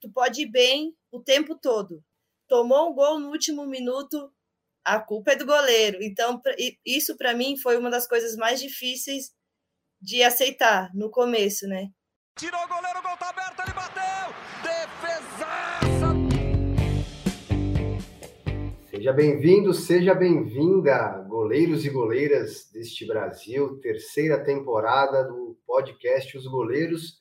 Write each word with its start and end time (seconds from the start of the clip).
tu 0.00 0.10
pode 0.10 0.42
ir 0.42 0.50
bem 0.50 0.94
o 1.10 1.20
tempo 1.20 1.58
todo. 1.58 2.02
Tomou 2.48 2.90
um 2.90 2.94
gol 2.94 3.18
no 3.18 3.30
último 3.30 3.66
minuto, 3.66 4.32
a 4.84 4.98
culpa 5.00 5.32
é 5.32 5.36
do 5.36 5.44
goleiro. 5.44 5.98
Então, 6.02 6.40
isso 6.84 7.16
para 7.16 7.34
mim 7.34 7.56
foi 7.58 7.76
uma 7.76 7.90
das 7.90 8.06
coisas 8.06 8.36
mais 8.36 8.60
difíceis 8.60 9.32
de 10.00 10.22
aceitar 10.22 10.90
no 10.94 11.10
começo, 11.10 11.66
né? 11.66 11.88
Tirou 12.38 12.60
o 12.60 12.68
goleiro, 12.68 13.00
o 13.00 13.02
gol 13.02 13.16
tá 13.16 13.30
aberto, 13.30 13.60
ele 13.60 13.74
bateu! 13.74 14.34
Defesaça! 14.62 15.88
Seja 18.88 19.12
bem-vindo, 19.12 19.74
seja 19.74 20.14
bem-vinda, 20.14 21.24
goleiros 21.28 21.84
e 21.84 21.90
goleiras 21.90 22.70
deste 22.72 23.06
Brasil, 23.06 23.78
terceira 23.80 24.42
temporada 24.42 25.24
do 25.24 25.58
podcast 25.66 26.36
Os 26.36 26.46
Goleiros 26.46 27.18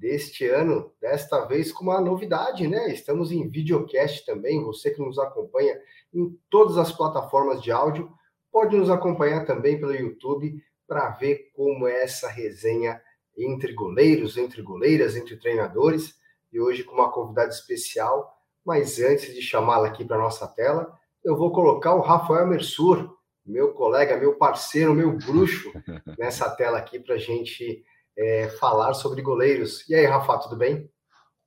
deste 0.00 0.48
ano, 0.48 0.90
desta 0.98 1.44
vez 1.44 1.70
com 1.70 1.84
uma 1.84 2.00
novidade, 2.00 2.66
né? 2.66 2.90
Estamos 2.90 3.30
em 3.30 3.46
videocast 3.48 4.24
também, 4.24 4.64
você 4.64 4.90
que 4.90 5.02
nos 5.02 5.18
acompanha 5.18 5.78
em 6.12 6.34
todas 6.48 6.78
as 6.78 6.90
plataformas 6.90 7.62
de 7.62 7.70
áudio, 7.70 8.10
pode 8.50 8.74
nos 8.74 8.88
acompanhar 8.88 9.44
também 9.44 9.78
pelo 9.78 9.94
YouTube 9.94 10.58
para 10.88 11.10
ver 11.10 11.50
como 11.54 11.86
é 11.86 12.02
essa 12.02 12.28
resenha 12.28 13.00
entre 13.36 13.74
goleiros, 13.74 14.38
entre 14.38 14.62
goleiras, 14.62 15.16
entre 15.16 15.36
treinadores, 15.36 16.14
e 16.50 16.58
hoje 16.58 16.82
com 16.82 16.94
uma 16.94 17.12
convidada 17.12 17.50
especial. 17.50 18.34
Mas 18.64 18.98
antes 18.98 19.34
de 19.34 19.42
chamá-la 19.42 19.88
aqui 19.88 20.04
para 20.04 20.18
nossa 20.18 20.48
tela, 20.48 20.98
eu 21.22 21.36
vou 21.36 21.52
colocar 21.52 21.94
o 21.94 22.00
Rafael 22.00 22.46
Mersur, 22.46 23.14
meu 23.44 23.74
colega, 23.74 24.16
meu 24.16 24.34
parceiro, 24.36 24.94
meu 24.94 25.12
bruxo, 25.12 25.70
nessa 26.18 26.48
tela 26.50 26.78
aqui 26.78 26.98
para 26.98 27.16
a 27.16 27.18
gente 27.18 27.84
é, 28.16 28.48
falar 28.58 28.94
sobre 28.94 29.22
goleiros. 29.22 29.88
E 29.88 29.94
aí, 29.94 30.06
Rafa, 30.06 30.38
tudo 30.38 30.56
bem? 30.56 30.90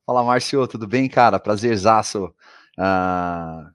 Fala, 0.06 0.24
Márcio, 0.24 0.68
tudo 0.68 0.88
bem, 0.88 1.08
cara? 1.08 1.40
Prazerzaço 1.40 2.26
uh, 2.78 3.72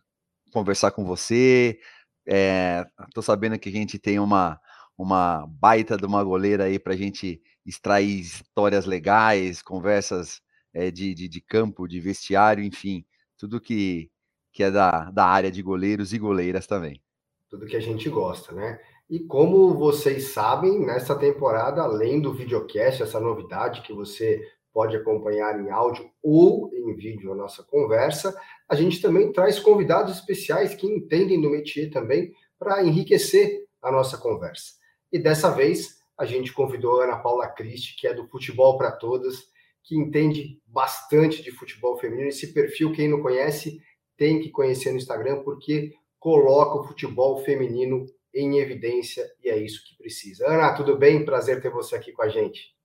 conversar 0.52 0.91
com 0.91 1.04
você. 1.04 1.79
É, 2.26 2.85
tô 3.15 3.23
sabendo 3.23 3.59
que 3.59 3.68
a 3.68 3.73
gente 3.73 3.98
tem 3.98 4.18
uma, 4.18 4.60
uma 4.96 5.46
baita 5.46 5.96
de 5.96 6.04
uma 6.04 6.23
goleira 6.23 6.65
aí 6.65 6.79
para 6.79 6.93
a 6.93 6.96
gente 6.96 7.40
extrair 7.65 8.21
histórias 8.21 8.85
legais, 8.85 9.63
conversas 9.63 10.41
é, 10.74 10.91
de, 10.91 11.15
de, 11.15 11.29
de, 11.29 11.41
campo, 11.41 11.87
de 11.87 12.01
vestiário, 12.01 12.63
enfim, 12.63 13.04
tudo 13.38 13.60
que, 13.60 14.10
que 14.52 14.63
é 14.63 14.70
da, 14.70 15.10
da 15.10 15.26
área 15.26 15.51
de 15.51 15.63
goleiros 15.63 16.13
e 16.13 16.18
goleiras 16.18 16.66
também. 16.66 17.02
Tudo 17.48 17.66
que 17.66 17.76
a 17.76 17.80
gente 17.80 18.09
gosta, 18.10 18.52
né? 18.52 18.79
E 19.09 19.20
como 19.20 19.74
vocês 19.74 20.32
sabem, 20.32 20.84
nessa 20.84 21.16
temporada, 21.16 21.80
além 21.82 22.20
do 22.20 22.34
videocast, 22.34 23.02
essa 23.02 23.18
novidade 23.18 23.80
que 23.80 23.92
você 23.92 24.38
pode 24.70 24.95
acompanhar 24.95 25.59
em 25.59 25.70
áudio 25.70 26.10
ou 26.23 26.70
em 26.74 26.95
vídeo 26.95 27.32
a 27.32 27.34
nossa 27.34 27.62
conversa, 27.62 28.38
a 28.68 28.74
gente 28.74 29.01
também 29.01 29.32
traz 29.32 29.59
convidados 29.59 30.14
especiais 30.14 30.74
que 30.74 30.86
entendem 30.86 31.40
do 31.40 31.48
métier 31.48 31.90
também 31.90 32.32
para 32.59 32.84
enriquecer 32.84 33.64
a 33.80 33.90
nossa 33.90 34.18
conversa. 34.18 34.74
E 35.10 35.18
dessa 35.18 35.51
vez 35.51 35.98
a 36.18 36.26
gente 36.26 36.52
convidou 36.52 37.01
a 37.01 37.04
Ana 37.04 37.16
Paula 37.16 37.48
Cristi, 37.48 37.96
que 37.98 38.06
é 38.06 38.12
do 38.12 38.29
Futebol 38.29 38.76
para 38.76 38.92
Todas, 38.92 39.36
que 39.84 39.96
entende 39.96 40.60
bastante 40.66 41.42
de 41.42 41.51
futebol 41.51 41.96
feminino. 41.96 42.29
Esse 42.29 42.52
perfil, 42.52 42.92
quem 42.92 43.09
não 43.09 43.23
conhece, 43.23 43.80
tem 44.18 44.38
que 44.38 44.51
conhecer 44.51 44.90
no 44.90 44.98
Instagram, 44.98 45.42
porque 45.45 45.95
coloca 46.18 46.79
o 46.79 46.84
futebol 46.84 47.38
feminino 47.38 48.04
em 48.39 48.59
evidência 48.59 49.29
e 49.43 49.51
é 49.51 49.57
isso 49.57 49.85
que 49.85 49.97
precisa. 49.97 50.47
Ana, 50.47 50.75
tudo 50.75 50.97
bem? 50.97 51.25
Prazer 51.25 51.61
ter 51.61 51.71
você 51.71 51.97
aqui 51.97 52.13
com 52.13 52.23
a 52.23 52.29
gente. 52.29 52.77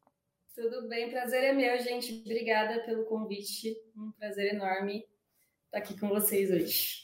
Tudo 0.56 0.88
bem, 0.88 1.10
prazer 1.10 1.44
é 1.44 1.54
meu, 1.54 1.80
gente. 1.80 2.22
Obrigada 2.26 2.82
pelo 2.84 3.06
convite. 3.06 3.76
Um 3.98 4.12
prazer 4.12 4.54
enorme 4.54 5.06
estar 5.66 5.80
aqui 5.80 6.00
com 6.00 6.10
vocês 6.10 6.52
hoje. 6.52 7.04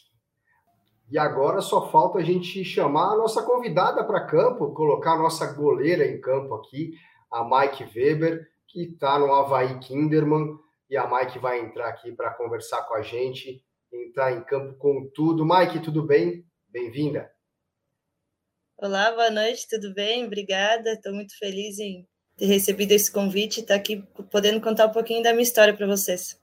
E 1.10 1.18
agora 1.18 1.60
só 1.60 1.90
falta 1.90 2.20
a 2.20 2.24
gente 2.24 2.64
chamar 2.64 3.14
a 3.14 3.18
nossa 3.18 3.42
convidada 3.42 4.04
para 4.04 4.28
campo, 4.28 4.74
colocar 4.74 5.14
a 5.14 5.18
nossa 5.18 5.52
goleira 5.54 6.06
em 6.06 6.22
campo 6.22 6.54
aqui, 6.54 6.94
a 7.32 7.44
Mike 7.44 7.84
Weber, 7.96 8.48
que 8.68 8.84
está 8.84 9.18
no 9.18 9.34
Havaí 9.34 9.80
Kinderman. 9.80 10.56
E 10.88 10.96
a 10.96 11.08
Mike 11.08 11.40
vai 11.40 11.60
entrar 11.60 11.90
aqui 11.90 12.12
para 12.12 12.34
conversar 12.34 12.84
com 12.84 12.94
a 12.94 13.02
gente, 13.02 13.64
entrar 13.92 14.32
em 14.32 14.44
campo 14.44 14.76
com 14.78 15.10
tudo. 15.14 15.44
Mike, 15.44 15.80
tudo 15.80 16.04
bem? 16.04 16.46
Bem-vinda. 16.68 17.32
Olá, 18.82 19.12
boa 19.12 19.30
noite, 19.30 19.68
tudo 19.68 19.94
bem? 19.94 20.26
Obrigada. 20.26 20.94
Estou 20.94 21.14
muito 21.14 21.38
feliz 21.38 21.80
em 21.80 22.08
ter 22.38 22.46
recebido 22.46 22.94
esse 22.94 23.12
convite 23.12 23.58
e 23.58 23.60
estar 23.60 23.74
tá 23.74 23.80
aqui 23.80 24.02
podendo 24.32 24.62
contar 24.62 24.86
um 24.86 24.92
pouquinho 24.94 25.22
da 25.22 25.34
minha 25.34 25.44
história 25.44 25.76
para 25.76 25.86
vocês. 25.86 26.40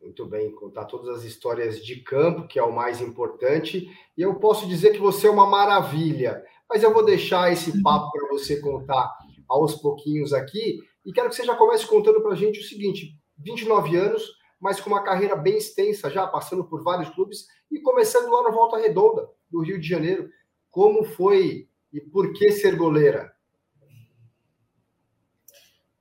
Muito 0.00 0.26
bem, 0.26 0.50
contar 0.50 0.86
todas 0.86 1.18
as 1.18 1.22
histórias 1.22 1.80
de 1.80 2.02
campo, 2.02 2.48
que 2.48 2.58
é 2.58 2.62
o 2.64 2.74
mais 2.74 3.00
importante. 3.00 3.88
E 4.18 4.22
eu 4.22 4.34
posso 4.40 4.66
dizer 4.66 4.90
que 4.90 4.98
você 4.98 5.28
é 5.28 5.30
uma 5.30 5.46
maravilha, 5.46 6.44
mas 6.68 6.82
eu 6.82 6.92
vou 6.92 7.04
deixar 7.04 7.52
esse 7.52 7.80
papo 7.80 8.10
para 8.10 8.30
você 8.30 8.60
contar 8.60 9.08
aos 9.48 9.76
pouquinhos 9.76 10.32
aqui. 10.32 10.80
E 11.06 11.12
quero 11.12 11.28
que 11.28 11.36
você 11.36 11.44
já 11.44 11.54
comece 11.54 11.86
contando 11.86 12.20
para 12.22 12.32
a 12.32 12.36
gente 12.36 12.58
o 12.58 12.64
seguinte: 12.64 13.16
29 13.38 13.96
anos, 13.96 14.32
mas 14.60 14.80
com 14.80 14.90
uma 14.90 15.04
carreira 15.04 15.36
bem 15.36 15.58
extensa, 15.58 16.10
já 16.10 16.26
passando 16.26 16.64
por 16.64 16.82
vários 16.82 17.08
clubes 17.10 17.46
e 17.70 17.80
começando 17.80 18.28
lá 18.32 18.42
no 18.42 18.52
Volta 18.52 18.78
Redonda, 18.78 19.28
do 19.48 19.60
Rio 19.60 19.80
de 19.80 19.88
Janeiro. 19.88 20.28
Como 20.72 21.04
foi 21.04 21.68
e 21.92 22.00
por 22.00 22.32
que 22.32 22.50
ser 22.50 22.76
goleira? 22.76 23.36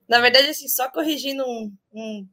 Na 0.08 0.22
verdade, 0.22 0.48
assim, 0.48 0.70
só 0.70 0.90
corrigindo 0.90 1.44
um, 1.46 1.76
um, 1.94 2.28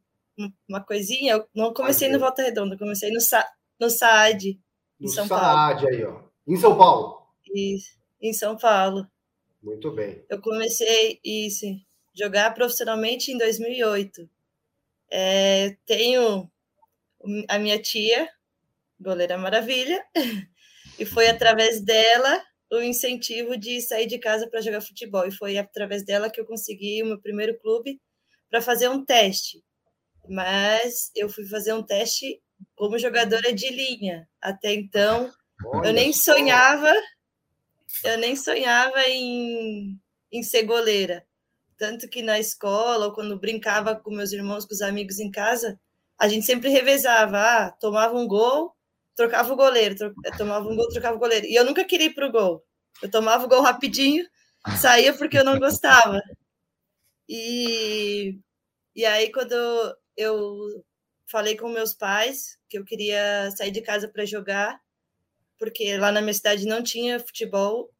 uma 0.67 0.81
coisinha, 0.81 1.33
eu 1.33 1.47
não 1.53 1.73
comecei 1.73 2.09
no 2.09 2.17
Volta 2.17 2.41
Redonda, 2.41 2.77
comecei 2.77 3.11
no, 3.11 3.19
Sa 3.19 3.45
no 3.77 3.89
SAAD, 3.89 4.51
em 4.99 5.03
no 5.03 5.09
São 5.09 5.27
SAAD 5.27 5.81
Paulo. 5.81 5.95
aí, 5.95 6.03
ó. 6.05 6.21
Em 6.47 6.55
São 6.55 6.77
Paulo? 6.77 7.27
Isso, 7.53 7.97
em 8.21 8.33
São 8.33 8.57
Paulo. 8.57 9.05
Muito 9.61 9.91
bem. 9.91 10.23
Eu 10.29 10.41
comecei 10.41 11.19
isso, 11.21 11.65
jogar 12.13 12.53
profissionalmente 12.53 13.31
em 13.33 13.37
2008. 13.37 14.29
É, 15.11 15.75
tenho 15.85 16.49
a 17.49 17.59
minha 17.59 17.81
tia, 17.81 18.29
goleira 18.99 19.37
maravilha, 19.37 20.05
E 20.99 21.05
foi 21.05 21.27
através 21.27 21.81
dela 21.81 22.43
o 22.71 22.81
incentivo 22.81 23.57
de 23.57 23.81
sair 23.81 24.05
de 24.05 24.19
casa 24.19 24.47
para 24.47 24.61
jogar 24.61 24.81
futebol. 24.81 25.25
E 25.25 25.31
foi 25.31 25.57
através 25.57 26.03
dela 26.05 26.29
que 26.29 26.39
eu 26.39 26.45
consegui 26.45 27.01
o 27.01 27.05
meu 27.05 27.19
primeiro 27.19 27.57
clube 27.59 27.99
para 28.49 28.61
fazer 28.61 28.89
um 28.89 29.03
teste. 29.03 29.63
Mas 30.27 31.09
eu 31.15 31.29
fui 31.29 31.45
fazer 31.47 31.73
um 31.73 31.81
teste 31.81 32.41
como 32.75 32.99
jogadora 32.99 33.53
de 33.53 33.69
linha. 33.69 34.27
Até 34.41 34.73
então, 34.73 35.31
Olha 35.65 35.89
eu 35.89 35.93
nem 35.93 36.13
sonhava, 36.13 36.93
eu 38.03 38.17
nem 38.17 38.35
sonhava 38.35 39.01
em, 39.07 39.99
em 40.31 40.43
ser 40.43 40.63
goleira. 40.63 41.25
Tanto 41.77 42.09
que 42.09 42.21
na 42.21 42.39
escola, 42.39 43.07
ou 43.07 43.13
quando 43.13 43.39
brincava 43.39 43.95
com 43.95 44.11
meus 44.11 44.31
irmãos, 44.31 44.65
com 44.65 44.73
os 44.73 44.81
amigos 44.81 45.19
em 45.19 45.31
casa, 45.31 45.79
a 46.19 46.27
gente 46.27 46.45
sempre 46.45 46.69
revezava. 46.69 47.37
Ah, 47.37 47.71
tomava 47.71 48.17
um 48.17 48.27
gol, 48.27 48.75
trocava 49.19 49.51
o 49.51 49.55
goleiro, 49.57 49.95
tro... 49.95 50.13
tomava 50.37 50.69
um 50.69 50.75
gol, 50.75 50.87
trocava 50.87 51.17
o 51.17 51.19
goleiro. 51.19 51.45
E 51.45 51.55
eu 51.55 51.65
nunca 51.65 51.83
queria 51.83 52.07
ir 52.07 52.13
pro 52.13 52.31
gol. 52.31 52.65
Eu 53.01 53.11
tomava 53.11 53.43
o 53.45 53.49
gol 53.49 53.61
rapidinho, 53.61 54.25
saía 54.79 55.13
porque 55.13 55.37
eu 55.37 55.43
não 55.43 55.59
gostava. 55.59 56.21
E, 57.27 58.39
e 58.95 59.05
aí, 59.05 59.31
quando 59.31 59.53
eu 60.15 60.83
falei 61.27 61.57
com 61.57 61.67
meus 61.69 61.93
pais 61.93 62.57
que 62.69 62.77
eu 62.79 62.85
queria 62.85 63.51
sair 63.51 63.71
de 63.71 63.81
casa 63.81 64.07
para 64.07 64.25
jogar, 64.25 64.79
porque 65.57 65.97
lá 65.97 66.11
na 66.11 66.21
minha 66.21 66.33
cidade 66.33 66.65
não 66.65 66.81
tinha 66.81 67.19
futebol, 67.19 67.91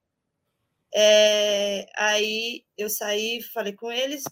é, 0.94 1.86
aí 1.98 2.64
eu 2.78 2.90
saí, 2.90 3.42
falei 3.54 3.74
com 3.74 3.92
eles, 3.92 4.24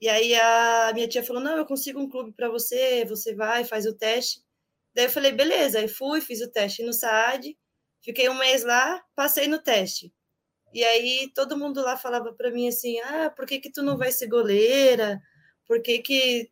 e 0.00 0.08
aí 0.08 0.34
a 0.34 0.92
minha 0.92 1.08
tia 1.08 1.22
falou: 1.22 1.42
Não, 1.42 1.56
eu 1.56 1.66
consigo 1.66 2.00
um 2.00 2.08
clube 2.08 2.32
para 2.32 2.48
você, 2.48 3.04
você 3.04 3.34
vai, 3.34 3.64
faz 3.64 3.86
o 3.86 3.94
teste. 3.94 4.42
Daí 4.94 5.06
eu 5.06 5.10
falei, 5.10 5.32
beleza, 5.32 5.78
aí 5.78 5.88
fui, 5.88 6.20
fiz 6.20 6.40
o 6.40 6.50
teste 6.50 6.82
no 6.84 6.92
SAAD, 6.92 7.56
fiquei 8.02 8.28
um 8.28 8.34
mês 8.38 8.64
lá, 8.64 9.00
passei 9.14 9.46
no 9.48 9.60
teste. 9.62 10.12
E 10.74 10.84
aí 10.84 11.30
todo 11.34 11.58
mundo 11.58 11.82
lá 11.82 11.96
falava 11.96 12.32
para 12.34 12.50
mim 12.52 12.68
assim: 12.68 13.00
"Ah, 13.00 13.30
por 13.36 13.46
que 13.46 13.60
que 13.60 13.72
tu 13.72 13.82
não 13.82 13.96
vai 13.98 14.12
ser 14.12 14.28
goleira? 14.28 15.20
Por 15.66 15.82
que 15.82 15.98
que 16.00 16.50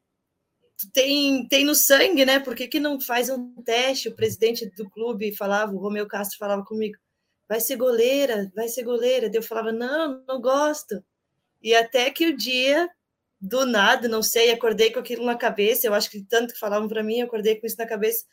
tem 0.95 1.47
tem 1.49 1.65
no 1.65 1.75
sangue, 1.75 2.25
né? 2.27 2.41
Por 2.41 2.55
que 2.57 2.69
que 2.69 2.81
não 2.81 3.01
faz 3.01 3.31
um 3.31 3.55
teste?" 3.65 4.09
O 4.09 4.17
presidente 4.17 4.71
do 4.77 4.89
clube 4.91 5.37
falava, 5.37 5.73
o 5.75 5.79
Romeu 5.81 6.07
Castro 6.09 6.39
falava 6.39 6.65
comigo: 6.65 6.99
"Vai 7.49 7.61
ser 7.61 7.77
goleira, 7.77 8.51
vai 8.57 8.69
ser 8.69 8.85
goleira". 8.85 9.29
Daí 9.31 9.39
eu 9.39 9.43
falava: 9.45 9.73
"Não, 9.73 10.25
não 10.29 10.41
gosto". 10.41 11.03
E 11.63 11.75
até 11.75 12.11
que 12.13 12.27
o 12.29 12.37
dia 12.37 12.89
do 13.41 13.65
nada, 13.65 14.09
não 14.09 14.23
sei, 14.23 14.51
acordei 14.51 14.93
com 14.93 14.99
aquilo 14.99 15.25
na 15.25 15.37
cabeça. 15.37 15.87
Eu 15.87 15.95
acho 15.95 16.11
que 16.11 16.23
tanto 16.23 16.55
que 16.55 16.61
falavam 16.61 16.89
para 16.89 17.03
mim, 17.03 17.21
eu 17.21 17.27
acordei 17.27 17.57
com 17.57 17.67
isso 17.67 17.77
na 17.79 17.87
cabeça. 17.87 18.25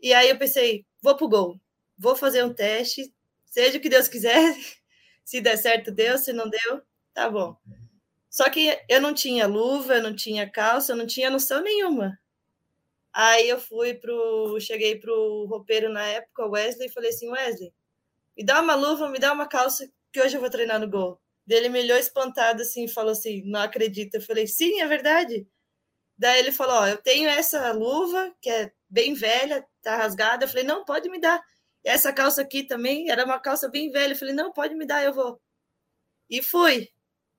E 0.00 0.14
aí 0.14 0.28
eu 0.28 0.38
pensei, 0.38 0.86
vou 1.02 1.16
pro 1.16 1.28
gol, 1.28 1.60
vou 1.96 2.14
fazer 2.14 2.44
um 2.44 2.54
teste, 2.54 3.12
seja 3.44 3.78
o 3.78 3.80
que 3.80 3.88
Deus 3.88 4.08
quiser. 4.08 4.54
Se 5.24 5.40
der 5.42 5.58
certo, 5.58 5.90
deu, 5.90 6.16
se 6.16 6.32
não 6.32 6.48
deu, 6.48 6.80
tá 7.12 7.28
bom. 7.28 7.54
Só 8.30 8.48
que 8.48 8.78
eu 8.88 8.98
não 8.98 9.12
tinha 9.12 9.46
luva, 9.46 9.96
eu 9.96 10.02
não 10.02 10.16
tinha 10.16 10.48
calça, 10.48 10.92
eu 10.92 10.96
não 10.96 11.06
tinha 11.06 11.28
noção 11.28 11.62
nenhuma. 11.62 12.18
Aí 13.12 13.48
eu 13.48 13.60
fui 13.60 13.94
pro. 13.94 14.58
Cheguei 14.60 14.98
pro 14.98 15.44
roupeiro 15.46 15.90
na 15.90 16.02
época, 16.06 16.46
Wesley, 16.46 16.88
e 16.88 16.92
falei 16.92 17.10
assim: 17.10 17.28
Wesley, 17.28 17.72
me 18.36 18.44
dá 18.44 18.62
uma 18.62 18.74
luva, 18.74 19.08
me 19.08 19.18
dá 19.18 19.32
uma 19.32 19.46
calça, 19.46 19.90
que 20.12 20.20
hoje 20.20 20.36
eu 20.36 20.40
vou 20.40 20.48
treinar 20.48 20.80
no 20.80 20.88
gol. 20.88 21.20
Ele 21.48 21.68
me 21.68 21.80
olhou 21.80 21.98
espantado 21.98 22.62
assim 22.62 22.84
e 22.84 22.88
falou 22.88 23.12
assim: 23.12 23.42
não 23.44 23.60
acredito. 23.60 24.14
Eu 24.16 24.22
falei: 24.22 24.46
sim, 24.46 24.80
é 24.80 24.86
verdade. 24.86 25.46
Daí 26.16 26.40
ele 26.40 26.52
falou: 26.52 26.76
ó, 26.76 26.86
eu 26.88 26.98
tenho 26.98 27.28
essa 27.28 27.72
luva, 27.72 28.34
que 28.40 28.50
é 28.50 28.72
bem 28.88 29.14
velha, 29.14 29.66
tá 29.82 29.96
rasgada. 29.96 30.44
Eu 30.44 30.48
falei: 30.48 30.64
não, 30.64 30.84
pode 30.84 31.08
me 31.08 31.20
dar. 31.20 31.42
E 31.84 31.88
essa 31.88 32.12
calça 32.12 32.42
aqui 32.42 32.64
também 32.64 33.10
era 33.10 33.24
uma 33.24 33.38
calça 33.40 33.68
bem 33.68 33.90
velha. 33.90 34.12
Eu 34.12 34.16
falei: 34.16 34.34
não, 34.34 34.52
pode 34.52 34.74
me 34.74 34.86
dar, 34.86 35.04
eu 35.04 35.12
vou. 35.12 35.40
E 36.30 36.42
fui 36.42 36.88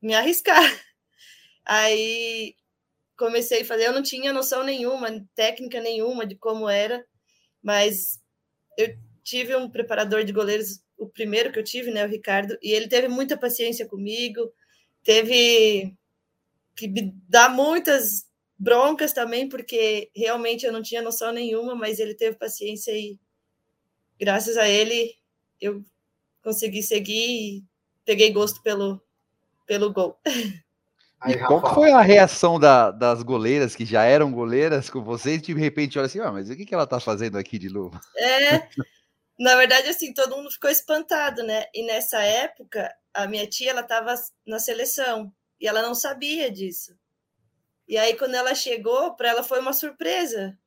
me 0.01 0.15
arriscar. 0.15 0.63
Aí 1.65 2.55
comecei 3.17 3.61
a 3.61 3.65
fazer. 3.65 3.85
Eu 3.87 3.93
não 3.93 4.01
tinha 4.01 4.33
noção 4.33 4.63
nenhuma, 4.63 5.09
técnica 5.35 5.81
nenhuma 5.81 6.25
de 6.25 6.35
como 6.35 6.69
era, 6.69 7.05
mas 7.61 8.19
eu 8.77 8.97
tive 9.23 9.55
um 9.55 9.69
preparador 9.69 10.23
de 10.23 10.31
goleiros, 10.31 10.81
o 10.99 11.07
primeiro 11.07 11.51
que 11.51 11.57
eu 11.57 11.63
tive, 11.63 11.89
né, 11.89 12.05
o 12.05 12.09
Ricardo, 12.09 12.57
e 12.61 12.71
ele 12.71 12.87
teve 12.87 13.07
muita 13.07 13.37
paciência 13.37 13.87
comigo, 13.87 14.51
teve 15.03 15.95
que 16.75 16.87
me 16.87 17.13
dar 17.27 17.49
muitas 17.49 18.27
broncas 18.57 19.13
também, 19.13 19.47
porque 19.47 20.11
realmente 20.13 20.65
eu 20.65 20.73
não 20.73 20.81
tinha 20.81 21.01
noção 21.01 21.31
nenhuma, 21.31 21.73
mas 21.73 21.99
ele 21.99 22.13
teve 22.13 22.37
paciência 22.37 22.91
e 22.91 23.17
graças 24.19 24.57
a 24.57 24.67
ele 24.67 25.15
eu 25.61 25.83
consegui 26.43 26.83
seguir 26.83 27.29
e 27.29 27.63
peguei 28.03 28.31
gosto 28.31 28.61
pelo, 28.61 29.01
pelo 29.65 29.91
gol. 29.93 30.19
Aí, 31.21 31.33
e 31.33 31.37
qual 31.37 31.73
foi 31.73 31.91
a 31.91 32.01
reação 32.01 32.57
da, 32.57 32.91
das 32.91 33.23
goleiras 33.23 33.75
que 33.75 33.83
já 33.83 34.03
eram 34.03 34.31
goleiras 34.31 34.89
com 34.89 35.03
vocês? 35.03 35.41
De 35.41 35.53
repente, 35.53 35.99
olha 35.99 36.05
assim, 36.05 36.21
ah, 36.21 36.31
mas 36.31 36.49
o 36.49 36.55
que, 36.55 36.65
que 36.65 36.73
ela 36.73 36.87
tá 36.87 36.97
fazendo 36.97 37.37
aqui 37.37 37.59
de 37.59 37.67
luva? 37.67 37.99
É, 38.15 38.69
na 39.39 39.55
verdade, 39.55 39.87
assim, 39.87 40.13
todo 40.13 40.35
mundo 40.35 40.51
ficou 40.51 40.69
espantado, 40.69 41.43
né? 41.43 41.65
E 41.73 41.85
nessa 41.85 42.21
época, 42.21 42.93
a 43.13 43.25
minha 43.25 43.47
tia, 43.47 43.71
ela 43.71 43.83
tava 43.83 44.13
na 44.45 44.59
seleção 44.59 45.33
e 45.59 45.65
ela 45.65 45.81
não 45.81 45.95
sabia 45.95 46.51
disso. 46.51 46.93
E 47.87 47.97
aí, 47.97 48.17
quando 48.17 48.35
ela 48.35 48.53
chegou, 48.53 49.15
para 49.15 49.29
ela 49.29 49.41
foi 49.41 49.61
uma 49.61 49.71
surpresa. 49.71 50.57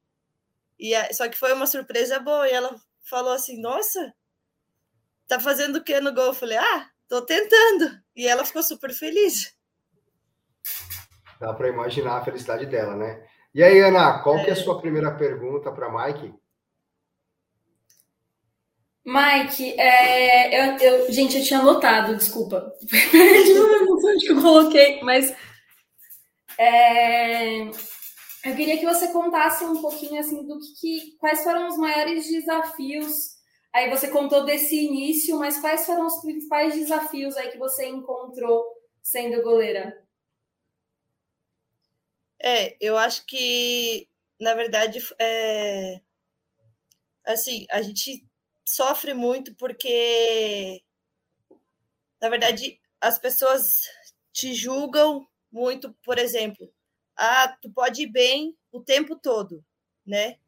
E 0.79 0.95
a, 0.95 1.13
só 1.13 1.29
que 1.29 1.39
foi 1.39 1.53
uma 1.53 1.67
surpresa 1.67 2.19
boa. 2.19 2.49
E 2.49 2.53
ela 2.53 2.75
falou 3.03 3.33
assim: 3.33 3.61
Nossa, 3.61 4.15
tá 5.29 5.39
fazendo 5.39 5.77
o 5.77 5.85
que 5.85 6.01
no 6.01 6.15
gol? 6.15 6.27
Eu 6.27 6.35
falei: 6.35 6.57
Ah, 6.57 6.91
tô 7.07 7.21
tentando. 7.21 8.03
E 8.17 8.27
ela 8.27 8.45
ficou 8.45 8.63
super 8.63 8.93
feliz. 8.93 9.55
Dá 11.39 11.53
para 11.53 11.69
imaginar 11.69 12.17
a 12.17 12.25
felicidade 12.25 12.65
dela, 12.67 12.97
né? 12.97 13.23
E 13.55 13.63
aí, 13.63 13.81
Ana, 13.81 14.21
qual 14.21 14.39
é. 14.39 14.45
que 14.45 14.51
é 14.51 14.55
a 14.55 14.57
é. 14.57 14.61
sua 14.61 14.81
primeira 14.81 15.15
pergunta 15.15 15.71
para 15.71 15.93
Mike? 15.93 16.35
Mike, 19.05 19.73
é, 19.81 20.75
eu, 20.75 20.79
eu, 20.79 21.13
gente, 21.13 21.37
eu 21.37 21.45
tinha 21.45 21.59
anotado, 21.59 22.17
desculpa. 22.17 22.73
não 23.89 24.01
sei 24.01 24.15
onde 24.15 24.27
eu 24.27 24.41
coloquei, 24.41 25.03
mas 25.03 25.35
é, 26.57 27.65
eu 28.45 28.57
queria 28.57 28.79
que 28.79 28.85
você 28.85 29.09
contasse 29.13 29.65
um 29.65 29.81
pouquinho 29.83 30.21
assim 30.21 30.47
do 30.47 30.59
que, 30.61 30.75
que, 30.81 31.17
quais 31.17 31.43
foram 31.43 31.69
os 31.69 31.77
maiores 31.77 32.31
desafios. 32.31 33.33
Aí 33.73 33.91
você 33.91 34.09
contou 34.09 34.45
desse 34.45 34.77
início, 34.77 35.39
mas 35.39 35.59
quais 35.59 35.87
foram 35.87 36.07
os 36.07 36.21
principais 36.21 36.75
desafios 36.75 37.37
aí 37.37 37.51
que 37.51 37.59
você 37.59 37.89
encontrou 37.89 38.65
sendo 39.03 39.43
goleira? 39.43 40.01
É, 42.41 42.77
eu 42.81 42.97
acho 42.97 43.25
que, 43.27 44.09
na 44.39 44.55
verdade, 44.55 45.01
é, 45.19 46.01
assim, 47.25 47.67
a 47.71 47.81
gente 47.81 48.25
sofre 48.73 49.13
muito 49.13 49.55
porque, 49.57 50.83
na 52.21 52.31
verdade, 52.31 52.81
as 53.01 53.19
pessoas 53.19 53.83
te 54.33 54.55
julgam 54.55 55.27
muito, 55.51 55.93
por 56.03 56.19
exemplo, 56.19 56.73
ah, 57.15 57.49
tu 57.61 57.71
pode 57.71 58.03
ir 58.05 58.07
bem 58.07 58.57
o 58.71 58.81
tempo 58.81 59.15
todo, 59.17 59.63
né? 60.07 60.39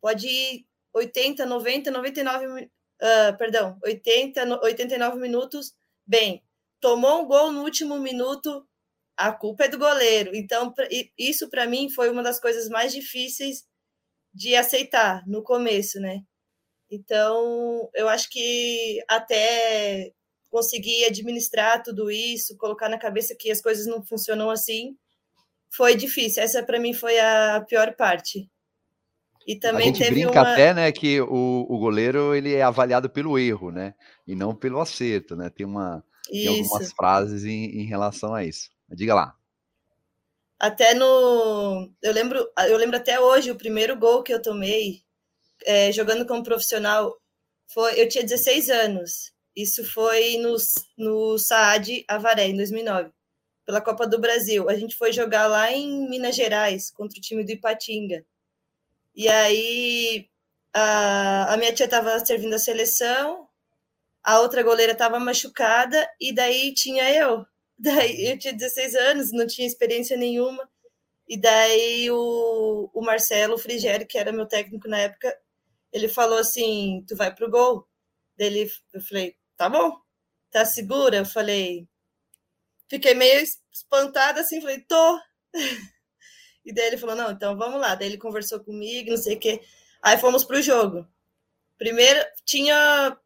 Pode 0.00 0.28
ir 0.28 0.66
80, 0.92 1.44
90, 1.44 1.90
99, 1.90 2.46
uh, 2.46 3.36
perdão, 3.36 3.76
80, 3.82 4.60
89 4.62 5.18
minutos 5.18 5.74
bem. 6.06 6.44
Tomou 6.80 7.22
um 7.22 7.26
gol 7.26 7.50
no 7.50 7.64
último 7.64 7.98
minuto, 7.98 8.64
a 9.16 9.32
culpa 9.32 9.64
é 9.64 9.68
do 9.68 9.78
goleiro. 9.78 10.30
Então, 10.36 10.72
isso 11.18 11.50
para 11.50 11.66
mim 11.66 11.90
foi 11.90 12.10
uma 12.10 12.22
das 12.22 12.38
coisas 12.38 12.68
mais 12.68 12.92
difíceis 12.92 13.66
de 14.32 14.54
aceitar 14.54 15.26
no 15.26 15.42
começo, 15.42 15.98
né? 15.98 16.22
Então, 16.94 17.88
eu 17.94 18.08
acho 18.08 18.30
que 18.30 19.02
até 19.08 20.12
conseguir 20.50 21.04
administrar 21.06 21.82
tudo 21.82 22.10
isso, 22.10 22.56
colocar 22.56 22.88
na 22.88 22.98
cabeça 22.98 23.34
que 23.36 23.50
as 23.50 23.60
coisas 23.60 23.86
não 23.86 24.04
funcionam 24.04 24.50
assim, 24.50 24.96
foi 25.74 25.96
difícil. 25.96 26.42
Essa 26.42 26.62
para 26.62 26.78
mim 26.78 26.94
foi 26.94 27.18
a 27.18 27.64
pior 27.68 27.94
parte. 27.96 28.48
E 29.46 29.56
também 29.56 29.82
a 29.82 29.86
gente 29.86 29.98
teve 29.98 30.22
brinca 30.22 30.40
uma... 30.40 30.52
até, 30.52 30.72
né, 30.72 30.92
que 30.92 31.20
o, 31.20 31.66
o 31.68 31.78
goleiro 31.78 32.34
ele 32.34 32.54
é 32.54 32.62
avaliado 32.62 33.10
pelo 33.10 33.38
erro, 33.38 33.70
né, 33.70 33.94
e 34.26 34.34
não 34.34 34.54
pelo 34.54 34.80
acerto, 34.80 35.36
né? 35.36 35.50
Tem 35.50 35.66
uma 35.66 36.02
tem 36.26 36.48
algumas 36.48 36.92
frases 36.92 37.44
em, 37.44 37.82
em 37.82 37.84
relação 37.84 38.34
a 38.34 38.44
isso. 38.44 38.70
Diga 38.88 39.14
lá. 39.14 39.34
Até 40.58 40.94
no. 40.94 41.90
Eu 42.00 42.12
lembro, 42.12 42.48
eu 42.68 42.78
lembro 42.78 42.96
até 42.96 43.20
hoje, 43.20 43.50
o 43.50 43.56
primeiro 43.56 43.98
gol 43.98 44.22
que 44.22 44.32
eu 44.32 44.40
tomei 44.40 45.03
é, 45.64 45.92
jogando 45.92 46.26
como 46.26 46.42
profissional 46.42 47.16
foi. 47.66 48.00
Eu 48.00 48.08
tinha 48.08 48.24
16 48.24 48.70
anos. 48.70 49.32
Isso 49.56 49.84
foi 49.84 50.36
no, 50.38 50.56
no 50.98 51.38
Saad 51.38 52.04
Avaré, 52.08 52.48
em 52.48 52.56
2009, 52.56 53.10
pela 53.64 53.80
Copa 53.80 54.06
do 54.06 54.20
Brasil. 54.20 54.68
A 54.68 54.74
gente 54.74 54.96
foi 54.96 55.12
jogar 55.12 55.46
lá 55.46 55.72
em 55.72 56.08
Minas 56.08 56.34
Gerais, 56.34 56.90
contra 56.90 57.18
o 57.18 57.22
time 57.22 57.44
do 57.44 57.52
Ipatinga. 57.52 58.24
E 59.14 59.28
aí 59.28 60.28
a, 60.72 61.54
a 61.54 61.56
minha 61.56 61.72
tia 61.72 61.86
estava 61.86 62.18
servindo 62.24 62.54
a 62.54 62.58
seleção, 62.58 63.48
a 64.22 64.40
outra 64.40 64.62
goleira 64.62 64.92
estava 64.92 65.20
machucada, 65.20 66.08
e 66.20 66.34
daí 66.34 66.74
tinha 66.74 67.10
eu. 67.12 67.46
Daí 67.76 68.30
eu 68.30 68.38
tinha 68.38 68.52
16 68.54 68.94
anos, 68.94 69.32
não 69.32 69.48
tinha 69.48 69.66
experiência 69.66 70.16
nenhuma. 70.16 70.68
E 71.28 71.36
daí 71.36 72.08
o, 72.10 72.88
o 72.94 73.02
Marcelo 73.02 73.58
Frigério, 73.58 74.06
que 74.06 74.16
era 74.16 74.30
meu 74.30 74.46
técnico 74.46 74.88
na 74.88 74.98
época, 74.98 75.36
ele 75.94 76.08
falou 76.08 76.38
assim: 76.38 77.04
Tu 77.08 77.16
vai 77.16 77.32
pro 77.32 77.48
gol? 77.48 77.88
Daí 78.36 78.68
eu 78.92 79.00
falei: 79.00 79.36
Tá 79.56 79.68
bom, 79.68 79.96
tá 80.50 80.64
segura? 80.64 81.18
Eu 81.18 81.24
falei: 81.24 81.88
Fiquei 82.90 83.14
meio 83.14 83.42
espantada 83.72 84.40
assim, 84.40 84.60
falei: 84.60 84.80
Tô. 84.80 85.20
E 86.66 86.72
daí 86.72 86.86
ele 86.86 86.96
falou: 86.96 87.14
Não, 87.14 87.30
então 87.30 87.58
vamos 87.58 87.78
lá. 87.78 87.94
Daí 87.94 88.08
ele 88.08 88.16
conversou 88.16 88.58
comigo, 88.58 89.10
não 89.10 89.18
sei 89.18 89.36
o 89.36 89.38
quê. 89.38 89.62
Aí 90.02 90.16
fomos 90.16 90.44
pro 90.44 90.62
jogo. 90.62 91.06
Primeiro, 91.76 92.18
tinha. 92.42 93.18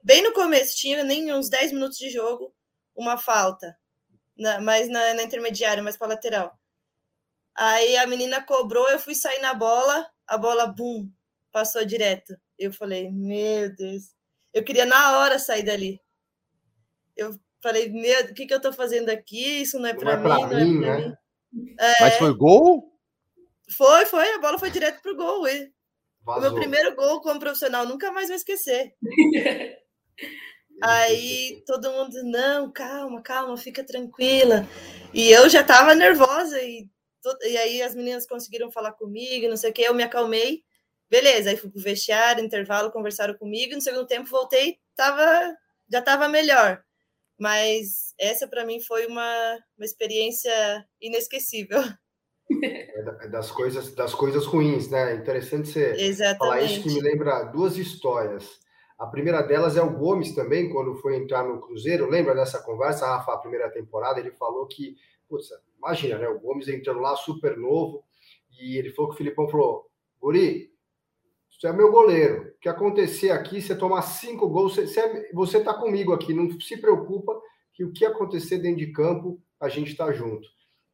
Bem 0.00 0.22
no 0.22 0.32
começo, 0.32 0.76
tinha 0.76 1.02
nem 1.02 1.32
uns 1.34 1.50
10 1.50 1.72
minutos 1.72 1.98
de 1.98 2.08
jogo 2.08 2.54
uma 2.94 3.18
falta, 3.18 3.76
na, 4.36 4.60
mais 4.60 4.88
na, 4.88 5.14
na 5.14 5.24
intermediária, 5.24 5.82
mais 5.82 5.96
para 5.96 6.08
lateral. 6.08 6.56
Aí 7.54 7.96
a 7.96 8.06
menina 8.06 8.40
cobrou, 8.44 8.88
eu 8.88 8.98
fui 9.00 9.14
sair 9.14 9.40
na 9.40 9.54
bola, 9.54 10.08
a 10.26 10.38
bola, 10.38 10.68
bum, 10.68 11.10
passou 11.52 11.84
direto. 11.84 12.36
Eu 12.58 12.72
falei, 12.72 13.10
meu 13.10 13.74
Deus. 13.74 14.14
Eu 14.52 14.64
queria 14.64 14.86
na 14.86 15.18
hora 15.18 15.38
sair 15.38 15.62
dali. 15.62 16.00
Eu 17.16 17.38
falei, 17.62 17.88
meu, 17.90 18.24
o 18.24 18.34
que, 18.34 18.46
que 18.46 18.54
eu 18.54 18.60
tô 18.60 18.72
fazendo 18.72 19.10
aqui? 19.10 19.62
Isso 19.62 19.78
não 19.78 19.88
é 19.88 19.94
para 19.94 20.12
é 20.12 20.16
mim, 20.16 20.22
não 20.22 20.34
é 20.34 20.48
para 20.48 20.58
né? 20.58 20.64
mim. 20.64 21.16
É... 21.78 22.00
Mas 22.00 22.16
foi 22.16 22.34
gol? 22.34 22.92
Foi, 23.76 24.06
foi. 24.06 24.32
A 24.32 24.38
bola 24.38 24.58
foi 24.58 24.70
direto 24.70 25.02
pro 25.02 25.16
gol. 25.16 25.44
O 26.26 26.40
meu 26.40 26.54
primeiro 26.54 26.94
gol 26.94 27.20
como 27.20 27.40
profissional, 27.40 27.86
nunca 27.86 28.12
mais 28.12 28.28
vou 28.28 28.36
esquecer. 28.36 28.94
Aí 30.82 31.62
todo 31.66 31.90
mundo, 31.90 32.22
não, 32.24 32.70
calma, 32.70 33.20
calma, 33.22 33.56
fica 33.56 33.82
tranquila. 33.82 34.66
E 35.12 35.30
eu 35.30 35.48
já 35.48 35.62
estava 35.62 35.94
nervosa, 35.94 36.60
e, 36.62 36.88
e 37.42 37.56
aí 37.56 37.82
as 37.82 37.96
meninas 37.96 38.26
conseguiram 38.26 38.70
falar 38.70 38.92
comigo, 38.92 39.48
não 39.48 39.56
sei 39.56 39.70
o 39.70 39.72
que, 39.72 39.82
eu 39.82 39.94
me 39.94 40.04
acalmei. 40.04 40.62
Beleza, 41.10 41.50
aí 41.50 41.56
fui 41.56 41.70
pro 41.70 41.80
vestiário, 41.80 42.44
intervalo, 42.44 42.92
conversaram 42.92 43.34
comigo. 43.34 43.74
No 43.74 43.80
segundo 43.80 44.06
tempo 44.06 44.28
voltei, 44.28 44.78
tava, 44.94 45.56
já 45.90 46.00
estava 46.00 46.28
melhor. 46.28 46.82
Mas 47.38 48.14
essa 48.18 48.46
para 48.46 48.64
mim 48.64 48.80
foi 48.80 49.06
uma, 49.06 49.58
uma 49.76 49.84
experiência 49.84 50.52
inesquecível. 51.00 51.80
É, 52.64 53.26
é 53.26 53.28
das 53.28 53.50
coisas 53.50 53.94
das 53.94 54.14
coisas 54.14 54.46
ruins, 54.46 54.88
né? 54.88 55.16
Interessante 55.16 55.68
você 55.68 55.92
Exatamente. 55.98 56.38
falar 56.38 56.62
isso 56.62 56.82
que 56.82 56.94
me 56.94 57.00
lembra 57.02 57.44
duas 57.44 57.76
histórias. 57.76 58.58
A 58.98 59.06
primeira 59.06 59.42
delas 59.42 59.76
é 59.76 59.82
o 59.82 59.96
Gomes 59.96 60.34
também, 60.34 60.70
quando 60.70 60.96
foi 60.96 61.16
entrar 61.16 61.44
no 61.44 61.60
Cruzeiro. 61.60 62.08
Lembra 62.08 62.34
dessa 62.34 62.60
conversa, 62.62 63.06
Rafa, 63.06 63.34
a 63.34 63.38
primeira 63.38 63.70
temporada? 63.70 64.18
Ele 64.18 64.32
falou 64.32 64.66
que, 64.66 64.96
putz, 65.28 65.50
imagina, 65.76 66.16
né? 66.18 66.26
O 66.26 66.40
Gomes 66.40 66.68
entrando 66.68 67.00
lá 67.00 67.14
super 67.16 67.54
novo, 67.56 68.02
e 68.58 68.78
ele 68.78 68.90
falou 68.90 69.10
que 69.10 69.14
o 69.16 69.18
Filipão 69.18 69.46
falou: 69.48 69.88
Guri, 70.18 70.72
você 71.58 71.66
é 71.66 71.72
meu 71.72 71.90
goleiro. 71.90 72.52
O 72.56 72.60
que 72.60 72.68
acontecer 72.68 73.30
aqui, 73.30 73.60
você 73.60 73.74
tomar 73.74 74.02
cinco 74.02 74.48
gols, 74.48 74.76
você, 74.76 75.00
é, 75.00 75.30
você 75.32 75.60
tá 75.60 75.74
comigo 75.74 76.12
aqui. 76.12 76.32
Não 76.32 76.48
se 76.60 76.76
preocupa 76.76 77.38
que 77.74 77.84
o 77.84 77.92
que 77.92 78.04
acontecer 78.04 78.58
dentro 78.58 78.78
de 78.78 78.92
campo, 78.92 79.42
a 79.58 79.68
gente 79.68 79.90
está 79.90 80.12
junto. 80.12 80.48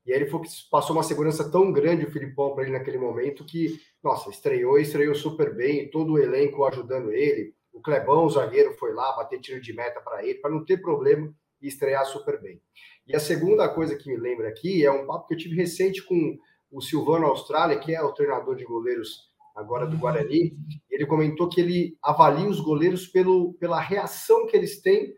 E 0.07 0.13
aí 0.13 0.21
ele 0.21 0.31
foi, 0.31 0.41
passou 0.71 0.97
uma 0.97 1.03
segurança 1.03 1.51
tão 1.51 1.71
grande 1.71 2.07
o 2.07 2.11
Filipão 2.11 2.55
para 2.55 2.65
ele 2.65 2.73
naquele 2.73 2.99
momento 2.99 3.45
que, 3.45 3.79
nossa, 4.03 4.31
estreou, 4.31 4.79
estreou 4.79 5.15
super 5.15 5.55
bem, 5.55 5.91
todo 5.91 6.15
o 6.15 6.19
elenco 6.19 6.65
ajudando 6.65 7.13
ele. 7.13 7.55
O 7.71 7.83
Clebão, 7.83 8.25
o 8.25 8.31
zagueiro, 8.31 8.75
foi 8.75 8.95
lá 8.95 9.17
bater 9.17 9.41
tiro 9.41 9.61
de 9.61 9.73
meta 9.75 10.01
para 10.01 10.25
ele, 10.25 10.39
para 10.39 10.51
não 10.51 10.65
ter 10.65 10.79
problema 10.79 11.35
e 11.61 11.69
estrear 11.69 12.07
super 12.07 12.41
bem. 12.41 12.61
E 13.07 13.15
a 13.15 13.21
segunda 13.21 13.69
coisa 13.69 13.97
que 13.97 14.09
me 14.09 14.17
lembra 14.17 14.49
aqui 14.49 14.85
é 14.85 14.91
um 14.91 15.07
papo 15.07 15.27
que 15.27 15.35
eu 15.35 15.39
tive 15.39 15.57
recente 15.57 16.03
com 16.03 16.39
o 16.71 16.81
Silvano 16.81 17.27
Austrália, 17.27 17.79
que 17.79 17.95
é 17.95 18.03
o 18.03 18.13
treinador 18.13 18.57
de 18.57 18.65
goleiros 18.65 19.34
agora 19.55 19.87
do 19.87 19.97
Guarani. 19.97 20.57
Ele 20.91 21.07
comentou 21.07 21.49
que 21.49 21.61
ele 21.61 21.97
avalia 22.03 22.49
os 22.49 22.61
goleiros 22.61 23.07
pelo, 23.07 23.55
pela 23.55 23.81
reação 23.81 24.47
que 24.47 24.57
eles 24.57 24.81
têm 24.81 25.15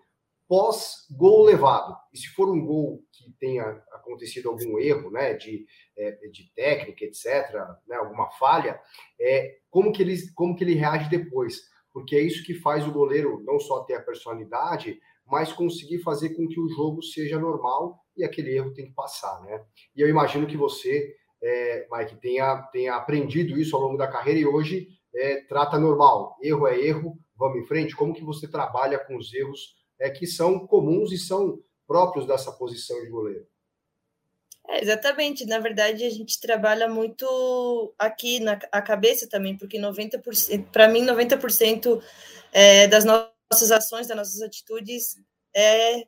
pós-gol 0.48 1.44
levado. 1.44 1.96
E 2.12 2.18
se 2.18 2.28
for 2.28 2.48
um 2.48 2.64
gol 2.64 3.02
que 3.12 3.32
tenha 3.38 3.64
acontecido 3.92 4.48
algum 4.48 4.78
erro, 4.78 5.10
né, 5.10 5.34
de, 5.34 5.66
é, 5.96 6.12
de 6.30 6.52
técnica, 6.54 7.04
etc., 7.04 7.52
né, 7.86 7.96
alguma 7.96 8.30
falha, 8.32 8.80
é, 9.20 9.56
como, 9.70 9.92
que 9.92 10.02
ele, 10.02 10.16
como 10.34 10.54
que 10.54 10.62
ele 10.62 10.74
reage 10.74 11.10
depois? 11.10 11.62
Porque 11.92 12.14
é 12.14 12.20
isso 12.20 12.44
que 12.44 12.54
faz 12.54 12.86
o 12.86 12.92
goleiro 12.92 13.42
não 13.44 13.58
só 13.58 13.80
ter 13.84 13.94
a 13.94 14.02
personalidade, 14.02 15.00
mas 15.26 15.52
conseguir 15.52 15.98
fazer 16.00 16.30
com 16.30 16.46
que 16.46 16.60
o 16.60 16.68
jogo 16.68 17.02
seja 17.02 17.38
normal 17.38 17.98
e 18.16 18.24
aquele 18.24 18.54
erro 18.54 18.72
tem 18.72 18.86
que 18.86 18.94
passar, 18.94 19.42
né? 19.42 19.64
E 19.94 20.00
eu 20.00 20.08
imagino 20.08 20.46
que 20.46 20.56
você, 20.56 21.14
é, 21.42 21.86
Mike, 21.90 22.16
tenha, 22.16 22.62
tenha 22.72 22.94
aprendido 22.94 23.58
isso 23.58 23.76
ao 23.76 23.82
longo 23.82 23.96
da 23.96 24.08
carreira 24.08 24.40
e 24.40 24.46
hoje 24.46 24.88
é, 25.14 25.42
trata 25.42 25.78
normal. 25.78 26.36
Erro 26.42 26.66
é 26.66 26.78
erro, 26.78 27.18
vamos 27.36 27.58
em 27.58 27.66
frente. 27.66 27.96
Como 27.96 28.14
que 28.14 28.24
você 28.24 28.48
trabalha 28.48 28.98
com 28.98 29.16
os 29.16 29.32
erros 29.32 29.76
é, 29.98 30.10
que 30.10 30.26
são 30.26 30.66
comuns 30.66 31.12
e 31.12 31.18
são 31.18 31.60
próprios 31.86 32.26
dessa 32.26 32.52
posição 32.52 33.00
de 33.02 33.08
goleiro. 33.08 33.46
É, 34.68 34.82
exatamente. 34.82 35.46
Na 35.46 35.58
verdade, 35.58 36.04
a 36.04 36.10
gente 36.10 36.40
trabalha 36.40 36.88
muito 36.88 37.94
aqui 37.98 38.40
na 38.40 38.58
a 38.72 38.82
cabeça 38.82 39.28
também, 39.28 39.56
porque 39.56 39.78
90%, 39.78 40.66
para 40.70 40.88
mim, 40.88 41.06
90% 41.06 42.02
é, 42.52 42.88
das 42.88 43.04
nossas 43.04 43.70
ações, 43.70 44.08
das 44.08 44.16
nossas 44.16 44.42
atitudes 44.42 45.16
é 45.54 46.06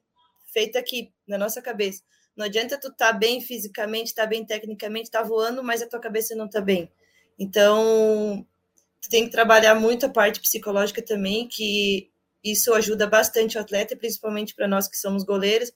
feita 0.53 0.79
aqui, 0.79 1.13
na 1.27 1.39
nossa 1.39 1.63
cabeça. 1.63 2.03
Não 2.39 2.45
adianta 2.45 2.79
tu 2.79 2.87
estar 2.87 3.13
tá 3.13 3.19
bem 3.19 3.41
fisicamente, 3.41 4.07
estar 4.07 4.23
tá 4.23 4.29
bem 4.29 4.47
tecnicamente, 4.47 5.07
estar 5.07 5.23
tá 5.23 5.29
voando, 5.29 5.61
mas 5.61 5.83
a 5.83 5.89
tua 5.89 5.99
cabeça 5.99 6.37
não 6.37 6.47
está 6.47 6.61
bem. 6.61 6.89
Então, 7.37 8.47
tu 9.03 9.09
tem 9.11 9.25
que 9.25 9.33
trabalhar 9.33 9.75
muito 9.75 10.07
a 10.07 10.09
parte 10.09 10.41
psicológica 10.41 11.03
também, 11.03 11.49
que 11.49 12.09
isso 12.43 12.73
ajuda 12.73 13.09
bastante 13.09 13.59
o 13.59 13.61
atleta, 13.61 13.97
principalmente 13.97 14.55
para 14.55 14.69
nós 14.69 14.87
que 14.87 14.97
somos 14.97 15.25
goleiros, 15.25 15.73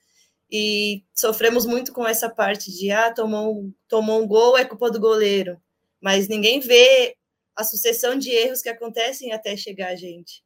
e 0.49 1.03
sofremos 1.13 1.67
muito 1.67 1.93
com 1.93 2.07
essa 2.07 2.31
parte 2.31 2.71
de, 2.71 2.93
ah, 2.93 3.13
tomou, 3.13 3.69
tomou 3.89 4.23
um 4.23 4.27
gol, 4.29 4.57
é 4.57 4.65
culpa 4.65 4.89
do 4.89 5.01
goleiro, 5.01 5.61
mas 6.01 6.29
ninguém 6.29 6.61
vê 6.61 7.17
a 7.57 7.65
sucessão 7.65 8.17
de 8.17 8.31
erros 8.31 8.63
que 8.63 8.69
acontecem 8.69 9.33
até 9.33 9.57
chegar 9.57 9.89
a 9.89 9.97
gente. 9.97 10.45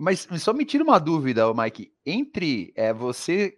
Mas 0.00 0.26
só 0.40 0.52
me 0.52 0.64
tira 0.64 0.82
uma 0.82 0.98
dúvida, 0.98 1.54
Mike, 1.54 1.92
entre 2.04 2.72
é, 2.74 2.92
você 2.92 3.56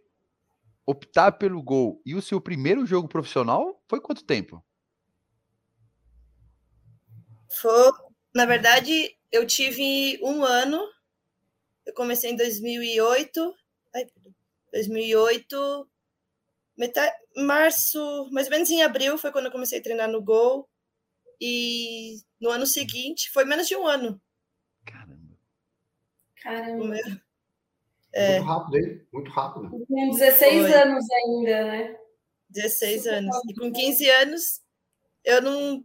optar 0.86 1.32
pelo 1.32 1.62
gol 1.62 2.00
e 2.06 2.14
o 2.14 2.22
seu 2.22 2.40
primeiro 2.40 2.86
jogo 2.86 3.08
profissional, 3.08 3.82
foi 3.88 4.00
quanto 4.00 4.24
tempo? 4.24 4.64
Foi, 7.60 7.90
na 8.34 8.46
verdade, 8.46 9.16
eu 9.32 9.46
tive 9.46 10.20
um 10.22 10.44
ano 10.44 10.78
eu 11.86 11.94
comecei 11.94 12.32
em 12.32 12.36
2008, 12.36 13.54
ai, 13.94 14.06
2008, 14.72 15.88
metade, 16.76 17.16
março, 17.36 18.28
mais 18.32 18.48
ou 18.48 18.50
menos 18.50 18.68
em 18.70 18.82
abril 18.82 19.16
foi 19.16 19.30
quando 19.30 19.46
eu 19.46 19.52
comecei 19.52 19.78
a 19.78 19.82
treinar 19.82 20.10
no 20.10 20.20
Gol. 20.20 20.68
E 21.40 22.18
no 22.40 22.50
ano 22.50 22.66
seguinte, 22.66 23.30
foi 23.30 23.44
menos 23.44 23.68
de 23.68 23.76
um 23.76 23.86
ano. 23.86 24.20
Caramba. 24.84 25.38
Caramba. 26.42 27.22
É. 28.16 28.40
Muito 28.40 28.46
rápido, 28.46 28.76
hein? 28.78 29.06
Muito 29.12 29.30
rápido. 29.30 29.70
Com 29.86 30.10
16 30.10 30.62
foi. 30.62 30.72
anos 30.72 31.04
ainda, 31.10 31.64
né? 31.66 31.96
16 32.48 33.02
Super 33.02 33.14
anos. 33.14 33.36
E 33.46 33.54
com 33.54 33.70
15 33.70 34.08
anos, 34.08 34.60
eu 35.22 35.42
não. 35.42 35.84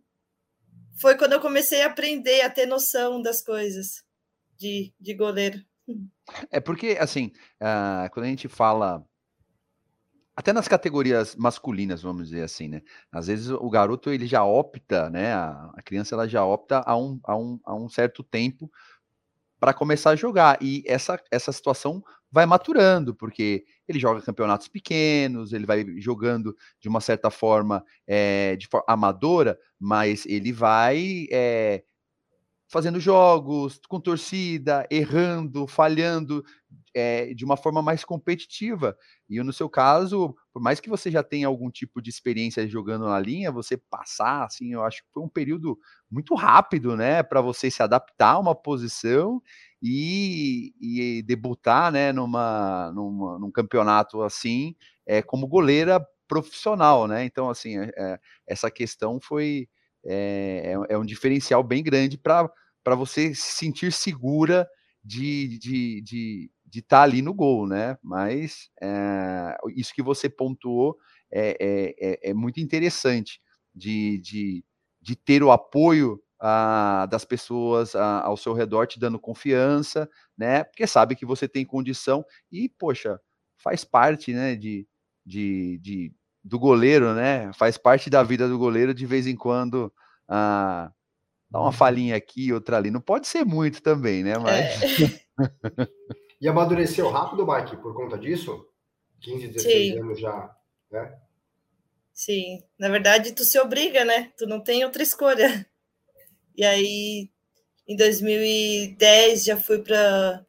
Foi 0.98 1.18
quando 1.18 1.34
eu 1.34 1.42
comecei 1.42 1.82
a 1.82 1.88
aprender, 1.88 2.42
a 2.42 2.50
ter 2.50 2.66
noção 2.66 3.22
das 3.22 3.42
coisas 3.42 4.02
de, 4.58 4.94
de 4.98 5.14
goleiro. 5.14 5.60
É 6.50 6.62
porque, 6.62 6.96
assim, 7.02 7.34
uh, 7.62 8.10
quando 8.14 8.28
a 8.28 8.30
gente 8.30 8.48
fala. 8.48 9.06
Até 10.34 10.54
nas 10.54 10.70
categorias 10.70 11.36
masculinas, 11.36 12.02
vamos 12.02 12.30
dizer 12.30 12.44
assim, 12.44 12.70
né? 12.70 12.82
Às 13.12 13.28
vezes 13.28 13.50
o 13.50 13.70
garoto 13.70 14.10
ele 14.10 14.26
já 14.26 14.46
opta, 14.46 15.10
né? 15.10 15.34
A, 15.34 15.70
a 15.76 15.82
criança 15.84 16.16
ela 16.16 16.30
já 16.30 16.46
opta 16.46 16.82
a 16.86 16.98
um, 16.98 17.20
a 17.26 17.38
um, 17.38 17.60
a 17.66 17.76
um 17.76 17.90
certo 17.90 18.24
tempo 18.24 18.72
para 19.60 19.74
começar 19.76 20.12
a 20.12 20.16
jogar. 20.16 20.58
E 20.62 20.84
essa, 20.88 21.22
essa 21.30 21.52
situação 21.52 22.02
vai 22.32 22.46
maturando, 22.46 23.14
porque 23.14 23.66
ele 23.88 24.00
joga 24.00 24.22
campeonatos 24.22 24.68
pequenos, 24.68 25.52
ele 25.54 25.66
vai 25.66 25.86
jogando 26.00 26.56
de 26.80 26.88
uma 26.88 27.02
certa 27.02 27.30
forma 27.30 27.84
é, 28.08 28.56
de 28.56 28.68
amadora, 28.88 29.58
mas 29.80 30.26
ele 30.26 30.52
vai 30.54 31.28
é, 31.32 31.84
fazendo 32.72 33.02
jogos 33.02 33.82
com 33.90 34.00
torcida, 34.00 34.88
errando, 34.90 35.68
falhando 35.68 36.42
é, 36.96 37.34
de 37.34 37.44
uma 37.44 37.58
forma 37.58 37.82
mais 37.82 38.06
competitiva. 38.06 38.96
E 39.30 39.44
no 39.44 39.52
seu 39.52 39.70
caso, 39.70 40.34
por 40.54 40.62
mais 40.62 40.80
que 40.80 40.90
você 40.90 41.12
já 41.12 41.22
tenha 41.22 41.48
algum 41.48 41.70
tipo 41.70 42.02
de 42.02 42.10
experiência 42.10 42.66
jogando 42.70 43.06
na 43.08 43.20
linha, 43.20 43.52
você 43.52 43.76
passar, 43.76 44.46
assim, 44.46 44.72
eu 44.72 44.86
acho 44.86 45.04
que 45.04 45.10
foi 45.14 45.22
um 45.22 45.28
período 45.28 45.78
muito 46.10 46.34
rápido, 46.34 46.96
né, 46.96 47.22
para 47.24 47.42
você 47.42 47.70
se 47.70 47.84
adaptar 47.84 48.32
a 48.36 48.40
uma 48.40 48.56
posição 48.56 49.42
e, 49.82 50.74
e 50.80 51.22
debutar, 51.24 51.92
né, 51.92 52.12
numa, 52.12 52.92
numa, 52.94 53.40
num 53.40 53.52
campeonato 53.52 54.22
assim, 54.22 54.76
é, 55.06 55.22
como 55.22 55.48
goleira 55.48 56.06
profissional, 56.28 57.08
né? 57.08 57.26
Então, 57.26 57.50
assim, 57.50 57.78
é, 57.78 58.20
essa 58.48 58.72
questão 58.72 59.20
foi 59.22 59.68
é, 60.06 60.76
é, 60.90 60.94
é 60.94 60.98
um 60.98 61.06
diferencial 61.06 61.64
bem 61.64 61.84
grande 61.84 62.18
para 62.18 62.50
você 62.96 63.34
se 63.36 63.54
sentir 63.56 63.92
segura 63.92 64.68
de 65.04 65.56
estar 65.56 65.60
de, 65.60 66.02
de, 66.02 66.52
de 66.66 66.82
tá 66.82 67.02
ali 67.02 67.22
no 67.22 67.34
gol, 67.34 67.68
né? 67.68 67.98
Mas 68.04 68.70
é, 68.82 69.58
isso 69.76 69.94
que 69.94 70.02
você 70.02 70.30
pontuou 70.30 70.98
é, 71.32 71.58
é, 72.00 72.30
é, 72.30 72.34
muito 72.34 72.60
interessante 72.60 73.42
de, 73.74 74.20
de, 74.20 74.64
de 75.02 75.16
ter 75.16 75.44
o 75.44 75.52
apoio 75.52 76.22
a, 76.42 77.06
das 77.06 77.24
pessoas 77.24 77.96
a, 77.96 78.24
ao 78.24 78.36
seu 78.36 78.54
redor 78.54 78.88
te 78.88 79.00
dando 79.00 79.20
confiança, 79.20 80.10
né? 80.36 80.64
Porque 80.64 80.88
sabe 80.88 81.16
que 81.16 81.26
você 81.26 81.48
tem 81.48 81.64
condição 81.64 82.26
e, 82.52 82.68
poxa, 82.68 83.22
faz 83.58 83.86
parte, 83.86 84.34
né? 84.34 84.56
De, 84.56 84.88
de, 85.24 85.78
de, 85.78 86.12
do 86.44 86.58
goleiro, 86.58 87.14
né? 87.14 87.54
Faz 87.54 87.78
parte 87.78 88.10
da 88.10 88.24
vida 88.24 88.50
do 88.50 88.58
goleiro 88.58 88.92
de 88.92 89.06
vez 89.06 89.28
em 89.28 89.36
quando 89.36 89.94
ah, 90.28 90.92
dar 91.48 91.62
uma 91.62 91.72
falhinha 91.72 92.16
aqui, 92.16 92.52
outra 92.52 92.78
ali. 92.78 92.90
Não 92.90 93.02
pode 93.02 93.28
ser 93.28 93.46
muito 93.46 93.84
também, 93.84 94.24
né? 94.24 94.34
Mas. 94.40 94.82
É. 94.82 95.22
e 96.42 96.50
amadureceu 96.50 97.08
rápido, 97.12 97.46
Mike, 97.46 97.78
por 97.78 97.94
conta 97.94 98.18
disso? 98.18 98.66
15, 99.22 99.48
16 99.50 99.94
Sim. 99.94 100.00
anos 100.00 100.20
já, 100.20 100.56
né? 100.92 101.16
Sim, 102.12 102.64
na 102.80 102.90
verdade, 102.90 103.32
tu 103.32 103.44
se 103.44 103.60
obriga, 103.60 104.04
né? 104.04 104.32
Tu 104.38 104.48
não 104.48 104.60
tem 104.60 104.84
outra 104.84 105.04
escolha. 105.04 105.66
E 106.55 106.63
aí, 106.63 107.29
em 107.88 107.96
2010, 107.96 109.43
já 109.43 109.58
fui 109.58 109.79
para 109.79 110.46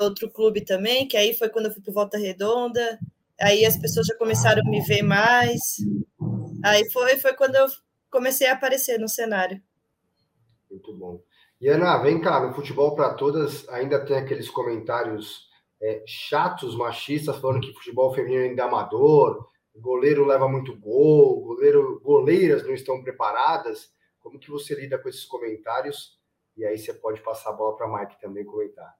outro 0.00 0.30
clube 0.30 0.62
também, 0.62 1.06
que 1.06 1.16
aí 1.16 1.34
foi 1.34 1.48
quando 1.48 1.66
eu 1.66 1.72
fui 1.72 1.82
para 1.82 1.94
Volta 1.94 2.18
Redonda. 2.18 2.98
Aí 3.40 3.64
as 3.64 3.76
pessoas 3.76 4.06
já 4.06 4.16
começaram 4.16 4.62
a 4.64 4.70
me 4.70 4.80
ver 4.82 5.02
mais. 5.02 5.76
Aí 6.64 6.90
foi, 6.90 7.16
foi 7.18 7.34
quando 7.34 7.56
eu 7.56 7.66
comecei 8.10 8.46
a 8.46 8.52
aparecer 8.52 8.98
no 8.98 9.08
cenário. 9.08 9.60
Muito 10.70 10.94
bom. 10.94 11.22
E 11.60 11.68
Ana, 11.68 11.98
vem 11.98 12.20
cá, 12.20 12.40
no 12.40 12.54
futebol 12.54 12.94
para 12.94 13.14
todas 13.14 13.68
ainda 13.68 14.04
tem 14.04 14.16
aqueles 14.16 14.48
comentários 14.48 15.48
é, 15.80 16.02
chatos, 16.06 16.76
machistas, 16.76 17.36
falando 17.36 17.60
que 17.60 17.72
futebol 17.74 18.14
feminino 18.14 18.44
ainda 18.44 18.62
é 18.62 18.66
amador, 18.66 19.48
goleiro 19.76 20.26
leva 20.26 20.48
muito 20.48 20.76
gol, 20.76 21.42
goleiro, 21.42 22.00
goleiras 22.02 22.66
não 22.66 22.74
estão 22.74 23.02
preparadas. 23.02 23.90
Como 24.20 24.38
que 24.38 24.50
você 24.50 24.74
lida 24.74 24.98
com 24.98 25.08
esses 25.08 25.24
comentários? 25.24 26.18
E 26.56 26.64
aí 26.64 26.78
você 26.78 26.92
pode 26.92 27.22
passar 27.22 27.50
a 27.50 27.54
bola 27.54 27.76
para 27.76 27.86
a 27.86 28.00
Mike 28.00 28.20
também 28.20 28.44
comentar. 28.44 28.94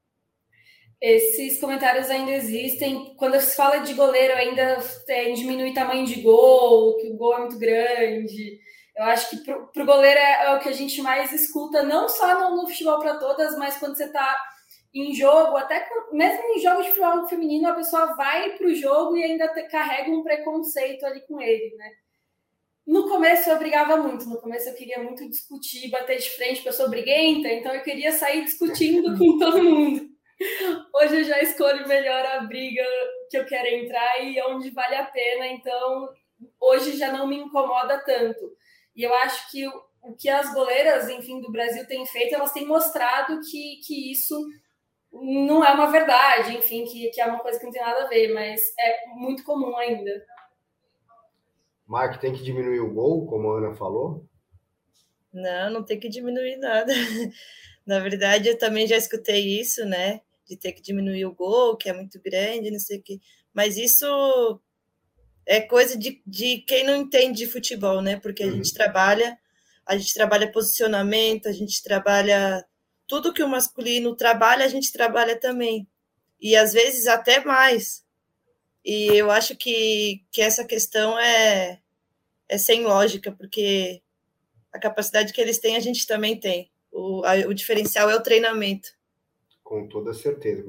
Esses 1.00 1.58
comentários 1.58 2.10
ainda 2.10 2.32
existem. 2.32 3.14
Quando 3.16 3.40
se 3.40 3.56
fala 3.56 3.78
de 3.78 3.94
goleiro, 3.94 4.34
ainda 4.34 4.78
é, 5.08 5.32
diminui 5.32 5.72
tamanho 5.72 6.06
de 6.06 6.20
gol, 6.20 6.96
que 6.98 7.08
o 7.08 7.16
gol 7.16 7.34
é 7.34 7.38
muito 7.38 7.58
grande. 7.58 8.60
Eu 8.94 9.04
acho 9.04 9.30
que 9.30 9.38
para 9.44 9.82
o 9.82 9.86
goleiro 9.86 10.18
é, 10.18 10.44
é, 10.44 10.54
o 10.54 10.60
que 10.60 10.68
a 10.68 10.72
gente 10.72 11.00
mais 11.00 11.32
escuta, 11.32 11.82
não 11.82 12.06
só 12.08 12.38
no, 12.38 12.56
no 12.56 12.68
futebol 12.68 12.98
para 12.98 13.18
todas, 13.18 13.56
mas 13.56 13.78
quando 13.78 13.96
você 13.96 14.04
está 14.04 14.38
em 14.92 15.14
jogo, 15.14 15.56
até 15.56 15.88
mesmo 16.12 16.42
em 16.54 16.60
jogos 16.60 16.84
de 16.84 16.92
futebol 16.92 17.26
feminino, 17.26 17.68
a 17.68 17.74
pessoa 17.74 18.14
vai 18.14 18.58
para 18.58 18.66
o 18.66 18.74
jogo 18.74 19.16
e 19.16 19.24
ainda 19.24 19.48
te, 19.48 19.62
carrega 19.68 20.10
um 20.10 20.22
preconceito 20.22 21.06
ali 21.06 21.20
com 21.26 21.40
ele, 21.40 21.74
né? 21.76 21.90
No 22.90 23.08
começo 23.08 23.48
eu 23.48 23.56
brigava 23.56 23.96
muito, 23.98 24.28
no 24.28 24.40
começo 24.40 24.68
eu 24.68 24.74
queria 24.74 25.00
muito 25.00 25.24
discutir, 25.28 25.88
bater 25.90 26.18
de 26.18 26.28
frente, 26.28 26.56
porque 26.56 26.70
eu 26.70 26.72
sou 26.72 26.90
briguenta, 26.90 27.46
então 27.46 27.72
eu 27.72 27.84
queria 27.84 28.10
sair 28.10 28.42
discutindo 28.42 29.14
com 29.16 29.38
todo 29.38 29.62
mundo. 29.62 30.08
Hoje 30.92 31.18
eu 31.18 31.24
já 31.24 31.40
escolho 31.40 31.86
melhor 31.86 32.26
a 32.26 32.40
briga 32.40 32.82
que 33.30 33.38
eu 33.38 33.46
quero 33.46 33.68
entrar 33.68 34.24
e 34.24 34.42
onde 34.42 34.70
vale 34.70 34.96
a 34.96 35.04
pena, 35.04 35.46
então 35.46 36.08
hoje 36.60 36.96
já 36.96 37.12
não 37.12 37.28
me 37.28 37.36
incomoda 37.36 38.02
tanto. 38.04 38.56
E 38.96 39.04
eu 39.04 39.14
acho 39.14 39.48
que 39.52 39.68
o, 39.68 40.16
que 40.18 40.28
as 40.28 40.52
goleiras, 40.52 41.08
enfim, 41.08 41.40
do 41.40 41.52
Brasil 41.52 41.86
têm 41.86 42.04
feito, 42.06 42.34
elas 42.34 42.50
têm 42.50 42.66
mostrado 42.66 43.38
que, 43.48 43.76
que 43.86 44.10
isso 44.10 44.36
não 45.12 45.64
é 45.64 45.70
uma 45.70 45.92
verdade, 45.92 46.56
enfim, 46.56 46.84
que, 46.86 47.08
que 47.10 47.20
é 47.20 47.26
uma 47.26 47.38
coisa 47.38 47.56
que 47.56 47.66
não 47.66 47.72
tem 47.72 47.82
nada 47.82 48.02
a 48.02 48.08
ver, 48.08 48.34
mas 48.34 48.60
é 48.76 49.06
muito 49.14 49.44
comum 49.44 49.76
ainda. 49.76 50.10
Mark, 51.90 52.20
tem 52.20 52.32
que 52.32 52.44
diminuir 52.44 52.78
o 52.78 52.94
gol, 52.94 53.26
como 53.26 53.50
a 53.50 53.58
Ana 53.58 53.74
falou? 53.74 54.24
Não, 55.32 55.70
não 55.70 55.82
tem 55.82 55.98
que 55.98 56.08
diminuir 56.08 56.56
nada. 56.56 56.92
Na 57.84 57.98
verdade, 57.98 58.48
eu 58.48 58.56
também 58.56 58.86
já 58.86 58.96
escutei 58.96 59.60
isso, 59.60 59.84
né? 59.84 60.20
De 60.46 60.56
ter 60.56 60.70
que 60.70 60.80
diminuir 60.80 61.26
o 61.26 61.34
gol, 61.34 61.76
que 61.76 61.88
é 61.88 61.92
muito 61.92 62.20
grande, 62.20 62.70
não 62.70 62.78
sei 62.78 63.00
o 63.00 63.02
quê. 63.02 63.18
Mas 63.52 63.76
isso 63.76 64.06
é 65.44 65.60
coisa 65.60 65.98
de, 65.98 66.22
de 66.24 66.58
quem 66.58 66.84
não 66.84 66.94
entende 66.94 67.38
de 67.38 67.50
futebol, 67.50 68.00
né? 68.00 68.20
Porque 68.20 68.44
a 68.44 68.46
uhum. 68.46 68.52
gente 68.52 68.72
trabalha, 68.72 69.36
a 69.84 69.98
gente 69.98 70.14
trabalha 70.14 70.52
posicionamento, 70.52 71.48
a 71.48 71.52
gente 71.52 71.82
trabalha 71.82 72.64
tudo 73.04 73.34
que 73.34 73.42
o 73.42 73.48
masculino 73.48 74.14
trabalha, 74.14 74.64
a 74.64 74.68
gente 74.68 74.92
trabalha 74.92 75.34
também. 75.34 75.88
E 76.40 76.54
às 76.54 76.72
vezes 76.72 77.08
até 77.08 77.44
mais. 77.44 78.04
E 78.84 79.08
eu 79.16 79.30
acho 79.30 79.56
que, 79.56 80.24
que 80.32 80.40
essa 80.40 80.64
questão 80.64 81.18
é, 81.18 81.79
é 82.50 82.58
sem 82.58 82.84
lógica, 82.84 83.30
porque 83.30 84.02
a 84.72 84.78
capacidade 84.78 85.32
que 85.32 85.40
eles 85.40 85.58
têm, 85.58 85.76
a 85.76 85.80
gente 85.80 86.04
também 86.06 86.38
tem. 86.38 86.70
O, 86.90 87.22
a, 87.24 87.34
o 87.46 87.54
diferencial 87.54 88.10
é 88.10 88.16
o 88.16 88.22
treinamento. 88.22 88.88
Com 89.62 89.86
toda 89.86 90.12
certeza. 90.12 90.64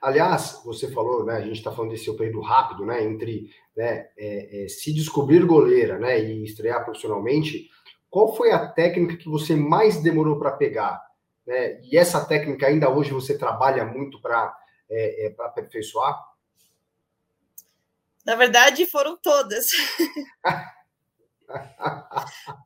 Aliás, 0.00 0.62
você 0.64 0.90
falou, 0.90 1.22
né? 1.26 1.34
A 1.34 1.42
gente 1.42 1.58
está 1.58 1.70
falando 1.70 1.90
desse 1.90 2.10
período 2.16 2.40
rápido, 2.40 2.86
né? 2.86 3.04
Entre 3.04 3.50
né, 3.76 4.08
é, 4.16 4.64
é, 4.64 4.68
se 4.68 4.92
descobrir 4.94 5.44
goleira, 5.44 5.98
né? 5.98 6.18
E 6.18 6.44
estrear 6.44 6.82
profissionalmente. 6.82 7.68
Qual 8.08 8.34
foi 8.34 8.50
a 8.50 8.66
técnica 8.66 9.18
que 9.18 9.28
você 9.28 9.54
mais 9.54 10.02
demorou 10.02 10.38
para 10.38 10.52
pegar? 10.52 10.98
Né? 11.46 11.78
E 11.82 11.98
essa 11.98 12.24
técnica 12.24 12.66
ainda 12.66 12.88
hoje 12.88 13.10
você 13.10 13.36
trabalha 13.36 13.84
muito 13.84 14.18
para 14.22 14.56
é, 14.90 15.26
é, 15.26 15.34
aperfeiçoar? 15.40 16.18
Na 18.24 18.34
verdade, 18.34 18.86
foram 18.86 19.14
todas. 19.14 19.66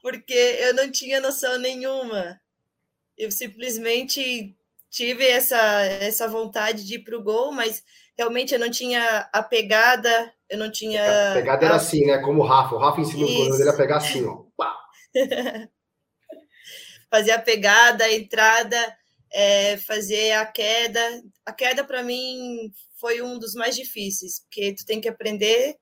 Porque 0.03 0.33
eu 0.33 0.75
não 0.75 0.91
tinha 0.91 1.21
noção 1.21 1.59
nenhuma. 1.59 2.41
Eu 3.17 3.31
simplesmente 3.31 4.57
tive 4.91 5.27
essa, 5.27 5.83
essa 5.83 6.29
vontade 6.29 6.85
de 6.85 6.97
ir 6.97 6.99
para 7.01 7.17
o 7.17 7.23
gol, 7.23 7.53
mas 7.53 7.83
realmente 8.17 8.55
eu 8.55 8.61
não 8.61 8.71
tinha 8.71 9.29
a 9.33 9.43
pegada, 9.43 10.33
eu 10.49 10.59
não 10.59 10.71
tinha. 10.71 11.33
A 11.33 11.35
pegada 11.35 11.65
era 11.65 11.75
a... 11.75 11.77
assim, 11.79 12.07
né? 12.07 12.19
Como 12.19 12.43
o 12.43 12.47
Rafa. 12.47 12.75
O 12.75 12.79
Rafa 12.79 13.01
ensinou 13.01 13.29
o 13.29 13.49
goleiro 13.49 13.71
a 13.71 13.77
pegar 13.77 13.97
assim, 13.99 14.25
ó. 14.27 14.45
fazer 17.11 17.33
a 17.33 17.39
pegada, 17.39 18.05
a 18.05 18.13
entrada, 18.13 18.97
é, 19.33 19.77
fazer 19.79 20.33
a 20.33 20.47
queda. 20.47 21.23
A 21.45 21.53
queda, 21.53 21.85
para 21.85 22.03
mim, 22.03 22.73
foi 22.99 23.23
um 23.23 23.39
dos 23.39 23.55
mais 23.55 23.77
difíceis, 23.77 24.41
porque 24.41 24.75
tu 24.75 24.85
tem 24.87 25.01
que 25.01 25.09
aprender 25.09 25.77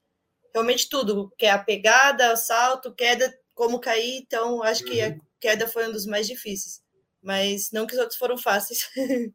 realmente 0.54 0.88
tudo, 0.88 1.32
que 1.36 1.46
é 1.46 1.50
a 1.50 1.58
pegada, 1.58 2.32
o 2.32 2.36
salto, 2.36 2.94
queda, 2.94 3.32
como 3.54 3.80
cair. 3.80 4.18
Então, 4.18 4.62
acho 4.62 4.84
uhum. 4.84 4.90
que 4.90 5.00
a 5.00 5.08
uhum. 5.08 5.20
queda 5.38 5.68
foi 5.68 5.88
um 5.88 5.92
dos 5.92 6.06
mais 6.06 6.26
difíceis. 6.26 6.82
Mas 7.22 7.70
não 7.72 7.86
que 7.86 7.94
os 7.94 8.00
outros 8.00 8.18
foram 8.18 8.38
fáceis. 8.38 8.88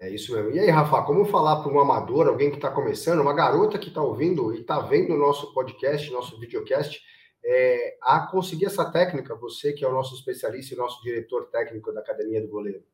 É 0.00 0.08
isso 0.08 0.32
mesmo. 0.32 0.52
E 0.52 0.60
aí, 0.60 0.70
Rafa, 0.70 1.02
como 1.02 1.24
falar 1.24 1.60
para 1.60 1.72
um 1.72 1.80
amador, 1.80 2.28
alguém 2.28 2.50
que 2.50 2.56
está 2.56 2.70
começando, 2.70 3.18
uma 3.18 3.34
garota 3.34 3.80
que 3.80 3.88
está 3.88 4.00
ouvindo 4.00 4.54
e 4.54 4.60
está 4.60 4.78
vendo 4.78 5.12
o 5.12 5.18
nosso 5.18 5.52
podcast, 5.52 6.08
nosso 6.12 6.38
videocast, 6.38 7.02
é, 7.44 7.96
a 8.00 8.20
conseguir 8.20 8.66
essa 8.66 8.88
técnica, 8.88 9.34
você 9.34 9.72
que 9.72 9.84
é 9.84 9.88
o 9.88 9.92
nosso 9.92 10.14
especialista 10.14 10.72
e 10.72 10.76
nosso 10.76 11.02
diretor 11.02 11.46
técnico 11.46 11.92
da 11.92 11.98
Academia 11.98 12.40
do 12.40 12.46
Goleiro? 12.46 12.84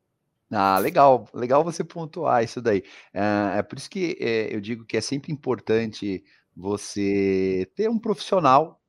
Ah, 0.51 0.79
legal, 0.79 1.29
legal 1.35 1.63
você 1.63 1.85
pontuar 1.85 2.43
isso 2.43 2.63
daí. 2.63 2.83
É, 3.13 3.59
é 3.59 3.63
por 3.63 3.77
isso 3.77 3.91
que 3.91 4.17
é, 4.19 4.55
eu 4.55 4.61
digo 4.61 4.87
que 4.87 4.97
é 4.97 5.01
sempre 5.01 5.33
importante 5.33 6.25
você 6.57 7.71
ter 7.75 7.89
um 7.89 7.99
profissional, 7.99 8.81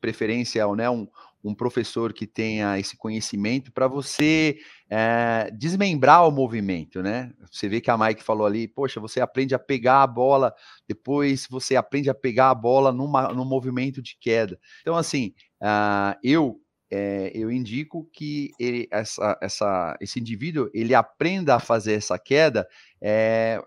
preferência, 0.00 0.66
né, 0.74 0.88
um, 0.90 1.08
um 1.42 1.54
professor 1.54 2.12
que 2.12 2.26
tenha 2.26 2.78
esse 2.78 2.96
conhecimento 2.96 3.72
para 3.72 3.86
você 3.86 4.58
é, 4.90 5.50
desmembrar 5.56 6.26
o 6.26 6.30
movimento, 6.30 7.02
né? 7.02 7.32
Você 7.50 7.68
vê 7.68 7.80
que 7.80 7.90
a 7.90 7.96
Mike 7.96 8.22
falou 8.22 8.46
ali, 8.46 8.66
poxa, 8.66 9.00
você 9.00 9.20
aprende 9.20 9.54
a 9.54 9.58
pegar 9.58 10.02
a 10.02 10.06
bola, 10.06 10.52
depois 10.88 11.46
você 11.48 11.76
aprende 11.76 12.10
a 12.10 12.14
pegar 12.14 12.50
a 12.50 12.54
bola 12.54 12.92
numa, 12.92 13.32
num 13.32 13.44
movimento 13.44 14.02
de 14.02 14.16
queda. 14.18 14.58
Então, 14.82 14.96
assim, 14.96 15.34
uh, 15.62 16.18
eu 16.22 16.60
é, 16.90 17.32
eu 17.34 17.50
indico 17.50 18.08
que 18.12 18.52
ele, 18.60 18.86
essa, 18.90 19.36
essa, 19.42 19.96
esse 20.00 20.20
indivíduo 20.20 20.70
ele 20.72 20.94
aprenda 20.94 21.56
a 21.56 21.60
fazer 21.60 21.94
essa 21.94 22.16
queda 22.18 22.66
é, 23.00 23.60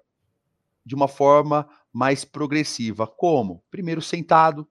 de 0.86 0.96
uma 0.96 1.08
forma 1.08 1.68
mais 1.92 2.24
progressiva. 2.24 3.08
Como? 3.08 3.64
Primeiro 3.70 4.02
sentado, 4.02 4.68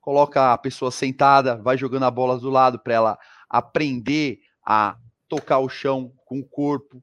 coloca 0.00 0.52
a 0.52 0.58
pessoa 0.58 0.90
sentada, 0.90 1.56
vai 1.56 1.76
jogando 1.76 2.04
a 2.04 2.10
bola 2.10 2.38
do 2.38 2.50
lado 2.50 2.78
para 2.78 2.94
ela 2.94 3.18
aprender 3.48 4.40
a 4.64 4.96
tocar 5.28 5.58
o 5.58 5.68
chão 5.68 6.12
com 6.24 6.40
o 6.40 6.46
corpo, 6.46 7.02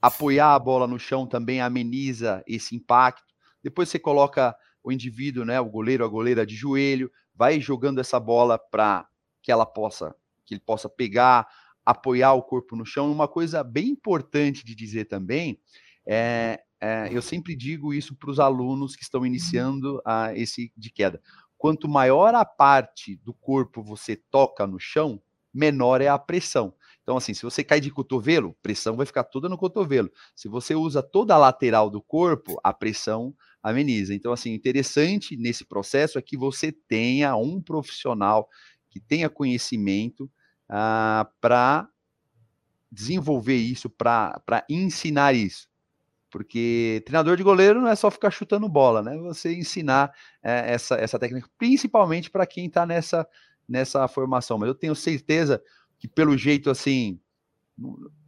apoiar 0.00 0.54
a 0.54 0.58
bola 0.58 0.86
no 0.86 0.98
chão 0.98 1.26
também 1.26 1.60
ameniza 1.60 2.42
esse 2.46 2.76
impacto. 2.76 3.34
Depois 3.62 3.88
você 3.88 3.98
coloca 3.98 4.54
o 4.82 4.92
indivíduo, 4.92 5.44
né, 5.44 5.60
o 5.60 5.68
goleiro, 5.68 6.04
a 6.04 6.08
goleira 6.08 6.46
de 6.46 6.54
joelho, 6.54 7.10
vai 7.34 7.60
jogando 7.60 8.00
essa 8.00 8.20
bola 8.20 8.58
para 8.58 9.06
que 9.42 9.50
ela 9.50 9.66
possa, 9.66 10.14
que 10.44 10.54
ele 10.54 10.60
possa 10.60 10.88
pegar, 10.88 11.46
apoiar 11.84 12.32
o 12.34 12.42
corpo 12.42 12.76
no 12.76 12.86
chão. 12.86 13.10
Uma 13.10 13.28
coisa 13.28 13.64
bem 13.64 13.88
importante 13.88 14.64
de 14.64 14.74
dizer 14.74 15.06
também 15.06 15.60
é, 16.06 16.62
é 16.86 17.08
eu 17.10 17.20
sempre 17.20 17.56
digo 17.56 17.92
isso 17.92 18.14
para 18.14 18.30
os 18.30 18.38
alunos 18.38 18.94
que 18.94 19.02
estão 19.02 19.26
iniciando 19.26 20.00
a, 20.04 20.32
esse 20.34 20.72
de 20.76 20.90
queda. 20.90 21.20
Quanto 21.58 21.88
maior 21.88 22.34
a 22.34 22.44
parte 22.44 23.16
do 23.16 23.32
corpo 23.32 23.82
você 23.82 24.14
toca 24.14 24.66
no 24.66 24.78
chão, 24.78 25.20
menor 25.52 26.00
é 26.00 26.08
a 26.08 26.18
pressão. 26.18 26.74
Então, 27.02 27.16
assim, 27.16 27.32
se 27.34 27.42
você 27.42 27.64
cai 27.64 27.80
de 27.80 27.90
cotovelo, 27.90 28.56
pressão 28.62 28.96
vai 28.96 29.06
ficar 29.06 29.24
toda 29.24 29.48
no 29.48 29.56
cotovelo. 29.56 30.10
Se 30.34 30.48
você 30.48 30.74
usa 30.74 31.02
toda 31.02 31.34
a 31.34 31.38
lateral 31.38 31.88
do 31.88 32.02
corpo, 32.02 32.60
a 32.62 32.72
pressão 32.72 33.34
ameniza. 33.62 34.14
Então, 34.14 34.32
assim, 34.32 34.52
interessante 34.52 35.36
nesse 35.36 35.64
processo 35.64 36.18
é 36.18 36.22
que 36.22 36.36
você 36.36 36.70
tenha 36.72 37.36
um 37.36 37.60
profissional 37.60 38.48
que 38.90 39.00
tenha 39.00 39.30
conhecimento 39.30 40.30
ah, 40.68 41.28
para 41.40 41.88
desenvolver 42.90 43.56
isso, 43.56 43.88
para 43.88 44.64
ensinar 44.68 45.34
isso 45.34 45.68
porque 46.36 47.02
treinador 47.06 47.34
de 47.34 47.42
goleiro 47.42 47.80
não 47.80 47.88
é 47.88 47.96
só 47.96 48.10
ficar 48.10 48.30
chutando 48.30 48.68
bola, 48.68 49.02
né? 49.02 49.16
Você 49.16 49.54
ensinar 49.54 50.12
é, 50.42 50.74
essa, 50.74 50.94
essa 50.96 51.18
técnica, 51.18 51.48
principalmente 51.56 52.28
para 52.28 52.44
quem 52.44 52.66
está 52.66 52.84
nessa, 52.84 53.26
nessa 53.66 54.06
formação. 54.06 54.58
Mas 54.58 54.68
eu 54.68 54.74
tenho 54.74 54.94
certeza 54.94 55.62
que, 55.98 56.06
pelo 56.06 56.36
jeito 56.36 56.68
assim, 56.68 57.18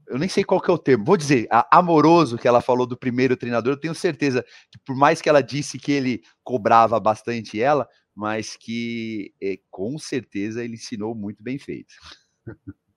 eu 0.06 0.18
nem 0.18 0.26
sei 0.26 0.42
qual 0.42 0.58
que 0.58 0.70
é 0.70 0.72
o 0.72 0.78
termo, 0.78 1.04
vou 1.04 1.18
dizer, 1.18 1.46
amoroso 1.70 2.38
que 2.38 2.48
ela 2.48 2.62
falou 2.62 2.86
do 2.86 2.96
primeiro 2.96 3.36
treinador, 3.36 3.74
eu 3.74 3.80
tenho 3.80 3.94
certeza 3.94 4.42
que, 4.72 4.78
por 4.86 4.96
mais 4.96 5.20
que 5.20 5.28
ela 5.28 5.42
disse 5.42 5.78
que 5.78 5.92
ele 5.92 6.22
cobrava 6.42 6.98
bastante 6.98 7.60
ela, 7.60 7.86
mas 8.16 8.56
que 8.56 9.34
é, 9.38 9.58
com 9.70 9.98
certeza 9.98 10.64
ele 10.64 10.76
ensinou 10.76 11.14
muito 11.14 11.42
bem 11.42 11.58
feito. 11.58 11.92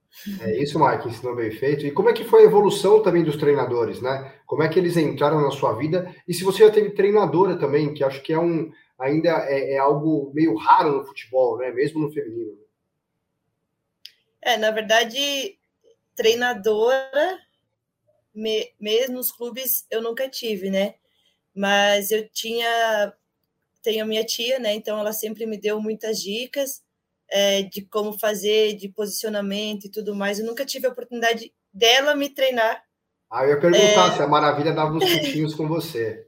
É 0.42 0.62
isso, 0.62 0.78
Mike, 0.78 1.08
ensinou 1.08 1.36
bem 1.36 1.52
feito. 1.52 1.86
E 1.86 1.92
como 1.92 2.10
é 2.10 2.14
que 2.14 2.26
foi 2.26 2.42
a 2.42 2.46
evolução 2.46 3.02
também 3.02 3.24
dos 3.24 3.38
treinadores, 3.38 4.02
né? 4.02 4.36
Como 4.46 4.62
é 4.62 4.70
que 4.70 4.78
eles 4.78 4.98
entraram 4.98 5.42
na 5.42 5.52
sua 5.52 5.74
vida? 5.74 6.14
E 6.28 6.34
se 6.34 6.44
você 6.44 6.66
já 6.66 6.72
teve 6.72 6.92
treinadora 6.92 7.58
também, 7.58 7.94
que 7.94 8.04
acho 8.04 8.22
que 8.22 8.34
é 8.34 8.40
um 8.40 8.72
ainda 9.00 9.30
é, 9.50 9.74
é 9.74 9.78
algo 9.78 10.32
meio 10.34 10.56
raro 10.56 10.98
no 10.98 11.06
futebol, 11.06 11.58
né? 11.58 11.72
Mesmo 11.72 12.00
no 12.00 12.12
feminino. 12.12 12.60
É, 14.42 14.58
na 14.58 14.70
verdade, 14.70 15.58
treinadora, 16.16 17.40
me, 18.34 18.72
mesmo 18.80 19.16
nos 19.16 19.32
clubes, 19.32 19.88
eu 19.90 20.02
nunca 20.02 20.30
tive, 20.30 20.70
né? 20.70 20.96
Mas 21.56 22.12
eu 22.12 22.28
tinha, 22.30 23.14
tenho 23.82 24.06
minha 24.06 24.26
tia, 24.26 24.60
né? 24.60 24.74
Então 24.74 25.00
ela 25.00 25.14
sempre 25.14 25.46
me 25.46 25.58
deu 25.58 25.82
muitas 25.82 26.22
dicas 26.22 26.84
é, 27.32 27.64
de 27.64 27.82
como 27.84 28.20
fazer, 28.20 28.76
de 28.76 28.90
posicionamento 28.90 29.86
e 29.86 29.90
tudo 29.90 30.14
mais. 30.14 30.38
Eu 30.38 30.46
nunca 30.46 30.66
tive 30.66 30.86
a 30.88 30.92
oportunidade 30.92 31.54
dela 31.74 32.16
me 32.16 32.30
treinar. 32.30 32.84
Ah, 33.32 33.46
eu 33.46 33.52
ia 33.52 33.60
perguntar 33.60 34.12
é... 34.12 34.16
se 34.18 34.22
a 34.22 34.28
Maravilha 34.28 34.74
dava 34.74 34.94
uns 34.94 35.08
chutinhos 35.08 35.56
com 35.56 35.68
você. 35.68 36.28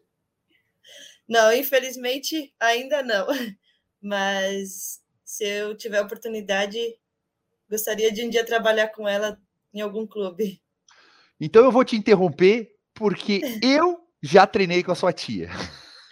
Não, 1.27 1.53
infelizmente 1.53 2.53
ainda 2.59 3.03
não. 3.03 3.27
Mas 4.01 5.01
se 5.25 5.45
eu 5.45 5.75
tiver 5.75 5.97
a 5.97 6.03
oportunidade, 6.03 6.79
gostaria 7.69 8.11
de 8.11 8.25
um 8.25 8.29
dia 8.29 8.45
trabalhar 8.45 8.89
com 8.89 9.07
ela 9.07 9.37
em 9.73 9.81
algum 9.81 10.07
clube. 10.07 10.61
Então 11.39 11.65
eu 11.65 11.71
vou 11.71 11.83
te 11.83 11.95
interromper 11.97 12.71
porque 12.93 13.41
eu 13.61 13.99
já 14.21 14.47
treinei 14.47 14.83
com 14.83 14.91
a 14.91 14.95
sua 14.95 15.11
tia. 15.11 15.49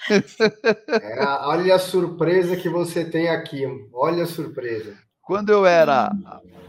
É, 0.09 1.23
olha 1.45 1.75
a 1.75 1.79
surpresa 1.79 2.55
que 2.55 2.69
você 2.69 3.05
tem 3.05 3.29
aqui. 3.29 3.63
Olha 3.93 4.23
a 4.23 4.27
surpresa. 4.27 4.97
Quando 5.21 5.51
eu 5.51 5.65
era 5.65 6.11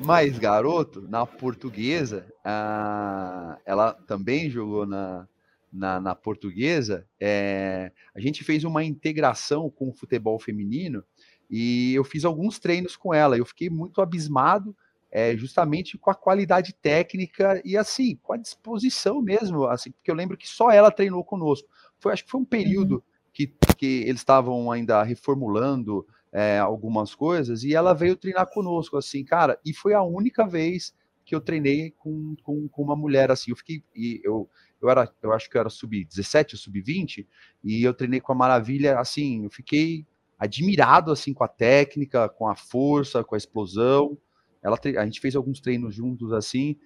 mais 0.05 0.39
garoto, 0.39 1.03
na 1.03 1.27
portuguesa, 1.27 2.27
a, 2.45 3.59
ela 3.65 3.93
também 3.93 4.51
jogou 4.51 4.87
na, 4.87 5.27
na, 5.73 6.01
na 6.01 6.15
portuguesa. 6.15 7.07
É, 7.19 7.91
a 8.15 8.21
gente 8.21 8.45
fez 8.45 8.63
uma 8.65 8.85
integração 8.85 9.71
com 9.71 9.89
o 9.89 9.95
futebol 9.95 10.39
feminino 10.39 11.03
e 11.51 11.95
eu 11.95 12.05
fiz 12.05 12.25
alguns 12.25 12.59
treinos 12.59 12.97
com 12.97 13.15
ela. 13.15 13.37
Eu 13.37 13.47
fiquei 13.47 13.71
muito 13.71 14.01
abismado, 14.01 14.77
é, 15.11 15.37
justamente 15.37 15.99
com 15.99 16.11
a 16.11 16.15
qualidade 16.15 16.75
técnica 16.75 17.61
e 17.65 17.77
assim, 17.77 18.17
com 18.23 18.33
a 18.33 18.37
disposição 18.37 19.21
mesmo, 19.21 19.67
assim, 19.67 19.91
porque 19.91 20.11
eu 20.11 20.15
lembro 20.15 20.37
que 20.37 20.49
só 20.49 20.71
ela 20.71 20.91
treinou 20.91 21.25
conosco. 21.25 21.69
Foi, 21.99 22.13
acho 22.13 22.25
que 22.25 22.31
foi 22.31 22.41
um 22.41 22.45
período. 22.45 23.03
Que, 23.33 23.47
que 23.77 24.03
eles 24.03 24.21
estavam 24.21 24.71
ainda 24.71 25.03
reformulando 25.03 26.07
é, 26.33 26.59
algumas 26.59 27.15
coisas, 27.15 27.63
e 27.63 27.75
ela 27.75 27.93
veio 27.93 28.17
treinar 28.17 28.47
conosco, 28.47 28.97
assim, 28.97 29.25
cara, 29.25 29.59
e 29.65 29.75
foi 29.75 29.95
a 29.95 30.03
única 30.03 30.47
vez 30.47 30.95
que 31.25 31.35
eu 31.35 31.41
treinei 31.41 31.93
com, 31.93 32.35
com, 32.43 32.69
com 32.69 32.83
uma 32.83 32.97
mulher, 32.97 33.31
assim, 33.31 33.51
eu 33.51 33.57
fiquei, 33.57 33.83
e 33.95 34.21
eu, 34.25 34.49
eu 34.81 34.89
era, 34.89 35.11
eu 35.23 35.33
acho 35.33 35.49
que 35.49 35.57
eu 35.57 35.61
era 35.61 35.69
sub-17 35.69 36.55
ou 36.55 36.59
sub-20, 36.59 37.27
e 37.63 37.83
eu 37.83 37.95
treinei 37.95 38.21
com 38.21 38.33
a 38.33 38.35
Maravilha, 38.35 38.99
assim, 38.99 39.45
eu 39.45 39.51
fiquei 39.51 40.07
admirado, 40.39 41.13
assim, 41.13 41.33
com 41.33 41.45
a 41.45 41.49
técnica, 41.49 42.29
com 42.29 42.49
a 42.49 42.57
força, 42.57 43.23
com 43.23 43.35
a 43.35 43.39
explosão, 43.39 44.19
ela, 44.63 44.79
a 44.99 45.05
gente 45.05 45.21
fez 45.21 45.37
alguns 45.37 45.61
treinos 45.61 45.95
juntos, 45.95 46.33
assim, 46.33 46.79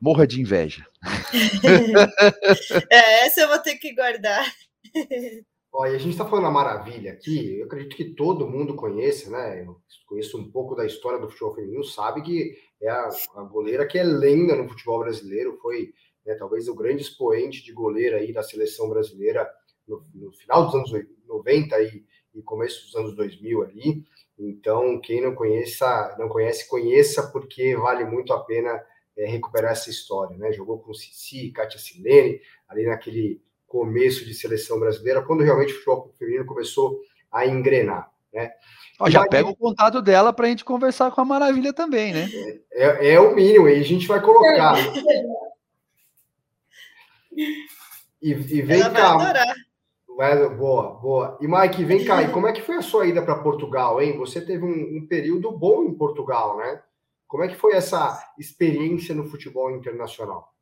morra 0.00 0.26
de 0.26 0.40
inveja. 0.40 0.86
é, 2.90 3.26
essa 3.26 3.42
eu 3.42 3.48
vou 3.48 3.58
ter 3.58 3.76
que 3.76 3.94
guardar. 3.94 4.44
Olha, 5.70 5.96
a 5.96 5.98
gente 5.98 6.12
está 6.12 6.24
falando 6.24 6.46
a 6.46 6.50
maravilha 6.50 7.12
aqui, 7.12 7.58
eu 7.58 7.66
acredito 7.66 7.94
que 7.94 8.14
todo 8.14 8.48
mundo 8.48 8.74
conhece, 8.74 9.30
né? 9.30 9.62
Eu 9.62 9.76
conheço 10.06 10.38
um 10.38 10.50
pouco 10.50 10.74
da 10.74 10.86
história 10.86 11.20
do 11.20 11.28
futebol 11.28 11.54
feminino, 11.54 11.84
sabe 11.84 12.22
que 12.22 12.56
é 12.80 12.88
a, 12.88 13.08
a 13.36 13.42
goleira 13.42 13.86
que 13.86 13.98
é 13.98 14.02
lenda 14.02 14.56
no 14.56 14.68
futebol 14.68 15.00
brasileiro, 15.00 15.58
foi 15.60 15.92
né, 16.24 16.34
talvez 16.34 16.68
o 16.68 16.74
grande 16.74 17.02
expoente 17.02 17.62
de 17.62 17.72
goleira 17.72 18.16
aí 18.16 18.32
da 18.32 18.42
seleção 18.42 18.88
brasileira 18.88 19.48
no, 19.86 20.04
no 20.14 20.32
final 20.32 20.66
dos 20.66 20.74
anos 20.74 21.06
90 21.26 21.82
e, 21.82 22.04
e, 22.34 22.42
começo 22.42 22.86
dos 22.86 22.94
anos 22.96 23.14
2000 23.14 23.62
ali. 23.62 24.04
Então, 24.38 25.00
quem 25.00 25.20
não 25.20 25.34
conheça, 25.34 26.16
não 26.18 26.28
conhece, 26.28 26.68
conheça, 26.68 27.30
porque 27.30 27.76
vale 27.76 28.04
muito 28.04 28.32
a 28.32 28.42
pena 28.44 28.80
é, 29.16 29.26
recuperar 29.26 29.72
essa 29.72 29.90
história, 29.90 30.36
né? 30.36 30.52
Jogou 30.52 30.78
com 30.78 30.94
Cici, 30.94 31.50
Kátia 31.50 31.78
Silene, 31.78 32.40
ali 32.68 32.86
naquele 32.86 33.42
começo 33.68 34.24
de 34.24 34.34
seleção 34.34 34.80
brasileira, 34.80 35.22
quando 35.22 35.44
realmente 35.44 35.72
o 35.72 35.76
futebol 35.76 36.12
feminino 36.18 36.46
começou 36.46 37.00
a 37.30 37.46
engrenar. 37.46 38.10
Né? 38.32 38.50
Ó, 38.98 39.08
já 39.08 39.24
pega 39.28 39.48
o 39.48 39.56
contato 39.56 40.02
dela 40.02 40.32
para 40.32 40.46
a 40.46 40.48
gente 40.48 40.64
conversar 40.64 41.10
com 41.12 41.20
a 41.20 41.24
Maravilha 41.24 41.72
também, 41.72 42.12
né? 42.12 42.28
É, 42.72 43.08
é, 43.08 43.14
é 43.14 43.20
o 43.20 43.34
mínimo, 43.34 43.68
e 43.68 43.78
a 43.78 43.84
gente 43.84 44.08
vai 44.08 44.20
colocar. 44.20 44.74
E, 48.20 48.32
e 48.32 48.62
vem 48.62 48.80
Ela 48.80 48.90
cá. 48.90 49.44
Vai 50.16 50.48
boa, 50.48 50.94
boa. 50.94 51.38
E 51.40 51.46
Mike, 51.46 51.84
vem 51.84 52.04
cá, 52.04 52.22
e 52.22 52.30
como 52.32 52.48
é 52.48 52.52
que 52.52 52.62
foi 52.62 52.76
a 52.76 52.82
sua 52.82 53.06
ida 53.06 53.22
para 53.22 53.40
Portugal, 53.40 54.02
hein? 54.02 54.18
Você 54.18 54.40
teve 54.40 54.64
um, 54.64 54.98
um, 54.98 55.06
período 55.06 55.52
bom 55.52 55.84
em 55.84 55.94
Portugal, 55.94 56.56
né? 56.56 56.82
Como 57.28 57.44
é 57.44 57.48
que 57.48 57.54
foi 57.54 57.74
essa 57.74 58.32
experiência 58.36 59.14
no 59.14 59.28
futebol 59.28 59.70
internacional? 59.70 60.52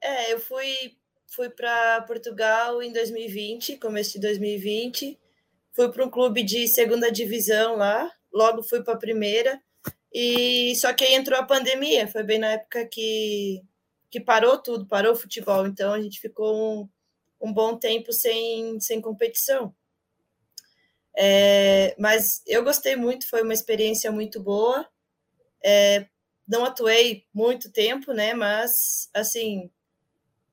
É, 0.00 0.32
eu 0.32 0.38
fui 0.38 0.99
fui 1.30 1.48
para 1.48 2.02
Portugal 2.02 2.82
em 2.82 2.92
2020, 2.92 3.76
começo 3.78 4.12
de 4.12 4.20
2020. 4.20 5.18
Fui 5.72 5.90
para 5.90 6.04
um 6.04 6.10
clube 6.10 6.42
de 6.42 6.66
segunda 6.66 7.10
divisão 7.10 7.76
lá, 7.76 8.10
logo 8.32 8.62
fui 8.62 8.82
para 8.82 8.94
a 8.94 8.98
primeira. 8.98 9.62
E 10.12 10.74
só 10.76 10.92
que 10.92 11.04
aí 11.04 11.14
entrou 11.14 11.38
a 11.38 11.44
pandemia, 11.44 12.08
foi 12.08 12.24
bem 12.24 12.40
na 12.40 12.48
época 12.48 12.84
que, 12.84 13.62
que 14.10 14.20
parou 14.20 14.58
tudo, 14.58 14.86
parou 14.86 15.12
o 15.12 15.16
futebol. 15.16 15.66
Então 15.66 15.92
a 15.92 16.00
gente 16.00 16.20
ficou 16.20 16.82
um, 16.82 16.88
um 17.48 17.52
bom 17.52 17.78
tempo 17.78 18.12
sem, 18.12 18.80
sem 18.80 19.00
competição. 19.00 19.74
É, 21.16 21.94
mas 21.98 22.42
eu 22.46 22.64
gostei 22.64 22.96
muito, 22.96 23.28
foi 23.28 23.42
uma 23.42 23.54
experiência 23.54 24.10
muito 24.10 24.42
boa. 24.42 24.88
É, 25.64 26.06
não 26.46 26.64
atuei 26.64 27.24
muito 27.32 27.70
tempo, 27.70 28.12
né? 28.12 28.34
Mas 28.34 29.08
assim, 29.14 29.70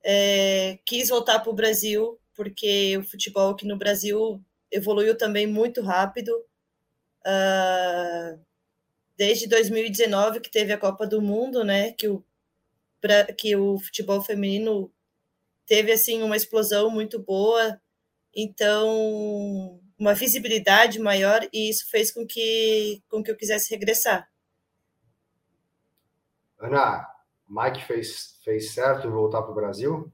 é, 0.04 0.78
quis 0.84 1.08
voltar 1.08 1.40
para 1.40 1.50
o 1.50 1.54
Brasil, 1.54 2.18
porque 2.34 2.96
o 2.96 3.04
futebol 3.04 3.50
aqui 3.50 3.66
no 3.66 3.76
Brasil 3.76 4.42
evoluiu 4.70 5.16
também 5.16 5.46
muito 5.46 5.82
rápido. 5.82 6.30
Uh, 7.26 8.38
desde 9.16 9.48
2019, 9.48 10.40
que 10.40 10.50
teve 10.50 10.72
a 10.72 10.78
Copa 10.78 11.06
do 11.06 11.20
Mundo, 11.20 11.64
né, 11.64 11.92
que 11.92 12.08
o, 12.08 12.24
pra, 13.00 13.24
que 13.32 13.56
o 13.56 13.78
futebol 13.80 14.22
feminino 14.22 14.90
teve 15.66 15.92
assim 15.92 16.22
uma 16.22 16.36
explosão 16.36 16.88
muito 16.88 17.18
boa, 17.18 17.80
então 18.34 19.80
uma 19.98 20.14
visibilidade 20.14 21.00
maior 21.00 21.46
e 21.52 21.68
isso 21.68 21.90
fez 21.90 22.12
com 22.12 22.24
que 22.24 23.02
com 23.08 23.22
que 23.22 23.30
eu 23.30 23.36
quisesse 23.36 23.68
regressar. 23.70 24.30
Ana, 26.60 27.06
Mike 27.48 27.84
fez, 27.84 28.38
fez 28.44 28.72
certo 28.72 29.10
voltar 29.10 29.42
para 29.42 29.52
o 29.52 29.54
Brasil? 29.54 30.12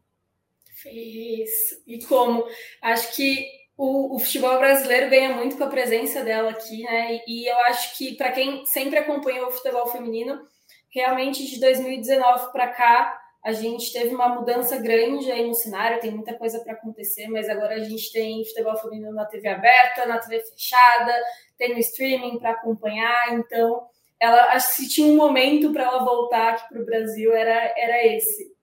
Fez. 0.75 1.83
E 1.87 2.05
como? 2.05 2.47
Acho 2.81 3.15
que 3.17 3.49
o, 3.77 4.17
o, 4.17 4.19
futebol 4.19 4.59
brasileiro 4.59 5.11
ganha 5.11 5.35
muito 5.35 5.57
com 5.57 5.65
a 5.65 5.69
presença 5.69 6.23
dela 6.23 6.51
aqui, 6.51 6.83
né? 6.83 7.21
E, 7.27 7.43
e 7.43 7.47
eu 7.51 7.59
acho 7.67 7.97
que, 7.97 8.17
para 8.17 8.33
quem 8.33 8.65
sempre 8.67 8.99
acompanhou 8.99 9.49
o 9.49 9.53
futebol 9.53 9.87
feminino, 9.89 10.47
realmente 10.91 11.45
de 11.47 11.59
2019 11.59 12.53
para 12.53 12.69
cá, 12.69 13.21
a 13.45 13.53
gente 13.53 13.93
teve 13.93 14.15
uma 14.15 14.29
mudança 14.29 14.79
grande 14.79 15.31
aí 15.31 15.47
no 15.47 15.55
cenário, 15.55 16.01
tem 16.01 16.11
muita 16.11 16.33
coisa 16.35 16.61
para 16.61 16.73
acontecer, 16.73 17.29
mas 17.29 17.49
agora 17.49 17.75
a 17.75 17.81
gente 17.81 18.11
tem 18.11 18.45
futebol 18.47 18.77
feminino 18.79 19.13
na 19.13 19.27
TV 19.27 19.49
aberta, 19.49 20.07
na 20.07 20.19
TV 20.19 20.41
fechada, 20.41 21.13
tem 21.59 21.75
no 21.75 21.79
streaming 21.79 22.39
para 22.39 22.53
acompanhar, 22.53 23.35
então 23.35 23.87
ela 24.21 24.53
acho 24.53 24.69
que 24.69 24.83
se 24.83 24.89
tinha 24.89 25.07
um 25.07 25.17
momento 25.17 25.73
para 25.73 25.85
ela 25.85 26.05
voltar 26.05 26.55
aqui 26.55 26.69
para 26.69 26.83
o 26.83 26.87
Brasil 26.87 27.33
era, 27.33 27.75
era 27.77 28.07
esse. 28.07 28.55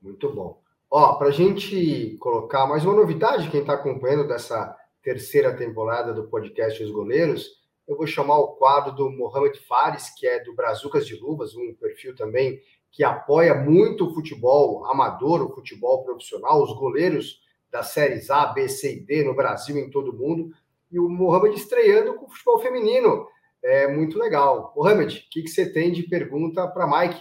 Muito 0.00 0.32
bom. 0.32 0.60
Ó, 0.90 1.14
para 1.14 1.30
gente 1.30 2.16
colocar 2.18 2.66
mais 2.66 2.84
uma 2.84 2.94
novidade, 2.94 3.50
quem 3.50 3.60
está 3.60 3.74
acompanhando 3.74 4.26
dessa 4.26 4.76
terceira 5.02 5.54
temporada 5.56 6.14
do 6.14 6.28
podcast 6.28 6.82
Os 6.82 6.90
Goleiros, 6.90 7.58
eu 7.86 7.96
vou 7.96 8.06
chamar 8.06 8.38
o 8.38 8.48
quadro 8.56 8.92
do 8.92 9.10
Mohamed 9.10 9.58
Fares, 9.60 10.10
que 10.10 10.26
é 10.26 10.42
do 10.42 10.54
Brazucas 10.54 11.06
de 11.06 11.16
Luvas, 11.16 11.54
um 11.54 11.74
perfil 11.74 12.14
também 12.14 12.60
que 12.90 13.04
apoia 13.04 13.54
muito 13.54 14.06
o 14.06 14.14
futebol 14.14 14.86
amador, 14.86 15.42
o 15.42 15.54
futebol 15.54 16.04
profissional, 16.04 16.62
os 16.62 16.72
goleiros 16.74 17.40
das 17.70 17.88
séries 17.88 18.30
A, 18.30 18.46
B, 18.46 18.68
C 18.68 18.94
e 18.94 19.00
D 19.00 19.24
no 19.24 19.34
Brasil 19.34 19.76
e 19.76 19.80
em 19.80 19.90
todo 19.90 20.10
o 20.10 20.16
mundo. 20.16 20.50
E 20.90 20.98
o 20.98 21.08
Mohamed 21.08 21.54
estreando 21.54 22.14
com 22.14 22.26
o 22.26 22.30
futebol 22.30 22.58
feminino 22.60 23.26
é 23.64 23.92
muito 23.92 24.18
legal. 24.18 24.72
Mohamed, 24.76 25.18
o 25.18 25.30
que, 25.30 25.42
que 25.42 25.48
você 25.48 25.70
tem 25.70 25.92
de 25.92 26.02
pergunta 26.04 26.66
para 26.68 26.86
Mike? 26.86 27.20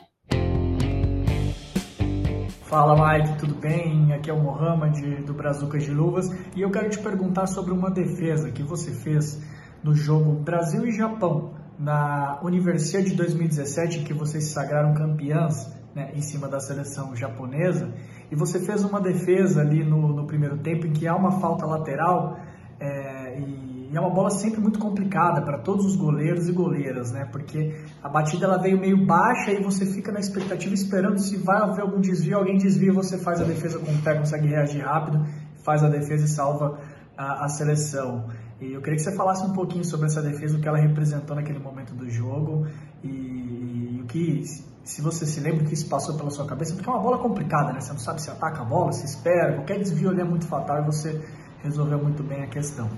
Fala 2.62 3.18
Mike, 3.18 3.40
tudo 3.40 3.56
bem? 3.56 4.14
Aqui 4.14 4.30
é 4.30 4.34
o 4.34 4.40
Mohamed 4.40 5.24
do 5.24 5.34
Brazucas 5.34 5.84
de 5.84 5.92
Luvas 5.92 6.30
e 6.56 6.62
eu 6.62 6.70
quero 6.70 6.90
te 6.90 7.00
perguntar 7.00 7.48
sobre 7.48 7.72
uma 7.72 7.90
defesa 7.90 8.52
que 8.52 8.62
você 8.62 8.92
fez 8.92 9.42
no 9.82 9.96
jogo 9.96 10.34
Brasil 10.34 10.86
e 10.86 10.92
Japão 10.92 11.54
na 11.80 12.40
Universidade 12.44 13.12
de 13.12 13.16
2017 13.16 14.00
em 14.00 14.04
que 14.04 14.14
vocês 14.14 14.46
se 14.46 14.50
sagraram 14.52 14.94
campeãs 14.94 15.74
né, 15.96 16.12
em 16.14 16.22
cima 16.22 16.48
da 16.48 16.60
seleção 16.60 17.16
japonesa 17.16 17.94
e 18.30 18.36
você 18.36 18.60
fez 18.60 18.84
uma 18.84 19.00
defesa 19.00 19.62
ali 19.62 19.84
no, 19.84 20.10
no 20.10 20.28
primeiro 20.28 20.58
tempo 20.58 20.86
em 20.88 20.92
que 20.92 21.08
há 21.08 21.16
uma 21.16 21.40
falta 21.40 21.66
lateral 21.66 22.38
é, 22.80 23.40
e 23.40 23.67
e 23.90 23.96
é 23.96 24.00
uma 24.00 24.10
bola 24.10 24.30
sempre 24.30 24.60
muito 24.60 24.80
complicada 24.80 25.42
para 25.42 25.60
todos 25.60 25.86
os 25.86 25.96
goleiros 25.96 26.50
e 26.50 26.52
goleiras, 26.52 27.12
né? 27.12 27.26
Porque 27.32 27.74
a 28.04 28.10
batida 28.10 28.46
ela 28.46 28.58
veio 28.58 28.78
meio 28.78 29.06
baixa 29.06 29.52
e 29.52 29.64
você 29.64 29.86
fica 29.86 30.12
na 30.12 30.20
expectativa 30.20 30.74
esperando 30.74 31.20
se 31.20 31.38
vai 31.38 31.58
haver 31.58 31.82
algum 31.82 32.02
desvio, 32.02 32.38
alguém 32.38 32.58
desvia, 32.58 32.92
você 32.92 33.18
faz 33.18 33.40
a 33.40 33.46
defesa 33.46 33.80
com 33.80 33.92
o 33.92 34.02
pé, 34.02 34.18
consegue 34.18 34.48
reagir 34.48 34.84
rápido, 34.84 35.26
faz 35.64 35.84
a 35.84 35.90
defesa 35.90 36.26
e 36.26 36.28
salva 36.28 36.80
a, 37.18 37.46
a 37.46 37.50
seleção. 37.50 38.28
E 38.60 38.74
eu 38.74 38.82
queria 38.82 38.98
que 38.98 39.04
você 39.04 39.16
falasse 39.16 39.46
um 39.46 39.54
pouquinho 39.54 39.86
sobre 39.86 40.08
essa 40.08 40.22
defesa, 40.22 40.58
o 40.58 40.62
que 40.62 40.68
ela 40.68 40.80
representou 40.80 41.36
naquele 41.36 41.60
momento 41.60 41.94
do 41.94 42.10
jogo 42.10 42.68
e, 43.04 44.02
o 44.04 44.06
que, 44.08 44.44
se 44.84 45.02
você 45.02 45.26
se 45.26 45.40
lembra, 45.40 45.64
o 45.64 45.68
que 45.68 45.74
isso 45.74 45.88
passou 45.88 46.18
pela 46.18 46.30
sua 46.30 46.46
cabeça, 46.46 46.74
porque 46.74 46.90
é 46.90 46.92
uma 46.92 47.02
bola 47.02 47.20
complicada, 47.20 47.72
né? 47.72 47.80
Você 47.80 47.92
não 47.92 48.00
sabe 48.00 48.22
se 48.22 48.30
ataca 48.30 48.62
a 48.62 48.66
bola, 48.66 48.92
se 48.92 49.06
espera, 49.06 49.54
qualquer 49.54 49.80
desvio 49.80 50.10
ali 50.10 50.22
é 50.22 50.26
muito 50.26 50.46
fatal 50.48 50.82
e 50.82 50.86
você 50.86 51.22
resolveu 51.62 52.02
muito 52.02 52.24
bem 52.24 52.44
a 52.44 52.48
questão. 52.48 52.90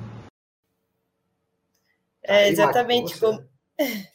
É, 2.30 2.48
exatamente 2.48 3.20
como, 3.20 3.44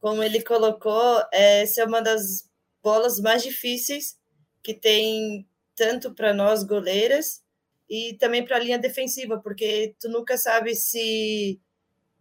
como 0.00 0.22
ele 0.22 0.40
colocou, 0.40 1.20
essa 1.32 1.82
é 1.82 1.84
uma 1.84 2.00
das 2.00 2.48
bolas 2.80 3.18
mais 3.18 3.42
difíceis 3.42 4.16
que 4.62 4.72
tem 4.72 5.44
tanto 5.74 6.14
para 6.14 6.32
nós 6.32 6.62
goleiras 6.62 7.42
e 7.90 8.16
também 8.20 8.44
para 8.44 8.56
a 8.56 8.60
linha 8.60 8.78
defensiva, 8.78 9.40
porque 9.40 9.96
tu 9.98 10.08
nunca 10.08 10.38
sabe 10.38 10.76
se 10.76 11.60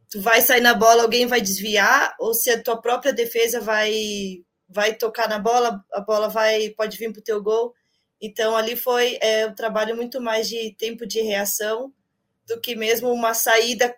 tu 0.10 0.20
vai 0.20 0.42
sair 0.42 0.62
na 0.62 0.74
bola, 0.74 1.04
alguém 1.04 1.28
vai 1.28 1.40
desviar, 1.40 2.16
ou 2.20 2.34
se 2.34 2.50
a 2.50 2.62
tua 2.62 2.82
própria 2.82 3.14
defesa 3.14 3.62
vai 3.62 4.44
vai 4.68 4.96
tocar 4.96 5.30
na 5.30 5.38
bola, 5.38 5.86
a 5.94 6.02
bola 6.02 6.28
vai 6.28 6.72
pode 6.72 6.98
vir 6.98 7.12
para 7.12 7.20
o 7.20 7.24
teu 7.24 7.44
gol. 7.44 7.76
Então 8.20 8.58
ali 8.58 8.76
foi 8.76 9.20
é, 9.22 9.46
um 9.46 9.54
trabalho 9.54 9.96
muito 9.96 10.20
mais 10.20 10.50
de 10.50 10.74
tempo 10.74 11.06
de 11.06 11.22
reação 11.22 11.94
do 12.48 12.60
que 12.60 12.76
mesmo 12.76 13.12
uma 13.12 13.36
saída 13.36 13.96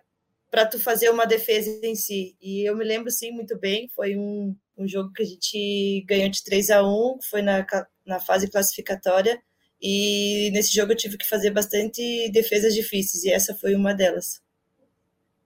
para 0.50 0.66
tu 0.66 0.78
fazer 0.78 1.10
uma 1.10 1.26
defesa 1.26 1.68
em 1.82 1.94
si. 1.94 2.36
E 2.40 2.68
eu 2.68 2.76
me 2.76 2.84
lembro 2.84 3.10
sim 3.10 3.30
muito 3.30 3.58
bem, 3.58 3.88
foi 3.94 4.16
um, 4.16 4.56
um 4.76 4.86
jogo 4.86 5.12
que 5.12 5.22
a 5.22 5.26
gente 5.26 6.04
ganhou 6.06 6.28
de 6.30 6.42
3 6.44 6.70
a 6.70 6.82
1, 6.82 7.18
foi 7.28 7.42
na, 7.42 7.66
na 8.06 8.20
fase 8.20 8.50
classificatória. 8.50 9.40
E 9.80 10.50
nesse 10.52 10.74
jogo 10.74 10.92
eu 10.92 10.96
tive 10.96 11.18
que 11.18 11.28
fazer 11.28 11.50
bastante 11.50 12.30
defesas 12.32 12.74
difíceis, 12.74 13.24
e 13.24 13.30
essa 13.30 13.54
foi 13.54 13.74
uma 13.74 13.94
delas. 13.94 14.40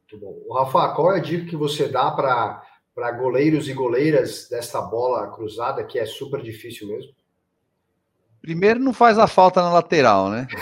Muito 0.03 0.25
bom. 0.25 0.43
O 0.47 0.55
Rafa, 0.55 0.95
qual 0.95 1.15
é 1.15 1.19
a 1.19 1.23
dica 1.23 1.47
que 1.47 1.57
você 1.57 1.89
dá 1.89 2.11
para 2.11 3.13
goleiros 3.13 3.69
e 3.69 3.73
goleiras 3.73 4.49
desta 4.49 4.81
bola 4.81 5.33
cruzada, 5.33 5.85
que 5.85 5.99
é 5.99 6.07
super 6.07 6.43
difícil 6.43 6.89
mesmo? 6.89 7.13
Primeiro, 8.41 8.81
não 8.81 8.93
faz 8.93 9.19
a 9.19 9.27
falta 9.27 9.61
na 9.61 9.73
lateral, 9.73 10.31
né? 10.31 10.47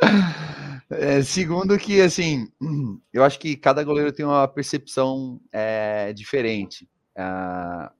é, 0.90 1.22
segundo, 1.22 1.78
que 1.78 2.00
assim, 2.00 2.48
eu 3.12 3.24
acho 3.24 3.38
que 3.38 3.56
cada 3.56 3.82
goleiro 3.82 4.12
tem 4.12 4.24
uma 4.24 4.46
percepção 4.46 5.40
é, 5.52 6.12
diferente. 6.12 6.88
É, 7.16 7.90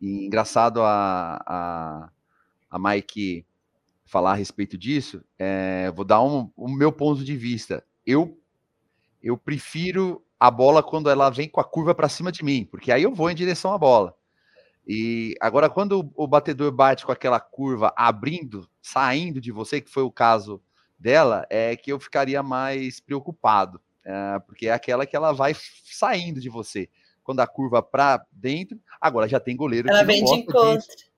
e 0.00 0.26
engraçado 0.26 0.82
a, 0.82 1.42
a, 1.46 2.10
a 2.70 2.78
Mike 2.78 3.44
falar 4.04 4.32
a 4.32 4.36
respeito 4.36 4.78
disso. 4.78 5.22
É, 5.38 5.90
vou 5.92 6.04
dar 6.04 6.22
um, 6.22 6.50
o 6.56 6.68
meu 6.68 6.92
ponto 6.92 7.24
de 7.24 7.36
vista. 7.36 7.84
Eu, 8.04 8.38
eu 9.22 9.36
prefiro 9.36 10.24
a 10.38 10.50
bola 10.50 10.82
quando 10.82 11.10
ela 11.10 11.30
vem 11.30 11.48
com 11.48 11.60
a 11.60 11.64
curva 11.64 11.94
para 11.94 12.08
cima 12.08 12.30
de 12.30 12.44
mim, 12.44 12.64
porque 12.64 12.92
aí 12.92 13.02
eu 13.02 13.14
vou 13.14 13.30
em 13.30 13.34
direção 13.34 13.72
à 13.72 13.78
bola. 13.78 14.14
E 14.86 15.34
agora, 15.40 15.68
quando 15.68 16.12
o 16.14 16.28
batedor 16.28 16.70
bate 16.70 17.04
com 17.04 17.10
aquela 17.10 17.40
curva 17.40 17.92
abrindo, 17.96 18.68
saindo 18.80 19.40
de 19.40 19.50
você, 19.50 19.80
que 19.80 19.90
foi 19.90 20.04
o 20.04 20.12
caso 20.12 20.62
dela, 20.98 21.46
é 21.50 21.76
que 21.76 21.92
eu 21.92 22.00
ficaria 22.00 22.42
mais 22.42 23.00
preocupado, 23.00 23.80
é, 24.04 24.38
porque 24.40 24.68
é 24.68 24.72
aquela 24.72 25.06
que 25.06 25.16
ela 25.16 25.32
vai 25.32 25.54
saindo 25.84 26.40
de 26.40 26.48
você 26.48 26.88
quando 27.22 27.40
a 27.40 27.46
curva 27.46 27.82
para 27.82 28.24
dentro. 28.30 28.80
Agora 29.00 29.28
já 29.28 29.40
tem 29.40 29.56
goleiro 29.56 29.88
Ela 29.88 30.00
que 30.00 30.06
vem 30.06 30.22
não 30.22 30.44
gosta 30.44 30.94
disso, 30.94 31.10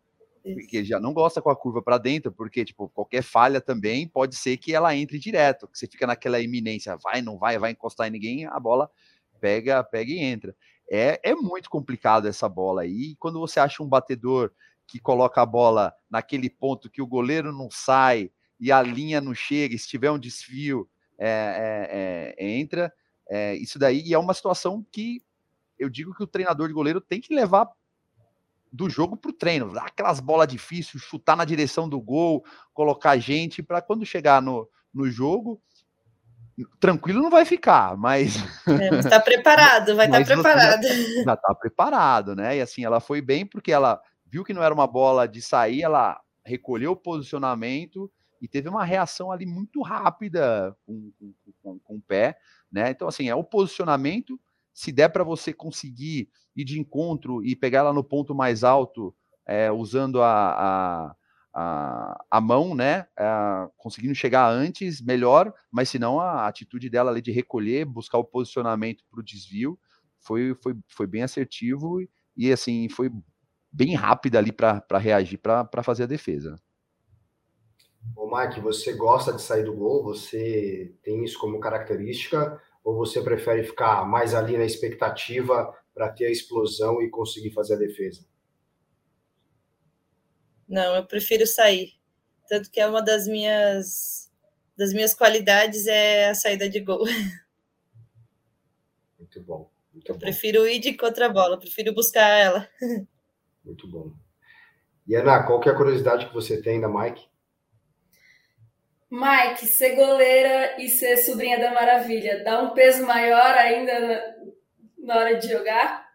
porque 0.54 0.84
já 0.84 0.98
não 0.98 1.12
gosta 1.12 1.42
com 1.42 1.50
a 1.50 1.56
curva 1.56 1.82
para 1.82 1.98
dentro, 1.98 2.32
porque 2.32 2.64
tipo 2.64 2.88
qualquer 2.88 3.22
falha 3.22 3.60
também 3.60 4.08
pode 4.08 4.34
ser 4.36 4.56
que 4.56 4.74
ela 4.74 4.96
entre 4.96 5.18
direto, 5.18 5.68
que 5.68 5.78
você 5.78 5.86
fica 5.86 6.06
naquela 6.06 6.40
iminência, 6.40 6.96
vai, 6.96 7.20
não 7.20 7.38
vai, 7.38 7.58
vai 7.58 7.72
encostar 7.72 8.08
em 8.08 8.10
ninguém, 8.10 8.46
a 8.46 8.58
bola 8.58 8.90
pega, 9.38 9.84
pega 9.84 10.10
e 10.10 10.18
entra. 10.18 10.56
É, 10.90 11.20
é 11.22 11.34
muito 11.34 11.68
complicado 11.68 12.26
essa 12.26 12.48
bola 12.48 12.82
aí. 12.82 13.14
quando 13.18 13.38
você 13.38 13.60
acha 13.60 13.82
um 13.82 13.88
batedor 13.88 14.50
que 14.86 14.98
coloca 14.98 15.42
a 15.42 15.46
bola 15.46 15.94
naquele 16.10 16.48
ponto 16.48 16.90
que 16.90 17.02
o 17.02 17.06
goleiro 17.06 17.52
não 17.52 17.70
sai 17.70 18.30
e 18.60 18.72
a 18.72 18.82
linha 18.82 19.20
não 19.20 19.34
chega, 19.34 19.76
se 19.76 19.88
tiver 19.88 20.10
um 20.10 20.18
desfio, 20.18 20.88
é, 21.18 22.34
é, 22.38 22.50
entra. 22.50 22.92
Isso 23.60 23.78
daí 23.78 24.12
é 24.12 24.18
uma 24.18 24.32
situação 24.32 24.84
que 24.90 25.22
eu 25.78 25.88
digo 25.88 26.14
que 26.14 26.22
o 26.22 26.26
treinador 26.26 26.66
de 26.66 26.74
goleiro 26.74 27.00
tem 27.00 27.20
que 27.20 27.34
levar 27.34 27.68
do 28.72 28.88
jogo 28.88 29.16
para 29.16 29.30
o 29.30 29.34
treino, 29.34 29.72
dar 29.72 29.86
aquelas 29.86 30.20
bolas 30.20 30.48
difíceis, 30.48 31.02
chutar 31.02 31.36
na 31.36 31.44
direção 31.44 31.88
do 31.88 32.00
gol, 32.00 32.44
colocar 32.74 33.16
gente 33.18 33.62
para 33.62 33.80
quando 33.80 34.04
chegar 34.04 34.42
no, 34.42 34.68
no 34.92 35.10
jogo, 35.10 35.60
tranquilo 36.80 37.22
não 37.22 37.30
vai 37.30 37.44
ficar, 37.44 37.96
mas 37.96 38.36
é, 38.66 38.98
está 38.98 39.20
preparado, 39.20 39.96
vai 39.96 40.06
estar 40.06 40.18
tá 40.18 40.24
preparado. 40.24 40.82
Já 40.82 41.34
está 41.34 41.54
preparado, 41.54 42.36
né? 42.36 42.56
E 42.56 42.60
assim, 42.60 42.84
ela 42.84 43.00
foi 43.00 43.20
bem 43.20 43.46
porque 43.46 43.72
ela 43.72 44.00
viu 44.26 44.44
que 44.44 44.52
não 44.52 44.62
era 44.62 44.74
uma 44.74 44.86
bola 44.86 45.26
de 45.26 45.40
sair, 45.40 45.82
ela 45.82 46.20
recolheu 46.44 46.92
o 46.92 46.96
posicionamento 46.96 48.10
e 48.40 48.48
teve 48.48 48.68
uma 48.68 48.84
reação 48.84 49.30
ali 49.32 49.46
muito 49.46 49.82
rápida 49.82 50.76
com, 50.86 51.12
com, 51.18 51.34
com, 51.62 51.78
com 51.78 51.96
o 51.96 52.02
pé, 52.02 52.38
né? 52.70 52.90
Então, 52.90 53.08
assim, 53.08 53.28
é 53.28 53.34
o 53.34 53.44
posicionamento 53.44 54.38
se 54.72 54.92
der 54.92 55.08
para 55.08 55.24
você 55.24 55.52
conseguir 55.52 56.28
ir 56.54 56.64
de 56.64 56.78
encontro 56.78 57.44
e 57.44 57.56
pegar 57.56 57.80
ela 57.80 57.92
no 57.92 58.04
ponto 58.04 58.32
mais 58.34 58.62
alto, 58.62 59.12
é, 59.44 59.72
usando 59.72 60.22
a, 60.22 60.52
a, 60.52 61.16
a, 61.52 62.24
a, 62.30 62.40
mão, 62.40 62.76
né? 62.76 63.06
É, 63.18 63.26
conseguindo 63.76 64.14
chegar 64.14 64.48
antes, 64.48 65.00
melhor, 65.00 65.52
mas 65.70 65.88
se 65.88 65.98
não, 65.98 66.20
a 66.20 66.46
atitude 66.46 66.88
dela 66.88 67.10
ali 67.10 67.20
de 67.20 67.32
recolher, 67.32 67.84
buscar 67.84 68.18
o 68.18 68.24
posicionamento 68.24 69.04
para 69.10 69.18
o 69.18 69.24
desvio, 69.24 69.76
foi, 70.20 70.54
foi, 70.62 70.76
foi 70.88 71.06
bem 71.08 71.22
assertivo 71.22 72.00
e, 72.00 72.08
e 72.36 72.52
assim, 72.52 72.88
foi 72.88 73.10
bem 73.72 73.94
rápida 73.94 74.38
ali 74.38 74.52
para 74.52 74.98
reagir, 74.98 75.38
para 75.38 75.82
fazer 75.82 76.04
a 76.04 76.06
defesa. 76.06 76.56
Ô, 78.16 78.28
Mike, 78.36 78.60
você 78.60 78.92
gosta 78.92 79.32
de 79.32 79.42
sair 79.42 79.64
do 79.64 79.74
gol? 79.74 80.02
Você 80.04 80.94
tem 81.02 81.24
isso 81.24 81.38
como 81.38 81.60
característica? 81.60 82.60
Ou 82.82 82.96
você 82.96 83.22
prefere 83.22 83.64
ficar 83.64 84.06
mais 84.06 84.34
ali 84.34 84.56
na 84.56 84.64
expectativa 84.64 85.72
para 85.94 86.10
ter 86.10 86.26
a 86.26 86.30
explosão 86.30 87.02
e 87.02 87.10
conseguir 87.10 87.50
fazer 87.50 87.74
a 87.74 87.78
defesa? 87.78 88.24
Não, 90.68 90.94
eu 90.96 91.06
prefiro 91.06 91.46
sair. 91.46 91.94
Tanto 92.48 92.70
que 92.70 92.80
é 92.80 92.86
uma 92.86 93.02
das 93.02 93.26
minhas 93.26 94.28
das 94.76 94.92
minhas 94.92 95.12
qualidades 95.12 95.88
é 95.88 96.28
a 96.28 96.34
saída 96.34 96.68
de 96.68 96.78
gol. 96.80 97.04
Muito 99.18 99.42
bom. 99.42 99.70
Muito 99.92 100.08
eu 100.08 100.14
bom. 100.14 100.20
prefiro 100.20 100.68
ir 100.68 100.78
de 100.78 100.94
contra 100.94 101.26
a 101.26 101.28
bola, 101.28 101.58
prefiro 101.58 101.92
buscar 101.92 102.28
ela. 102.28 102.68
Muito 103.64 103.88
bom. 103.88 104.12
E 105.06 105.16
Ana, 105.16 105.42
qual 105.42 105.58
que 105.58 105.68
é 105.68 105.72
a 105.72 105.76
curiosidade 105.76 106.26
que 106.26 106.34
você 106.34 106.62
tem 106.62 106.80
da 106.80 106.88
Mike? 106.88 107.26
Mike, 109.10 109.66
ser 109.66 109.96
goleira 109.96 110.80
e 110.80 110.88
ser 110.88 111.16
sobrinha 111.16 111.58
da 111.58 111.72
Maravilha, 111.72 112.44
dá 112.44 112.62
um 112.62 112.74
peso 112.74 113.06
maior 113.06 113.56
ainda 113.56 114.00
na, 114.00 114.34
na 114.98 115.16
hora 115.16 115.36
de 115.36 115.48
jogar? 115.48 116.06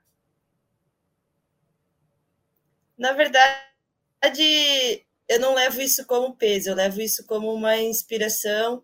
Na 2.96 3.14
verdade, 3.14 3.58
eu 5.28 5.40
não 5.40 5.56
levo 5.56 5.82
isso 5.82 6.06
como 6.06 6.36
peso, 6.36 6.70
eu 6.70 6.76
levo 6.76 7.02
isso 7.02 7.26
como 7.26 7.52
uma 7.52 7.78
inspiração. 7.78 8.84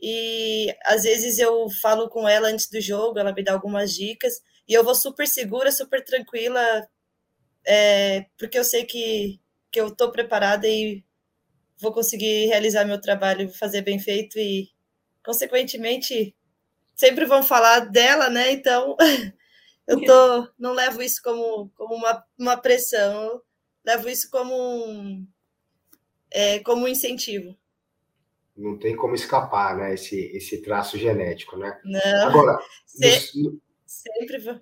E 0.00 0.72
às 0.84 1.02
vezes 1.02 1.38
eu 1.38 1.68
falo 1.82 2.08
com 2.08 2.28
ela 2.28 2.48
antes 2.48 2.70
do 2.70 2.80
jogo, 2.80 3.18
ela 3.18 3.32
me 3.32 3.42
dá 3.42 3.52
algumas 3.52 3.92
dicas, 3.92 4.40
e 4.68 4.72
eu 4.74 4.84
vou 4.84 4.94
super 4.94 5.26
segura, 5.26 5.72
super 5.72 6.04
tranquila, 6.04 6.88
é, 7.66 8.26
porque 8.38 8.58
eu 8.58 8.64
sei 8.64 8.84
que, 8.84 9.40
que 9.70 9.80
eu 9.80 9.88
estou 9.88 10.12
preparada 10.12 10.68
e 10.68 11.04
vou 11.80 11.92
conseguir 11.92 12.46
realizar 12.46 12.84
meu 12.84 13.00
trabalho, 13.00 13.48
fazer 13.50 13.82
bem 13.82 13.98
feito 13.98 14.38
e, 14.38 14.68
consequentemente, 15.24 16.34
sempre 16.94 17.24
vão 17.24 17.42
falar 17.42 17.80
dela, 17.80 18.28
né? 18.28 18.52
Então, 18.52 18.96
eu 19.86 20.04
tô, 20.04 20.48
não 20.58 20.72
levo 20.72 21.02
isso 21.02 21.22
como, 21.22 21.70
como 21.76 21.94
uma, 21.94 22.24
uma 22.38 22.56
pressão, 22.56 23.40
levo 23.84 24.08
isso 24.08 24.30
como 24.30 24.54
um, 24.54 25.26
é, 26.30 26.58
como 26.60 26.84
um 26.84 26.88
incentivo. 26.88 27.56
Não 28.56 28.76
tem 28.76 28.96
como 28.96 29.14
escapar, 29.14 29.76
né? 29.76 29.94
Esse, 29.94 30.18
esse 30.36 30.60
traço 30.60 30.98
genético, 30.98 31.56
né? 31.56 31.80
Não. 31.84 32.28
Agora, 32.28 32.58
sempre, 32.84 33.42
nos... 33.42 33.54
sempre 33.86 34.60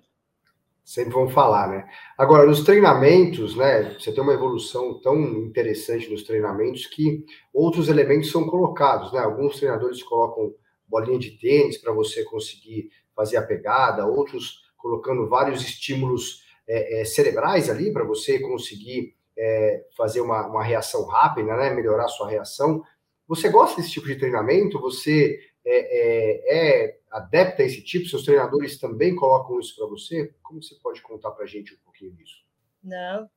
sempre 0.87 1.13
vão 1.13 1.27
falar, 1.27 1.67
né? 1.67 1.85
Agora, 2.17 2.45
nos 2.45 2.63
treinamentos, 2.63 3.57
né? 3.57 3.93
Você 3.99 4.09
tem 4.09 4.23
uma 4.23 4.33
evolução 4.33 5.01
tão 5.01 5.21
interessante 5.43 6.09
nos 6.09 6.23
treinamentos 6.23 6.87
que 6.87 7.25
outros 7.53 7.89
elementos 7.89 8.31
são 8.31 8.47
colocados, 8.47 9.11
né? 9.11 9.19
Alguns 9.19 9.57
treinadores 9.57 10.01
colocam 10.01 10.55
bolinha 10.87 11.19
de 11.19 11.31
tênis 11.31 11.77
para 11.77 11.91
você 11.91 12.23
conseguir 12.23 12.89
fazer 13.13 13.35
a 13.35 13.41
pegada, 13.41 14.05
outros 14.05 14.61
colocando 14.77 15.27
vários 15.27 15.61
estímulos 15.61 16.45
é, 16.65 17.01
é, 17.01 17.05
cerebrais 17.05 17.69
ali 17.69 17.91
para 17.91 18.05
você 18.05 18.39
conseguir 18.39 19.13
é, 19.37 19.83
fazer 19.97 20.21
uma, 20.21 20.47
uma, 20.47 20.63
reação 20.63 21.05
rápida, 21.05 21.53
né? 21.57 21.69
Melhorar 21.69 22.07
sua 22.07 22.29
reação. 22.29 22.81
Você 23.27 23.49
gosta 23.49 23.75
desse 23.75 23.91
tipo 23.91 24.07
de 24.07 24.15
treinamento? 24.15 24.79
Você 24.79 25.37
é, 25.65 25.75
é, 25.75 26.85
é 26.85 26.96
adepta 27.11 27.63
a 27.63 27.65
esse 27.65 27.81
tipo? 27.81 28.07
Seus 28.07 28.23
treinadores 28.23 28.77
também 28.79 29.15
colocam 29.15 29.59
isso 29.59 29.75
para 29.75 29.87
você? 29.87 30.33
Como 30.41 30.61
você 30.61 30.75
pode 30.75 31.01
contar 31.01 31.31
para 31.31 31.43
a 31.43 31.47
gente 31.47 31.73
um 31.73 31.77
pouquinho 31.83 32.13
disso? 32.13 32.43
Não. 32.83 33.29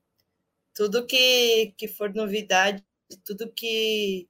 Tudo 0.74 1.06
que, 1.06 1.74
que 1.76 1.88
for 1.88 2.12
novidade, 2.14 2.84
tudo 3.24 3.52
que, 3.52 4.28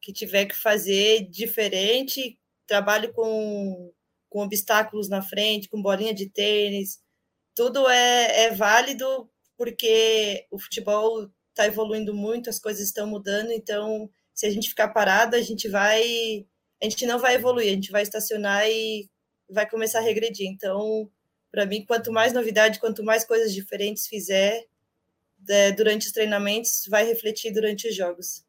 que 0.00 0.12
tiver 0.12 0.46
que 0.46 0.54
fazer 0.54 1.28
diferente, 1.28 2.38
trabalho 2.66 3.12
com, 3.12 3.92
com 4.28 4.42
obstáculos 4.42 5.08
na 5.08 5.22
frente, 5.22 5.68
com 5.68 5.82
bolinha 5.82 6.14
de 6.14 6.28
tênis, 6.28 7.02
tudo 7.54 7.88
é, 7.88 8.44
é 8.44 8.54
válido 8.54 9.28
porque 9.56 10.46
o 10.50 10.58
futebol 10.58 11.28
está 11.50 11.66
evoluindo 11.66 12.14
muito, 12.14 12.48
as 12.48 12.58
coisas 12.58 12.86
estão 12.86 13.06
mudando, 13.06 13.50
então 13.50 14.08
se 14.32 14.46
a 14.46 14.50
gente 14.50 14.70
ficar 14.70 14.88
parado, 14.88 15.36
a 15.36 15.42
gente 15.42 15.68
vai 15.68 16.46
a 16.82 16.84
gente 16.88 17.06
não 17.06 17.18
vai 17.18 17.34
evoluir, 17.34 17.68
a 17.68 17.74
gente 17.74 17.90
vai 17.90 18.02
estacionar 18.02 18.68
e 18.68 19.08
vai 19.48 19.68
começar 19.68 19.98
a 19.98 20.02
regredir. 20.02 20.48
Então, 20.48 21.10
para 21.50 21.66
mim, 21.66 21.84
quanto 21.84 22.12
mais 22.12 22.32
novidade, 22.32 22.80
quanto 22.80 23.04
mais 23.04 23.24
coisas 23.24 23.52
diferentes 23.52 24.06
fizer 24.06 24.64
é, 25.48 25.72
durante 25.72 26.06
os 26.06 26.12
treinamentos, 26.12 26.86
vai 26.88 27.04
refletir 27.04 27.52
durante 27.52 27.88
os 27.88 27.94
jogos. 27.94 28.44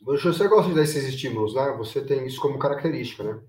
Você 0.00 0.46
gosta 0.48 0.70
de 0.70 0.76
dar 0.76 0.82
esses 0.82 1.04
estímulos, 1.04 1.54
né? 1.54 1.74
Você 1.76 2.00
tem 2.00 2.26
isso 2.26 2.40
como 2.40 2.58
característica, 2.58 3.22
né? 3.24 3.40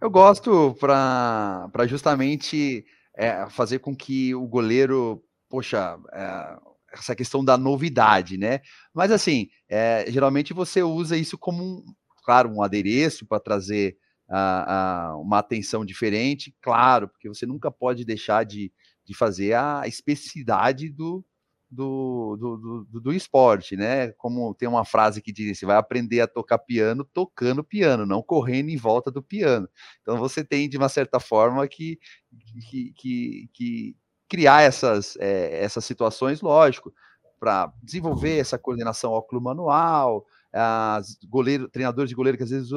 Eu 0.00 0.10
gosto 0.10 0.74
para 0.80 1.86
justamente 1.86 2.84
é, 3.14 3.48
fazer 3.50 3.78
com 3.80 3.94
que 3.94 4.34
o 4.34 4.46
goleiro, 4.46 5.22
poxa, 5.48 5.98
é, 6.12 6.56
essa 6.92 7.14
questão 7.14 7.44
da 7.44 7.56
novidade, 7.56 8.36
né? 8.36 8.60
Mas 8.92 9.10
assim, 9.10 9.48
é, 9.68 10.04
geralmente 10.08 10.52
você 10.52 10.82
usa 10.82 11.16
isso 11.16 11.38
como 11.38 11.62
um, 11.62 11.84
claro, 12.22 12.50
um 12.50 12.62
adereço 12.62 13.26
para 13.26 13.40
trazer 13.40 13.96
uh, 14.28 15.20
uma 15.20 15.38
atenção 15.38 15.84
diferente, 15.84 16.54
claro, 16.60 17.08
porque 17.08 17.28
você 17.28 17.46
nunca 17.46 17.70
pode 17.70 18.04
deixar 18.04 18.44
de, 18.44 18.72
de 19.04 19.14
fazer 19.14 19.54
a 19.54 19.82
especificidade 19.86 20.88
do, 20.88 21.24
do, 21.70 22.36
do, 22.36 22.84
do, 22.84 23.00
do, 23.00 23.12
esporte, 23.12 23.76
né? 23.76 24.12
Como 24.12 24.54
tem 24.54 24.68
uma 24.68 24.84
frase 24.84 25.22
que 25.22 25.32
diz: 25.32 25.58
você 25.58 25.64
vai 25.64 25.76
aprender 25.76 26.20
a 26.20 26.26
tocar 26.26 26.58
piano 26.58 27.02
tocando 27.02 27.64
piano, 27.64 28.04
não 28.04 28.22
correndo 28.22 28.68
em 28.68 28.76
volta 28.76 29.10
do 29.10 29.22
piano. 29.22 29.68
Então 30.02 30.18
você 30.18 30.44
tem, 30.44 30.68
de 30.68 30.76
uma 30.76 30.90
certa 30.90 31.18
forma, 31.18 31.66
que, 31.66 31.98
que, 32.68 32.92
que, 32.94 33.50
que 33.52 33.96
criar 34.28 34.62
essas, 34.62 35.16
é, 35.18 35.62
essas 35.62 35.84
situações, 35.84 36.42
lógico, 36.42 36.92
para 37.40 37.72
desenvolver 37.82 38.38
essa 38.38 38.58
coordenação 38.58 39.10
óculo 39.10 39.40
manual, 39.40 40.26
as 40.52 41.18
goleiro, 41.28 41.68
treinadores 41.68 42.08
de 42.08 42.14
goleiro 42.14 42.36
que 42.36 42.44
às 42.44 42.50
vezes 42.50 42.70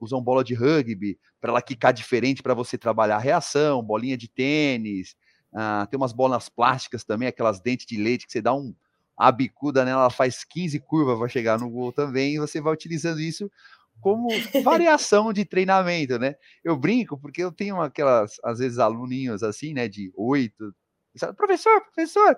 usam, 0.00 0.22
bola 0.22 0.44
de 0.44 0.54
rugby 0.54 1.18
para 1.40 1.50
ela 1.50 1.62
quicar 1.62 1.92
diferente 1.92 2.42
para 2.42 2.54
você 2.54 2.76
trabalhar 2.76 3.16
a 3.16 3.20
reação, 3.20 3.82
bolinha 3.82 4.16
de 4.16 4.28
tênis, 4.28 5.16
uh, 5.52 5.86
tem 5.88 5.96
umas 5.96 6.12
bolas 6.12 6.48
plásticas 6.48 7.04
também, 7.04 7.28
aquelas 7.28 7.60
dentes 7.60 7.86
de 7.86 7.96
leite 7.96 8.26
que 8.26 8.32
você 8.32 8.42
dá 8.42 8.54
um 8.54 8.74
a 9.16 9.30
bicuda 9.30 9.84
nela, 9.84 10.02
ela 10.02 10.10
faz 10.10 10.42
15 10.42 10.80
curvas 10.80 11.18
para 11.18 11.28
chegar 11.28 11.58
no 11.58 11.70
gol 11.70 11.92
também, 11.92 12.34
e 12.34 12.38
você 12.38 12.60
vai 12.60 12.72
utilizando 12.72 13.20
isso 13.20 13.50
como 14.00 14.28
variação 14.64 15.32
de 15.32 15.44
treinamento, 15.44 16.18
né? 16.18 16.34
Eu 16.64 16.76
brinco 16.76 17.18
porque 17.18 17.42
eu 17.42 17.52
tenho 17.52 17.80
aquelas, 17.80 18.36
às 18.42 18.58
vezes, 18.58 18.78
aluninhos 18.78 19.42
assim, 19.42 19.74
né, 19.74 19.86
de 19.86 20.10
oito, 20.16 20.74
professor, 21.36 21.80
professor, 21.82 22.36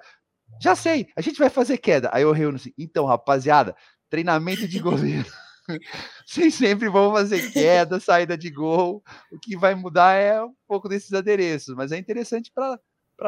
já 0.60 0.76
sei, 0.76 1.08
a 1.16 1.20
gente 1.20 1.38
vai 1.38 1.48
fazer 1.48 1.78
queda. 1.78 2.10
Aí 2.12 2.22
eu 2.22 2.32
reúno 2.32 2.56
assim, 2.56 2.72
então, 2.78 3.06
rapaziada, 3.06 3.74
treinamento 4.14 4.68
de 4.68 4.78
goleiro. 4.78 5.26
Vocês 6.24 6.54
sempre 6.54 6.88
vão 6.88 7.12
fazer 7.12 7.50
queda, 7.50 7.98
saída 7.98 8.38
de 8.38 8.48
gol. 8.48 9.02
O 9.32 9.40
que 9.40 9.56
vai 9.56 9.74
mudar 9.74 10.14
é 10.14 10.40
um 10.40 10.54
pouco 10.68 10.88
desses 10.88 11.12
adereços, 11.12 11.74
mas 11.74 11.90
é 11.90 11.98
interessante 11.98 12.52
para 12.52 12.78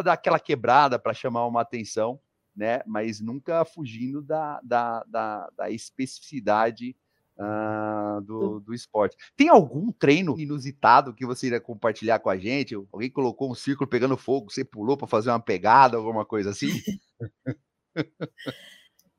dar 0.02 0.12
aquela 0.12 0.38
quebrada, 0.38 0.96
para 0.96 1.12
chamar 1.12 1.44
uma 1.46 1.62
atenção, 1.62 2.20
né? 2.54 2.82
Mas 2.86 3.20
nunca 3.20 3.64
fugindo 3.64 4.22
da, 4.22 4.60
da, 4.62 5.02
da, 5.08 5.50
da 5.56 5.70
especificidade 5.72 6.94
uh, 7.36 8.20
do, 8.20 8.60
do 8.60 8.72
esporte. 8.72 9.16
Tem 9.36 9.48
algum 9.48 9.90
treino 9.90 10.38
inusitado 10.38 11.12
que 11.14 11.26
você 11.26 11.48
iria 11.48 11.60
compartilhar 11.60 12.20
com 12.20 12.30
a 12.30 12.38
gente? 12.38 12.76
Alguém 12.76 13.10
colocou 13.10 13.50
um 13.50 13.56
círculo 13.56 13.90
pegando 13.90 14.16
fogo, 14.16 14.52
você 14.52 14.64
pulou 14.64 14.96
para 14.96 15.08
fazer 15.08 15.30
uma 15.30 15.40
pegada, 15.40 15.96
alguma 15.96 16.24
coisa 16.24 16.50
assim? 16.50 16.70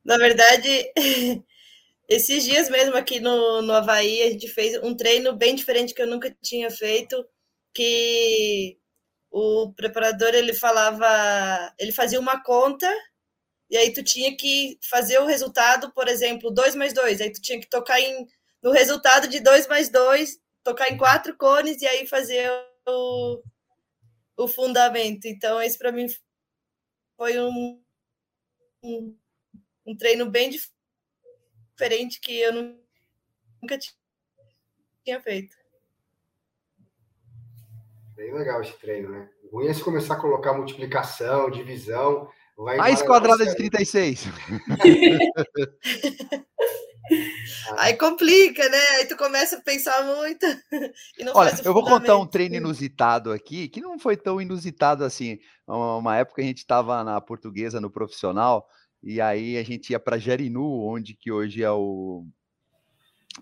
Na 0.08 0.18
verdade, 0.18 0.94
Esses 2.08 2.46
dias 2.46 2.70
mesmo 2.70 2.96
aqui 2.96 3.20
no, 3.20 3.62
no 3.62 3.74
Havaí, 3.74 4.22
a 4.24 4.32
gente 4.32 4.48
fez 4.48 4.82
um 4.82 4.96
treino 4.96 5.36
bem 5.36 5.56
diferente 5.56 5.94
que 5.94 6.02
eu 6.02 6.08
nunca 6.08 6.36
tinha 6.42 6.72
feito, 6.72 7.28
que 7.74 8.78
o 9.30 9.74
preparador 9.74 10.34
ele 10.34 10.54
falava, 10.54 11.06
ele 11.78 11.92
fazia 11.92 12.20
uma 12.20 12.42
conta 12.42 12.90
e 13.70 13.76
aí 13.78 13.92
tu 13.92 14.04
tinha 14.04 14.36
que 14.38 14.80
fazer 14.90 15.20
o 15.20 15.26
resultado, 15.26 15.92
por 15.94 16.08
exemplo, 16.08 16.50
2 16.50 16.76
mais 16.76 16.94
2, 16.94 17.20
aí 17.20 17.32
tu 17.32 17.42
tinha 17.42 17.60
que 17.60 17.70
tocar 17.70 18.00
em, 18.00 18.26
no 18.64 18.72
resultado 18.72 19.28
de 19.28 19.42
2 19.42 19.68
mais 19.68 19.90
2, 19.90 20.40
tocar 20.64 20.90
em 20.90 20.98
quatro 20.98 21.36
cones 21.38 21.82
e 21.82 21.88
aí 21.88 22.08
fazer 22.08 22.50
o, 22.88 23.44
o 24.38 24.48
fundamento. 24.48 25.26
Então, 25.26 25.62
esse 25.62 25.78
para 25.78 25.92
mim 25.92 26.08
foi 27.18 27.40
um, 27.40 27.82
um, 28.84 29.18
um 29.86 29.98
treino 29.98 30.30
bem 30.30 30.50
diferente 30.50 30.77
diferente 31.78 32.20
que 32.20 32.40
eu 32.40 32.52
nunca 33.62 33.78
tinha 35.06 35.22
feito. 35.22 35.56
Bem 38.16 38.34
legal 38.34 38.60
esse 38.64 38.74
treino, 38.80 39.12
né? 39.12 39.30
O 39.44 39.58
ruim 39.58 39.68
é 39.68 39.74
se 39.74 39.84
começar 39.84 40.16
a 40.16 40.20
colocar 40.20 40.54
multiplicação, 40.54 41.52
divisão. 41.52 42.28
Vai 42.58 42.78
Raiz 42.78 43.04
quadrada 43.04 43.46
de 43.46 43.56
36. 43.56 44.26
Aí 47.78 47.96
complica, 47.96 48.68
né? 48.68 48.80
Aí 48.98 49.06
tu 49.06 49.16
começa 49.16 49.58
a 49.58 49.62
pensar 49.62 50.04
muito. 50.04 50.46
Olha, 51.34 51.54
eu 51.64 51.74
vou 51.74 51.84
contar 51.84 52.18
um 52.18 52.26
treino 52.26 52.56
inusitado 52.56 53.32
aqui, 53.32 53.70
que 53.70 53.80
não 53.80 54.00
foi 54.00 54.18
tão 54.18 54.42
inusitado 54.42 55.06
assim. 55.06 55.40
Uma 55.68 56.18
época 56.18 56.42
a 56.42 56.46
gente 56.46 56.58
estava 56.58 57.04
na 57.04 57.22
portuguesa, 57.22 57.80
no 57.80 57.92
profissional, 57.92 58.68
e 59.04 59.22
aí 59.22 59.58
a 59.58 59.64
gente 59.64 59.92
ia 59.92 60.00
para 60.00 60.18
Jarinu, 60.18 60.84
onde 60.86 61.14
que 61.16 61.32
hoje 61.32 61.64
é 61.64 61.72
o 61.72 62.26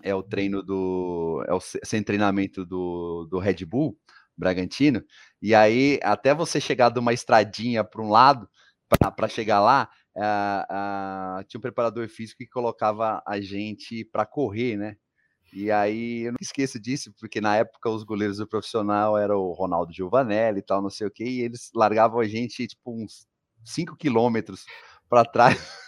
é 0.02 0.14
o 0.14 0.22
treino 0.22 0.62
do 0.62 1.44
é 1.48 1.54
o 1.54 1.60
sem 1.60 2.02
treinamento 2.02 2.64
do, 2.64 3.26
do 3.30 3.38
Red 3.38 3.64
Bull 3.64 3.98
Bragantino. 4.36 5.02
E 5.40 5.54
aí 5.54 5.98
até 6.02 6.34
você 6.34 6.60
chegar 6.60 6.90
de 6.90 6.98
uma 6.98 7.12
estradinha 7.12 7.82
para 7.84 8.02
um 8.02 8.10
lado 8.10 8.48
para 9.16 9.28
chegar 9.28 9.60
lá, 9.60 9.90
uh, 10.16 11.40
uh, 11.40 11.44
tinha 11.44 11.58
um 11.58 11.62
preparador 11.62 12.08
físico 12.08 12.38
que 12.38 12.48
colocava 12.48 13.22
a 13.26 13.40
gente 13.40 14.04
para 14.04 14.24
correr, 14.24 14.76
né? 14.76 14.96
E 15.52 15.70
aí 15.70 16.26
eu 16.26 16.32
não 16.32 16.38
esqueço 16.40 16.78
disso, 16.78 17.12
porque 17.18 17.40
na 17.40 17.56
época 17.56 17.88
os 17.88 18.04
goleiros 18.04 18.38
do 18.38 18.46
profissional 18.46 19.16
eram 19.16 19.38
o 19.38 19.52
Ronaldo 19.52 19.92
Giovanelli 19.92 20.58
e 20.58 20.62
tal, 20.62 20.82
não 20.82 20.90
sei 20.90 21.06
o 21.06 21.10
quê, 21.10 21.24
e 21.24 21.40
eles 21.40 21.70
largavam 21.74 22.20
a 22.20 22.26
gente 22.28 22.66
tipo 22.66 22.92
uns 22.92 23.26
5 23.64 23.96
quilômetros 23.96 24.64
para 25.08 25.24
trás. 25.24 25.86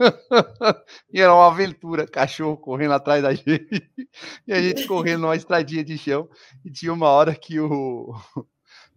e 1.12 1.20
era 1.20 1.34
uma 1.34 1.48
aventura, 1.48 2.06
cachorro 2.06 2.56
correndo 2.56 2.94
atrás 2.94 3.22
da 3.22 3.32
gente, 3.34 3.90
e 4.46 4.52
a 4.52 4.60
gente 4.60 4.86
correndo 4.86 5.22
numa 5.22 5.36
estradinha 5.36 5.84
de 5.84 5.98
chão, 5.98 6.28
e 6.64 6.70
tinha 6.70 6.92
uma 6.92 7.08
hora 7.08 7.34
que 7.34 7.60
o. 7.60 8.14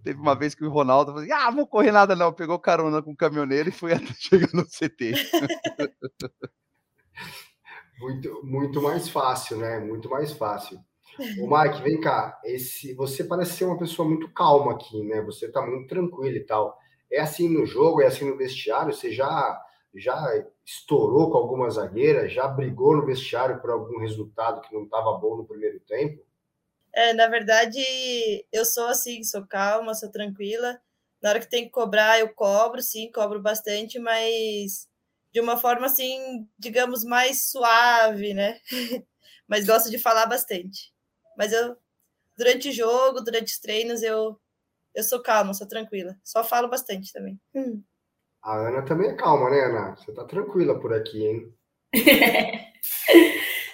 Teve 0.03 0.19
uma 0.19 0.35
vez 0.35 0.53
que 0.53 0.65
o 0.65 0.69
Ronaldo 0.69 1.13
falou 1.13 1.23
assim, 1.23 1.31
ah, 1.31 1.49
vou 1.49 1.65
correr 1.65 1.93
nada 1.93 2.13
não, 2.13 2.33
pegou 2.33 2.59
carona 2.59 3.01
com 3.01 3.13
o 3.13 3.15
caminhoneiro 3.15 3.69
e 3.69 3.71
foi 3.71 3.93
até 3.93 4.13
chegar 4.19 4.49
no 4.53 4.65
CT. 4.65 5.13
muito, 7.99 8.41
muito 8.43 8.81
mais 8.81 9.07
fácil, 9.07 9.59
né? 9.59 9.79
Muito 9.79 10.09
mais 10.09 10.33
fácil. 10.33 10.77
O 11.39 11.47
Mike, 11.47 11.81
vem 11.81 12.01
cá. 12.01 12.37
Esse, 12.43 12.93
você 12.95 13.23
parece 13.23 13.53
ser 13.53 13.63
uma 13.63 13.77
pessoa 13.77 14.05
muito 14.05 14.29
calma 14.33 14.73
aqui, 14.73 15.01
né? 15.03 15.21
Você 15.21 15.49
tá 15.49 15.65
muito 15.65 15.87
tranquilo 15.87 16.35
e 16.35 16.45
tal. 16.45 16.77
É 17.13 17.21
assim 17.21 17.47
no 17.47 17.63
jogo, 17.63 18.01
é 18.01 18.07
assim 18.07 18.25
no 18.25 18.35
vestiário? 18.35 18.91
Você 18.91 19.11
já, 19.11 19.63
já 19.93 20.43
estourou 20.65 21.29
com 21.29 21.37
alguma 21.37 21.69
zagueira? 21.69 22.27
Já 22.27 22.47
brigou 22.47 22.97
no 22.97 23.05
vestiário 23.05 23.61
por 23.61 23.69
algum 23.69 23.99
resultado 23.99 24.61
que 24.61 24.73
não 24.73 24.85
estava 24.85 25.15
bom 25.19 25.37
no 25.37 25.45
primeiro 25.45 25.79
tempo? 25.81 26.25
É, 26.91 27.13
na 27.13 27.27
verdade, 27.27 27.79
eu 28.51 28.65
sou 28.65 28.87
assim, 28.87 29.23
sou 29.23 29.45
calma, 29.45 29.93
sou 29.93 30.09
tranquila. 30.09 30.81
Na 31.21 31.29
hora 31.29 31.39
que 31.39 31.49
tem 31.49 31.65
que 31.65 31.69
cobrar, 31.69 32.19
eu 32.19 32.33
cobro, 32.33 32.81
sim, 32.81 33.11
cobro 33.11 33.39
bastante, 33.39 33.99
mas 33.99 34.87
de 35.31 35.39
uma 35.39 35.55
forma 35.55 35.85
assim, 35.85 36.47
digamos, 36.57 37.03
mais 37.03 37.51
suave, 37.51 38.33
né? 38.33 38.59
mas 39.47 39.67
gosto 39.67 39.91
de 39.91 39.99
falar 39.99 40.25
bastante. 40.25 40.91
Mas 41.37 41.53
eu, 41.53 41.77
durante 42.35 42.69
o 42.69 42.73
jogo, 42.73 43.21
durante 43.21 43.53
os 43.53 43.59
treinos, 43.59 44.01
eu 44.01 44.39
eu 44.95 45.03
sou 45.03 45.21
calma, 45.21 45.53
sou 45.53 45.67
tranquila. 45.67 46.15
Só 46.23 46.43
falo 46.43 46.69
bastante 46.69 47.11
também. 47.11 47.39
Hum. 47.55 47.81
A 48.41 48.55
Ana 48.67 48.81
também 48.83 49.09
é 49.09 49.15
calma, 49.15 49.49
né, 49.49 49.61
Ana? 49.61 49.95
Você 49.95 50.11
tá 50.11 50.25
tranquila 50.25 50.79
por 50.79 50.93
aqui, 50.93 51.25
hein? 51.25 51.53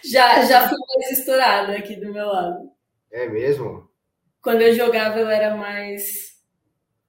Já, 0.09 0.43
já 0.43 0.67
fui 0.67 0.77
mais 0.77 1.19
estourada 1.19 1.73
aqui 1.73 1.95
do 1.95 2.11
meu 2.11 2.25
lado. 2.27 2.71
É 3.11 3.27
mesmo? 3.27 3.87
Quando 4.41 4.61
eu 4.61 4.73
jogava, 4.73 5.19
eu 5.19 5.29
era 5.29 5.55
mais, 5.55 6.37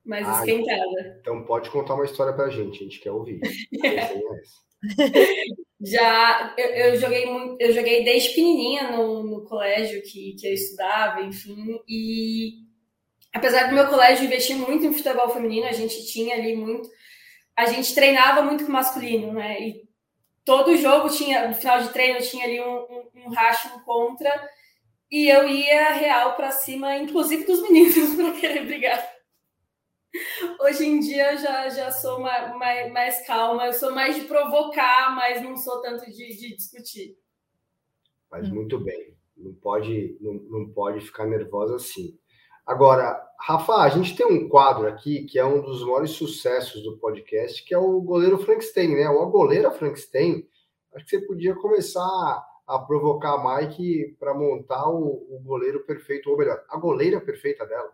mais 0.04 0.26
ah, 0.28 0.32
esquentada. 0.32 1.18
Então 1.20 1.44
pode 1.44 1.70
contar 1.70 1.94
uma 1.94 2.04
história 2.04 2.34
pra 2.34 2.50
gente, 2.50 2.80
a 2.80 2.82
gente 2.82 3.00
quer 3.00 3.12
ouvir. 3.12 3.40
Já 5.82 6.54
eu, 6.58 6.66
eu, 6.66 6.96
joguei 6.96 7.24
muito, 7.26 7.56
eu 7.58 7.72
joguei 7.72 8.04
desde 8.04 8.30
pequenininha 8.30 8.90
no, 8.90 9.22
no 9.22 9.44
colégio 9.44 10.02
que, 10.02 10.34
que 10.34 10.46
eu 10.46 10.52
estudava, 10.52 11.22
enfim, 11.22 11.80
e 11.88 12.69
apesar 13.32 13.68
do 13.68 13.74
meu 13.74 13.86
colégio 13.88 14.24
investir 14.24 14.56
muito 14.56 14.84
em 14.84 14.92
futebol 14.92 15.28
feminino, 15.30 15.66
a 15.66 15.72
gente 15.72 16.06
tinha 16.06 16.34
ali 16.34 16.56
muito, 16.56 16.88
a 17.56 17.66
gente 17.66 17.94
treinava 17.94 18.42
muito 18.42 18.64
com 18.64 18.72
masculino, 18.72 19.32
né? 19.32 19.60
E 19.60 19.88
todo 20.44 20.76
jogo 20.76 21.08
tinha, 21.08 21.48
no 21.48 21.54
final 21.54 21.80
de 21.80 21.92
treino 21.92 22.20
tinha 22.20 22.44
ali 22.44 22.60
um, 22.60 22.78
um, 22.78 23.10
um 23.16 23.28
racha, 23.30 23.68
um 23.74 23.80
contra, 23.80 24.30
e 25.10 25.28
eu 25.28 25.48
ia 25.48 25.92
real 25.92 26.36
para 26.36 26.50
cima, 26.50 26.96
inclusive 26.96 27.44
dos 27.44 27.62
meninos, 27.62 27.94
para 28.16 28.40
querer 28.40 28.64
brigar. 28.64 29.20
Hoje 30.60 30.86
em 30.86 30.98
dia 30.98 31.36
já, 31.36 31.68
já 31.68 31.90
sou 31.92 32.20
mais, 32.20 32.56
mais, 32.56 32.92
mais, 32.92 33.26
calma, 33.26 33.66
eu 33.66 33.72
sou 33.72 33.92
mais 33.92 34.16
de 34.16 34.22
provocar, 34.22 35.14
mas 35.14 35.40
não 35.40 35.56
sou 35.56 35.80
tanto 35.80 36.04
de, 36.06 36.36
de 36.36 36.56
discutir. 36.56 37.16
Mas 38.28 38.48
muito 38.50 38.78
bem, 38.78 39.16
não 39.36 39.54
pode, 39.54 40.16
não, 40.20 40.34
não 40.34 40.72
pode 40.72 41.00
ficar 41.00 41.26
nervosa 41.26 41.76
assim. 41.76 42.18
Agora, 42.70 43.20
Rafa, 43.36 43.78
a 43.78 43.88
gente 43.88 44.14
tem 44.14 44.24
um 44.24 44.48
quadro 44.48 44.86
aqui 44.86 45.24
que 45.24 45.40
é 45.40 45.44
um 45.44 45.60
dos 45.60 45.82
maiores 45.82 46.12
sucessos 46.12 46.80
do 46.84 46.96
podcast, 46.98 47.64
que 47.64 47.74
é 47.74 47.78
o 47.78 48.00
goleiro 48.00 48.38
Frankenstein, 48.38 48.94
né? 48.94 49.10
Ou 49.10 49.24
a 49.24 49.26
goleira 49.28 49.72
Frankenstein. 49.72 50.46
Acho 50.94 51.04
que 51.04 51.10
você 51.10 51.26
podia 51.26 51.52
começar 51.56 52.46
a 52.68 52.78
provocar 52.78 53.32
a 53.32 53.56
Mike 53.56 54.16
para 54.20 54.32
montar 54.34 54.88
o, 54.88 55.26
o 55.36 55.40
goleiro 55.42 55.84
perfeito, 55.84 56.30
ou 56.30 56.38
melhor, 56.38 56.62
a 56.68 56.78
goleira 56.78 57.20
perfeita 57.20 57.66
dela. 57.66 57.90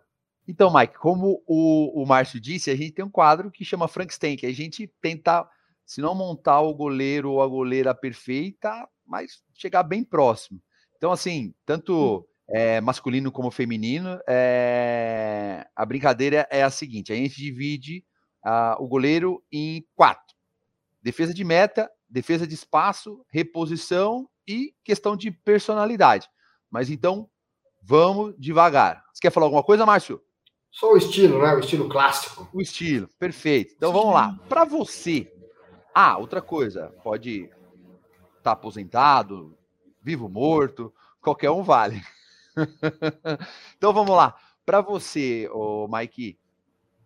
Então, 0.47 0.71
Mike, 0.71 0.99
como 0.99 1.41
o, 1.47 2.03
o 2.03 2.05
Márcio 2.05 2.39
disse, 2.39 2.69
a 2.69 2.75
gente 2.75 2.91
tem 2.91 3.03
um 3.03 3.09
quadro 3.09 3.49
que 3.49 3.65
chama 3.65 3.87
Frankenstein, 3.87 4.37
que 4.37 4.45
a 4.45 4.53
gente 4.53 4.85
tenta, 5.01 5.49
se 5.87 6.01
não 6.01 6.13
montar 6.13 6.61
o 6.61 6.75
goleiro 6.75 7.31
ou 7.31 7.41
a 7.41 7.47
goleira 7.47 7.95
perfeita, 7.95 8.87
mas 9.03 9.41
chegar 9.55 9.81
bem 9.81 10.03
próximo. 10.03 10.61
Então, 10.97 11.11
assim, 11.11 11.51
tanto 11.65 12.27
é, 12.49 12.79
masculino 12.79 13.31
como 13.31 13.51
feminino, 13.51 14.19
é, 14.27 15.67
a 15.75 15.85
brincadeira 15.85 16.47
é 16.49 16.63
a 16.63 16.69
seguinte: 16.69 17.11
a 17.11 17.15
gente 17.15 17.35
divide 17.35 18.03
uh, 18.45 18.81
o 18.81 18.87
goleiro 18.87 19.43
em 19.51 19.85
quatro: 19.95 20.35
defesa 21.01 21.33
de 21.33 21.43
meta, 21.43 21.89
defesa 22.09 22.47
de 22.47 22.53
espaço, 22.53 23.25
reposição 23.29 24.29
e 24.47 24.73
questão 24.83 25.17
de 25.17 25.29
personalidade. 25.29 26.27
Mas 26.69 26.89
então, 26.89 27.29
vamos 27.81 28.33
devagar. 28.37 29.03
Você 29.13 29.21
quer 29.21 29.31
falar 29.31 29.45
alguma 29.45 29.63
coisa, 29.63 29.85
Márcio? 29.85 30.21
Só 30.71 30.93
o 30.93 30.97
estilo, 30.97 31.41
né? 31.41 31.53
O 31.53 31.59
estilo 31.59 31.89
clássico. 31.89 32.47
O 32.53 32.61
estilo, 32.61 33.09
perfeito. 33.19 33.73
Então 33.75 33.91
vamos 33.91 34.13
lá. 34.13 34.37
Para 34.47 34.63
você. 34.63 35.31
Ah, 35.93 36.17
outra 36.17 36.41
coisa. 36.41 36.93
Pode 37.03 37.45
estar 37.45 37.51
tá 38.43 38.51
aposentado, 38.51 39.57
vivo, 40.01 40.29
morto, 40.29 40.93
qualquer 41.19 41.49
um 41.49 41.63
vale. 41.63 42.01
então 43.77 43.93
vamos 43.93 44.15
lá. 44.15 44.35
Para 44.65 44.81
você, 44.81 45.49
oh, 45.51 45.87
Mike, 45.87 46.37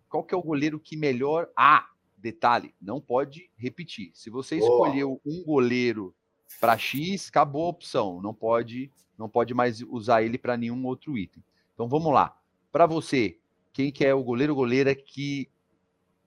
qual 0.08 0.24
que 0.24 0.34
é 0.34 0.36
o 0.36 0.42
goleiro 0.42 0.80
que 0.80 0.96
melhor. 0.96 1.48
Ah, 1.56 1.88
detalhe, 2.18 2.74
não 2.80 3.00
pode 3.00 3.50
repetir. 3.56 4.10
Se 4.14 4.30
você 4.30 4.58
Boa. 4.58 4.88
escolheu 4.88 5.20
um 5.24 5.42
goleiro 5.44 6.14
para 6.60 6.76
X, 6.76 7.28
acabou 7.28 7.66
a 7.66 7.70
opção. 7.70 8.20
Não 8.20 8.34
pode, 8.34 8.90
não 9.16 9.28
pode 9.28 9.54
mais 9.54 9.80
usar 9.82 10.22
ele 10.22 10.38
para 10.38 10.56
nenhum 10.56 10.84
outro 10.86 11.16
item. 11.16 11.42
Então 11.72 11.88
vamos 11.88 12.12
lá. 12.12 12.38
Para 12.70 12.86
você, 12.86 13.38
quem 13.72 13.90
que 13.90 14.04
é 14.04 14.14
o 14.14 14.22
goleiro 14.22 14.54
goleira 14.54 14.94
que 14.94 15.48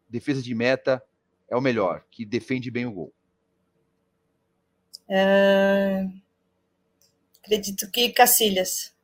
defesa 0.10 0.42
de 0.42 0.56
meta 0.56 1.04
é 1.48 1.56
o 1.56 1.62
melhor, 1.62 2.06
que 2.10 2.26
defende 2.26 2.72
bem 2.72 2.86
o 2.86 2.92
gol? 2.92 3.14
É... 5.08 6.08
Acredito 7.44 7.90
que 7.92 8.10
Cacilhas. 8.10 8.95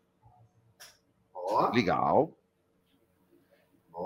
Legal. 1.74 2.38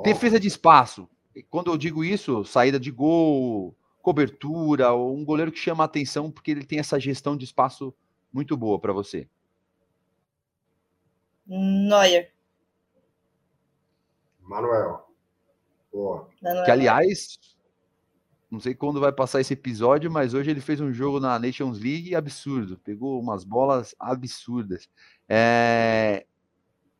Defesa 0.04 0.40
de 0.40 0.48
espaço. 0.48 1.08
Quando 1.50 1.72
eu 1.72 1.78
digo 1.78 2.04
isso, 2.04 2.44
saída 2.46 2.80
de 2.80 2.92
gol, 2.92 3.76
cobertura, 4.02 4.92
ou 4.92 5.16
um 5.16 5.26
goleiro 5.26 5.52
que 5.52 5.60
chama 5.60 5.84
a 5.84 5.86
atenção 5.86 6.32
porque 6.32 6.52
ele 6.52 6.66
tem 6.66 6.80
essa 6.80 7.00
gestão 7.00 7.36
de 7.36 7.46
espaço 7.46 7.94
muito 8.32 8.56
boa 8.56 8.80
para 8.80 8.94
você. 8.94 9.28
Neuer. 11.46 12.34
Manuel. 14.42 15.06
Boa. 15.92 16.30
Que, 16.66 16.72
aliás, 16.72 17.40
não 18.50 18.60
sei 18.60 18.76
quando 18.76 19.00
vai 19.00 19.12
passar 19.12 19.42
esse 19.42 19.54
episódio, 19.54 20.12
mas 20.12 20.34
hoje 20.34 20.52
ele 20.52 20.62
fez 20.62 20.80
um 20.80 20.94
jogo 20.94 21.20
na 21.20 21.40
Nations 21.40 21.80
League 21.80 22.16
absurdo. 22.16 22.80
Pegou 22.84 23.20
umas 23.20 23.44
bolas 23.44 23.96
absurdas. 24.00 24.90
É... 25.28 26.26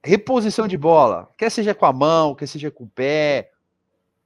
Reposição 0.06 0.68
de 0.68 0.78
bola, 0.78 1.34
quer 1.36 1.50
seja 1.50 1.74
com 1.74 1.84
a 1.84 1.92
mão, 1.92 2.36
quer 2.36 2.46
seja 2.46 2.70
com 2.70 2.84
o 2.84 2.90
pé, 2.90 3.52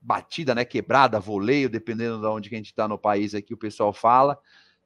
batida, 0.01 0.53
né, 0.53 0.65
quebrada, 0.65 1.21
voleio, 1.21 1.69
dependendo 1.69 2.19
de 2.19 2.27
onde 2.27 2.49
que 2.49 2.55
a 2.55 2.57
gente 2.57 2.67
está 2.67 2.86
no 2.86 2.97
país 2.97 3.34
aqui, 3.34 3.53
o 3.53 3.57
pessoal 3.57 3.93
fala. 3.93 4.38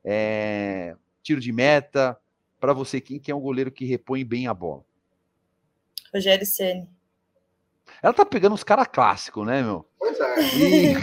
É... 0.05 0.95
Tiro 1.23 1.41
de 1.41 1.51
meta. 1.51 2.15
Para 2.59 2.73
você, 2.73 3.01
quem 3.01 3.19
que 3.19 3.31
é 3.31 3.35
um 3.35 3.39
goleiro 3.39 3.71
que 3.71 3.85
repõe 3.85 4.23
bem 4.23 4.45
a 4.45 4.53
bola? 4.53 4.83
Rogério 6.13 6.45
Ceni. 6.45 6.87
Ela 8.01 8.13
tá 8.13 8.23
pegando 8.23 8.53
os 8.53 8.63
caras 8.63 8.87
clássicos, 8.87 9.47
né, 9.47 9.63
meu? 9.63 9.89
Pois 9.97 10.19
é. 10.19 10.41
E... 10.55 10.93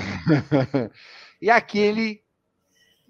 e 1.43 1.51
aquele 1.51 2.23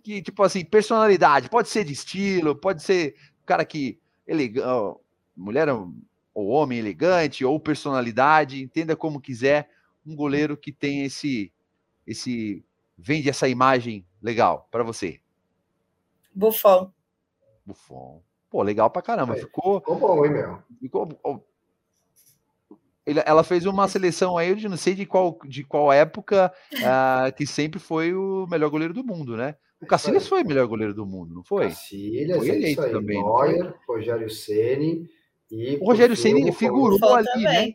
que, 0.03 0.23
tipo 0.23 0.43
assim, 0.43 0.65
personalidade, 0.65 1.51
pode 1.51 1.69
ser 1.69 1.85
de 1.85 1.93
estilo, 1.93 2.57
pode 2.57 2.83
ser 2.83 3.15
cara 3.45 3.67
que 3.67 4.01
elegante, 4.27 4.99
mulher 5.37 5.69
ou 6.35 6.49
homem 6.49 6.79
elegante, 6.79 7.45
ou 7.45 7.59
personalidade, 7.59 8.63
entenda 8.63 8.97
como 8.97 9.21
quiser, 9.21 9.69
um 10.07 10.15
goleiro 10.15 10.57
que 10.57 10.73
tem 10.73 11.05
esse 11.05 11.53
esse 12.07 12.65
vende 12.97 13.29
essa 13.29 13.49
imagem 13.49 14.05
legal 14.23 14.69
para 14.71 14.83
você. 14.83 15.21
Buffon. 16.35 16.91
Buffon. 17.65 18.23
Pô, 18.49 18.63
legal 18.63 18.91
pra 18.91 19.03
caramba. 19.03 19.37
Ficou. 19.37 19.81
Ficou 19.81 19.97
bom, 19.97 20.25
hein, 20.25 20.33
meu? 20.33 20.63
Ficou 20.81 21.09
ela 23.27 23.43
fez 23.43 23.67
uma 23.67 23.89
seleção 23.89 24.37
aí 24.39 24.55
de 24.55 24.69
não 24.69 24.77
sei 24.77 24.95
de 24.95 25.07
qual, 25.07 25.39
de 25.45 25.65
qual 25.65 25.93
época, 25.93 26.53
uh, 26.75 27.33
que 27.35 27.47
sempre 27.47 27.81
foi 27.81 28.15
o 28.15 28.47
melhor 28.49 28.71
goleiro 28.71 28.95
do 28.95 29.05
mundo, 29.05 29.37
né? 29.37 29.57
O 29.81 29.87
Cacilhas 29.87 30.29
foi 30.29 30.43
o 30.43 30.47
melhor 30.47 30.67
goleiro 30.67 30.93
do 30.93 31.07
mundo, 31.07 31.35
não 31.35 31.43
foi? 31.43 31.69
Cacilhas, 31.69 32.37
foi 32.37 32.51
é 32.51 32.55
eleito 32.55 32.83
aí, 32.83 32.93
também. 32.93 33.23
Neuer, 33.23 33.75
Rogério 33.89 34.29
Ceni 34.29 35.09
e. 35.51 35.77
O 35.81 35.87
Rogério 35.87 36.17
Ceni 36.17 36.53
figurou 36.53 36.99
ali, 37.15 37.27
também. 37.27 37.45
né? 37.45 37.75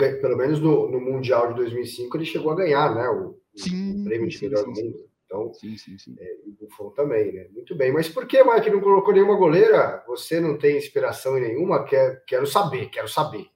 É. 0.00 0.12
pelo 0.20 0.36
menos 0.36 0.60
no, 0.60 0.90
no, 0.90 1.00
Mundial 1.00 1.48
de 1.48 1.54
2005 1.54 2.16
ele 2.16 2.24
chegou 2.24 2.52
a 2.52 2.56
ganhar, 2.56 2.94
né? 2.94 3.08
O, 3.08 3.38
sim, 3.56 4.02
o 4.02 4.04
prêmio 4.04 4.28
de 4.28 4.42
melhor 4.42 4.64
do 4.64 4.70
mundo. 4.70 5.08
Então, 5.28 5.52
sim, 5.52 5.76
sim, 5.76 5.98
sim. 5.98 6.16
É, 6.18 6.36
o 6.46 6.52
Buffon 6.52 6.90
também, 6.90 7.32
né? 7.32 7.48
Muito 7.52 7.74
bem. 7.76 7.92
Mas 7.92 8.08
por 8.08 8.26
que, 8.26 8.42
Mike, 8.42 8.70
não 8.70 8.80
colocou 8.80 9.12
nenhuma 9.12 9.36
goleira? 9.36 10.02
Você 10.06 10.40
não 10.40 10.56
tem 10.56 10.78
inspiração 10.78 11.36
em 11.36 11.42
nenhuma? 11.42 11.84
Quer, 11.84 12.24
quero 12.26 12.46
saber, 12.46 12.88
quero 12.88 13.08
saber. 13.08 13.46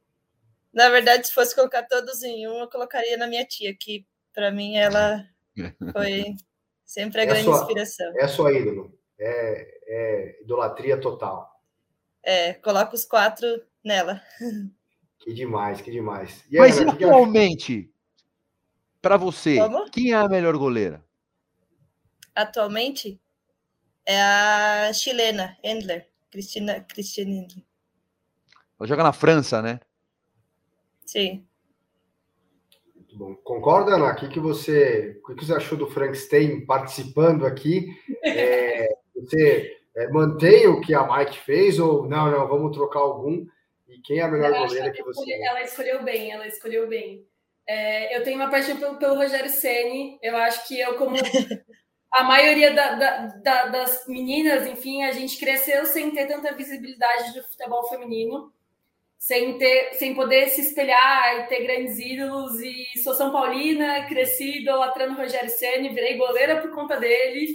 Na 0.73 0.91
verdade, 0.91 1.27
se 1.27 1.33
fosse 1.33 1.55
colocar 1.55 1.83
todos 1.85 2.23
em 2.23 2.47
um, 2.47 2.61
eu 2.61 2.69
colocaria 2.69 3.17
na 3.17 3.27
minha 3.27 3.45
tia, 3.47 3.75
que 3.79 4.07
para 4.35 4.51
mim 4.51 4.77
ela 4.77 5.25
foi 5.93 6.35
sempre 6.85 7.21
a 7.21 7.25
é 7.25 7.27
grande 7.27 7.45
sua, 7.45 7.57
inspiração. 7.61 8.13
É 8.17 8.25
a 8.25 8.29
sua 8.29 8.53
ídolo. 8.53 8.99
É, 9.19 9.81
é 9.87 10.43
idolatria 10.43 10.99
total. 10.99 11.52
É, 12.23 12.55
coloca 12.55 12.95
os 12.95 13.05
quatro 13.05 13.47
nela. 13.85 14.23
Que 15.19 15.33
demais, 15.33 15.81
que 15.81 15.91
demais. 15.91 16.45
E 16.51 16.59
Mas 16.59 16.81
atualmente, 16.81 17.93
para 19.01 19.17
você, 19.17 19.57
Como? 19.57 19.91
quem 19.91 20.13
é 20.13 20.15
a 20.15 20.29
melhor 20.29 20.57
goleira? 20.57 21.05
Atualmente 22.35 23.21
é 24.07 24.21
a 24.21 24.93
chilena, 24.93 25.57
Endler, 25.63 26.09
Cristina, 26.31 26.81
Cristina 26.81 27.31
Endler. 27.31 27.65
Ela 28.79 28.89
joga 28.89 29.03
na 29.03 29.13
França, 29.13 29.63
né? 29.63 29.81
Sim. 31.07 31.47
Muito 32.97 33.17
bom. 33.17 33.35
Concorda, 33.37 33.95
Ana? 33.95 34.13
O 34.13 34.17
que, 34.17 34.29
que, 34.29 34.41
você, 34.41 35.21
o 35.29 35.35
que, 35.35 35.45
você 35.45 35.55
achou 35.55 35.77
do 35.77 35.87
Frankenstein 35.87 36.65
participando 36.65 37.47
aqui? 37.47 37.87
É, 38.25 38.89
você 39.17 39.82
é, 39.97 40.09
mantém 40.09 40.67
o 40.69 40.81
que 40.81 40.95
a 40.95 41.07
Mike 41.07 41.39
fez 41.41 41.79
ou 41.79 42.09
não, 42.09 42.31
não, 42.31 42.49
vamos 42.49 42.77
trocar 42.77 43.01
algum? 43.01 43.47
E 43.89 43.99
quem 43.99 44.21
é 44.21 44.23
a 44.23 44.29
melhor 44.29 44.53
goleira 44.53 44.91
que, 44.91 44.99
que 44.99 45.03
você... 45.03 45.33
Ela 45.33 45.63
escolheu 45.63 46.03
bem, 46.03 46.33
ela 46.33 46.47
escolheu 46.47 46.89
bem. 46.89 47.27
É, 47.67 48.17
eu 48.17 48.25
tenho 48.25 48.37
uma 48.37 48.51
paixão 48.51 48.77
pelo, 48.79 48.97
pelo 48.97 49.17
Rogério 49.17 49.51
Ceni. 49.51 50.19
Eu 50.23 50.37
acho 50.37 50.67
que 50.67 50.81
eu, 50.81 50.97
como 50.97 51.15
a 52.13 52.25
maioria 52.25 52.73
da, 52.73 52.95
da, 52.95 53.27
da, 53.27 53.67
das 53.67 54.07
meninas, 54.09 54.67
enfim, 54.67 55.05
a 55.05 55.13
gente 55.13 55.39
cresceu 55.39 55.85
sem 55.87 56.11
ter 56.11 56.27
tanta 56.27 56.55
visibilidade 56.55 57.35
do 57.35 57.43
futebol 57.45 57.87
feminino, 57.89 58.53
sem 59.19 59.57
ter, 59.59 59.95
sem 59.95 60.15
poder 60.15 60.49
se 60.49 60.63
espelhar 60.63 61.39
e 61.39 61.47
ter 61.49 61.63
grandes 61.65 61.99
ídolos. 61.99 62.61
E 62.61 62.99
sou 63.03 63.15
São 63.15 63.31
Paulina, 63.31 64.07
cresci 64.07 64.61
idolatrando 64.61 65.17
Rogério 65.17 65.51
Ceni, 65.51 65.91
virei 65.91 66.17
goleira 66.17 66.61
por 66.61 66.73
conta 66.73 66.99
dele. 66.99 67.55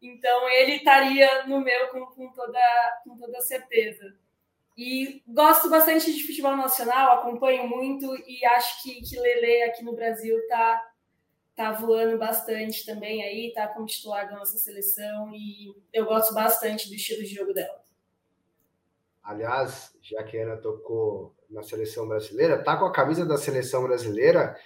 Então 0.00 0.48
ele 0.48 0.76
estaria 0.76 1.46
no 1.46 1.60
meu 1.60 1.88
com, 1.88 2.06
com, 2.06 2.32
toda, 2.32 3.00
com 3.04 3.16
toda 3.16 3.40
certeza. 3.40 4.14
E 4.76 5.22
gosto 5.26 5.68
bastante 5.68 6.12
de 6.12 6.24
futebol 6.24 6.56
nacional, 6.56 7.18
acompanho 7.18 7.66
muito 7.66 8.14
e 8.28 8.44
acho 8.44 8.82
que, 8.82 9.02
que 9.02 9.18
Lele 9.18 9.62
aqui 9.64 9.84
no 9.84 9.92
Brasil 9.92 10.38
está 10.38 10.88
tá 11.56 11.72
voando 11.72 12.16
bastante 12.16 12.86
também 12.86 13.24
aí, 13.24 13.52
tá 13.52 13.66
como 13.66 13.86
titular 13.86 14.30
da 14.30 14.36
nossa 14.36 14.56
seleção 14.56 15.32
e 15.34 15.74
eu 15.92 16.04
gosto 16.04 16.32
bastante 16.32 16.88
do 16.88 16.94
estilo 16.94 17.24
de 17.24 17.34
jogo 17.34 17.52
dela. 17.52 17.82
Aliás, 19.24 19.92
já 20.00 20.22
que 20.22 20.38
a 20.38 20.44
Ana 20.44 20.56
tocou 20.56 21.34
na 21.50 21.64
seleção 21.64 22.06
brasileira, 22.06 22.62
tá 22.62 22.76
com 22.76 22.84
a 22.84 22.92
camisa 22.92 23.26
da 23.26 23.36
seleção 23.36 23.82
brasileira, 23.82 24.56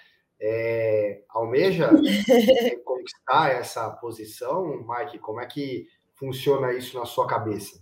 é, 0.44 1.22
almeja 1.28 1.88
conquistar 2.84 3.52
essa 3.52 3.88
posição, 3.90 4.84
Mike? 4.84 5.20
Como 5.20 5.40
é 5.40 5.46
que 5.46 5.86
funciona 6.14 6.72
isso 6.72 6.98
na 6.98 7.06
sua 7.06 7.28
cabeça? 7.28 7.80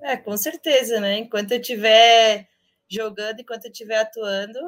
É, 0.00 0.16
com 0.16 0.36
certeza, 0.38 1.00
né? 1.00 1.18
Enquanto 1.18 1.52
eu 1.52 1.60
estiver 1.60 2.48
jogando, 2.88 3.40
enquanto 3.40 3.66
eu 3.66 3.70
estiver 3.70 3.98
atuando, 3.98 4.58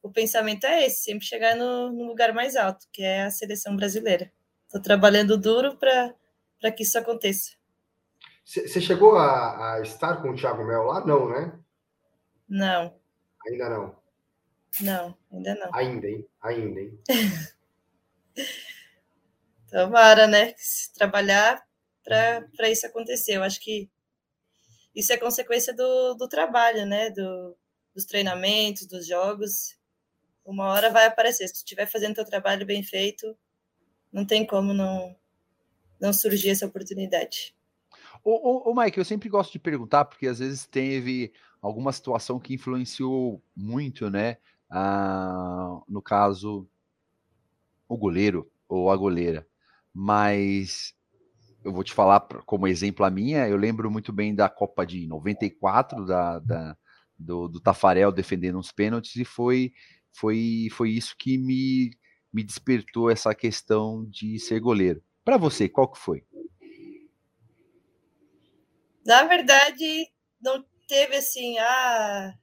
o 0.00 0.10
pensamento 0.10 0.64
é 0.64 0.86
esse, 0.86 1.02
sempre 1.04 1.26
chegar 1.26 1.56
no, 1.56 1.90
no 1.90 2.04
lugar 2.06 2.32
mais 2.32 2.54
alto, 2.54 2.86
que 2.92 3.02
é 3.02 3.24
a 3.24 3.30
seleção 3.30 3.74
brasileira. 3.74 4.32
Estou 4.66 4.80
trabalhando 4.80 5.36
duro 5.36 5.76
para 5.76 6.70
que 6.70 6.84
isso 6.84 6.96
aconteça. 6.96 7.58
Você 8.44 8.80
chegou 8.80 9.16
a, 9.16 9.74
a, 9.74 9.80
estar 9.80 10.22
com 10.22 10.30
o 10.30 10.36
Thiago 10.36 10.64
Mel 10.64 10.84
lá? 10.84 11.04
Não, 11.04 11.28
né? 11.28 11.58
Não. 12.48 12.94
Ainda 13.46 13.68
não. 13.68 13.99
Não, 14.80 15.16
ainda 15.32 15.54
não. 15.54 15.74
Ainda, 15.74 16.06
hein? 16.06 16.26
Ainda, 16.42 16.80
hein? 16.80 16.98
Tomara, 19.70 20.26
né? 20.26 20.54
Trabalhar 20.94 21.62
para 22.04 22.68
isso 22.68 22.86
acontecer. 22.86 23.36
Eu 23.36 23.42
acho 23.42 23.60
que 23.60 23.88
isso 24.94 25.12
é 25.12 25.16
consequência 25.16 25.74
do, 25.74 26.14
do 26.14 26.28
trabalho, 26.28 26.86
né? 26.86 27.10
Do, 27.10 27.56
dos 27.94 28.04
treinamentos, 28.04 28.86
dos 28.86 29.06
jogos 29.06 29.78
uma 30.44 30.66
hora 30.66 30.90
vai 30.90 31.06
aparecer. 31.06 31.46
Se 31.46 31.54
tu 31.54 31.56
estiver 31.58 31.86
fazendo 31.86 32.16
teu 32.16 32.24
trabalho 32.24 32.66
bem 32.66 32.82
feito, 32.82 33.36
não 34.12 34.24
tem 34.24 34.46
como 34.46 34.74
não, 34.74 35.16
não 36.00 36.12
surgir 36.12 36.50
essa 36.50 36.66
oportunidade. 36.66 37.54
Ô, 38.24 38.32
ô, 38.32 38.70
ô, 38.70 38.74
Mike, 38.74 38.98
eu 38.98 39.04
sempre 39.04 39.28
gosto 39.28 39.52
de 39.52 39.58
perguntar, 39.58 40.04
porque 40.04 40.26
às 40.26 40.40
vezes 40.40 40.66
teve 40.66 41.32
alguma 41.62 41.92
situação 41.92 42.38
que 42.38 42.54
influenciou 42.54 43.42
muito, 43.54 44.10
né? 44.10 44.38
Ah, 44.70 45.80
no 45.88 46.00
caso, 46.00 46.68
o 47.88 47.96
goleiro 47.96 48.50
ou 48.68 48.90
a 48.90 48.96
goleira. 48.96 49.46
Mas 49.92 50.94
eu 51.64 51.72
vou 51.72 51.84
te 51.84 51.92
falar 51.92 52.20
como 52.46 52.66
exemplo 52.66 53.04
a 53.04 53.10
minha, 53.10 53.48
eu 53.48 53.56
lembro 53.56 53.90
muito 53.90 54.12
bem 54.12 54.34
da 54.34 54.48
Copa 54.48 54.86
de 54.86 55.06
94, 55.06 56.06
da, 56.06 56.38
da 56.38 56.76
do, 57.18 57.48
do 57.48 57.60
Tafarel 57.60 58.10
defendendo 58.10 58.58
uns 58.58 58.72
pênaltis, 58.72 59.16
e 59.16 59.24
foi 59.24 59.72
foi, 60.12 60.68
foi 60.72 60.90
isso 60.90 61.14
que 61.16 61.38
me, 61.38 61.90
me 62.32 62.42
despertou 62.42 63.10
essa 63.10 63.34
questão 63.34 64.04
de 64.06 64.38
ser 64.38 64.60
goleiro. 64.60 65.02
Para 65.24 65.36
você, 65.36 65.68
qual 65.68 65.90
que 65.90 65.98
foi? 65.98 66.24
Na 69.04 69.24
verdade, 69.24 70.10
não 70.40 70.64
teve 70.88 71.16
assim, 71.16 71.58
ah, 71.58 72.34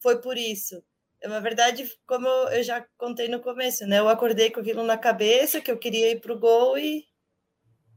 foi 0.00 0.20
por 0.20 0.36
isso. 0.36 0.82
Na 1.24 1.40
verdade, 1.40 1.88
como 2.06 2.26
eu 2.26 2.62
já 2.62 2.84
contei 2.96 3.28
no 3.28 3.40
começo, 3.40 3.86
né? 3.86 3.98
Eu 3.98 4.08
acordei 4.08 4.50
com 4.50 4.60
aquilo 4.60 4.82
na 4.82 4.98
cabeça, 4.98 5.60
que 5.60 5.70
eu 5.70 5.78
queria 5.78 6.10
ir 6.10 6.20
para 6.20 6.32
o 6.32 6.38
gol 6.38 6.76
e, 6.78 7.04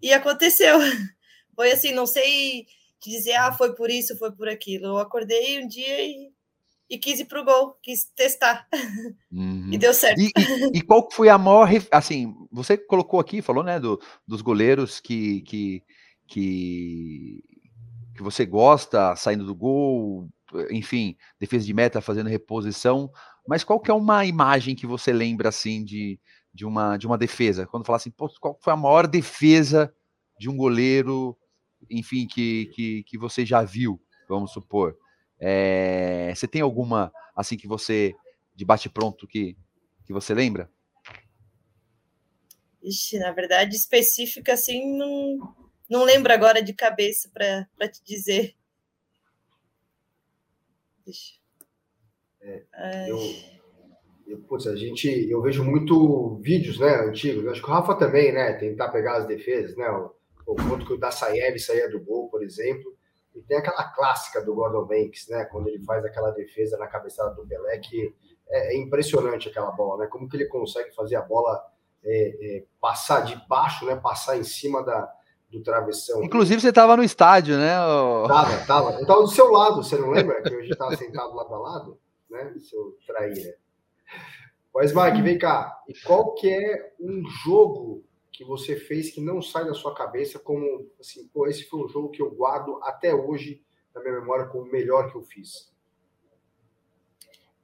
e 0.02 0.14
aconteceu. 0.14 0.78
Foi 1.56 1.72
assim, 1.72 1.94
não 1.94 2.06
sei 2.06 2.66
dizer, 3.02 3.34
ah, 3.36 3.54
foi 3.54 3.76
por 3.76 3.90
isso, 3.90 4.18
foi 4.18 4.32
por 4.32 4.50
aquilo. 4.50 4.88
Eu 4.88 4.98
acordei 4.98 5.64
um 5.64 5.68
dia 5.68 6.04
e 6.04 6.36
e 6.90 6.98
quis 6.98 7.20
ir 7.20 7.26
para 7.26 7.42
o 7.42 7.44
gol, 7.44 7.78
quis 7.82 8.06
testar. 8.16 8.68
Uhum. 9.32 9.70
E 9.72 9.78
deu 9.78 9.94
certo. 9.94 10.20
E, 10.20 10.32
e, 10.38 10.78
e, 10.78 10.82
qual 10.82 11.10
foi 11.12 11.30
a 11.30 11.38
maior. 11.38 11.68
Assim, 11.92 12.34
você 12.52 12.78
colocou 12.78 13.20
aqui, 13.20 13.42
falou, 13.42 13.64
né, 13.64 13.80
do, 13.80 14.00
dos 14.28 14.42
goleiros 14.42 15.00
que, 15.00 15.42
que, 15.42 15.84
que, 16.28 17.44
que 18.16 18.24
você 18.24 18.46
gosta 18.46 19.16
saindo 19.16 19.46
do 19.46 19.56
gol, 19.56 20.30
enfim, 20.70 21.16
defesa 21.40 21.66
de 21.66 21.74
meta, 21.74 22.02
fazendo 22.02 22.30
reposição. 22.30 23.12
Mas 23.48 23.64
qual 23.64 23.80
que 23.80 23.92
é 23.92 23.94
uma 23.94 24.26
imagem 24.26 24.76
que 24.76 24.86
você 24.86 25.12
lembra, 25.12 25.50
assim, 25.50 25.84
de, 25.84 26.20
de, 26.54 26.66
uma, 26.66 26.98
de 26.98 27.08
uma 27.08 27.18
defesa? 27.18 27.66
Quando 27.66 27.86
fala 27.86 27.98
assim, 27.98 28.12
qual 28.12 28.58
foi 28.62 28.74
a 28.74 28.78
maior 28.78 29.08
defesa 29.08 29.94
de 30.40 30.50
um 30.50 30.58
goleiro, 30.58 31.38
enfim, 31.90 32.28
que, 32.28 32.70
que, 32.74 33.04
que 33.04 33.18
você 33.18 33.46
já 33.46 33.62
viu, 33.62 34.02
vamos 34.28 34.52
supor? 34.52 34.98
É, 35.40 36.34
você 36.34 36.48
tem 36.48 36.62
alguma 36.62 37.12
assim 37.36 37.58
que 37.58 37.68
você 37.68 38.14
de 38.56 38.64
bate 38.64 38.88
pronto 38.88 39.28
que 39.28 39.58
que 40.06 40.14
você 40.14 40.34
lembra? 40.34 40.72
Ixi, 42.82 43.20
na 43.20 43.32
verdade 43.32 43.76
específica 43.76 44.54
assim 44.54 44.98
não 44.98 45.56
não 45.90 46.04
lembro 46.04 46.32
agora 46.32 46.64
de 46.64 46.74
cabeça 46.74 47.30
para 47.30 47.90
te 47.90 48.04
dizer. 48.04 48.56
É, 52.42 53.10
eu, 53.10 53.18
eu, 54.28 54.40
putz, 54.40 54.68
a 54.68 54.76
gente, 54.76 55.08
eu 55.30 55.42
vejo 55.42 55.64
muito 55.64 56.36
vídeos, 56.38 56.80
né, 56.80 56.96
antigos. 57.08 57.44
Eu 57.44 57.52
acho 57.52 57.62
que 57.62 57.70
o 57.70 57.74
Rafa 57.74 57.96
também, 57.96 58.32
né, 58.32 58.54
tentar 58.54 58.90
pegar 58.90 59.18
as 59.18 59.28
defesas, 59.28 59.76
né, 59.76 59.90
o, 59.90 60.12
o 60.46 60.56
quanto 60.56 60.86
que 60.86 60.94
o 60.94 60.98
Dassaev 60.98 61.58
saía 61.60 61.90
do 61.90 62.00
gol, 62.04 62.30
por 62.30 62.44
exemplo. 62.44 62.96
E 63.36 63.42
tem 63.42 63.58
aquela 63.58 63.84
clássica 63.90 64.42
do 64.42 64.56
Gordon 64.56 64.86
Banks, 64.86 65.28
né? 65.28 65.44
Quando 65.46 65.68
ele 65.68 65.84
faz 65.84 66.06
aquela 66.06 66.32
defesa 66.32 66.78
na 66.78 66.88
cabeçada 66.88 67.36
do 67.36 67.46
Pelé, 67.46 67.78
que 67.80 68.16
é, 68.48 68.74
é 68.74 68.78
impressionante 68.78 69.50
aquela 69.50 69.72
bola, 69.72 70.04
né? 70.04 70.10
Como 70.10 70.30
que 70.30 70.38
ele 70.38 70.46
consegue 70.46 70.96
fazer 70.96 71.18
a 71.18 71.22
bola 71.22 71.62
é, 72.02 72.58
é, 72.58 72.64
passar 72.80 73.26
de 73.26 73.36
baixo, 73.48 73.86
né? 73.86 73.98
Passar 73.98 74.38
em 74.38 74.44
cima 74.44 74.82
da, 74.86 75.12
do 75.50 75.62
travessão. 75.62 76.24
Inclusive, 76.24 76.62
você 76.62 76.70
estava 76.70 76.98
no 76.98 77.04
estádio, 77.04 77.58
né? 77.58 77.76
Tava, 78.28 78.66
tava. 78.66 78.92
Eu 78.94 79.02
estava 79.02 79.22
do 79.22 79.28
seu 79.28 79.52
lado, 79.52 79.78
você 79.78 79.98
não 79.98 80.10
lembra? 80.10 80.42
Que 80.42 80.56
hoje 80.56 80.72
estava 80.72 80.96
sentado 80.96 81.34
lado 81.34 81.54
a 81.54 81.58
lado, 81.58 82.00
né? 82.30 82.54
Seu 82.60 82.98
traíra. 83.06 83.56
Mas, 84.74 84.94
Mike, 84.94 85.22
vem 85.22 85.38
cá. 85.38 85.82
E 85.88 85.94
qual 86.02 86.34
que 86.34 86.50
é 86.50 86.94
um 87.00 87.24
jogo 87.44 88.04
que 88.32 88.44
você 88.44 88.76
fez 88.76 89.10
que 89.12 89.22
não 89.22 89.42
sai 89.42 89.66
da 89.66 89.74
sua 89.74 89.96
cabeça 89.96 90.38
como 90.38 90.92
assim, 91.00 91.26
pô, 91.30 91.48
esse 91.48 91.64
foi 91.70 91.86
um 91.86 91.88
jogo 91.88 92.10
que 92.10 92.22
eu 92.22 92.30
guardo 92.32 92.78
até 92.84 93.16
hoje 93.16 93.64
na 93.94 94.02
minha 94.02 94.20
memória 94.20 94.48
como 94.48 94.66
o 94.66 94.72
melhor 94.72 95.10
que 95.10 95.18
eu 95.18 95.24
fiz? 95.24 95.74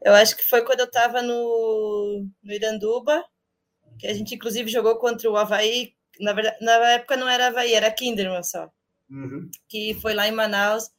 Eu 0.01 0.13
acho 0.13 0.37
que 0.37 0.43
foi 0.43 0.63
quando 0.63 0.79
eu 0.79 0.85
estava 0.85 1.21
no, 1.21 2.25
no 2.41 2.53
Iranduba, 2.53 3.23
que 3.99 4.07
a 4.07 4.13
gente 4.13 4.33
inclusive 4.33 4.71
jogou 4.71 4.97
contra 4.97 5.29
o 5.29 5.35
Havaí. 5.35 5.93
Na, 6.19 6.33
verdade, 6.33 6.57
na 6.61 6.71
época 6.91 7.17
não 7.17 7.27
era 7.27 7.47
Havaí, 7.47 7.73
era 7.73 7.91
Kinderman 7.91 8.43
só. 8.43 8.69
Uhum. 9.09 9.49
Que 9.67 9.93
foi 9.95 10.13
lá 10.13 10.27
em 10.27 10.31
Manaus. 10.31 10.89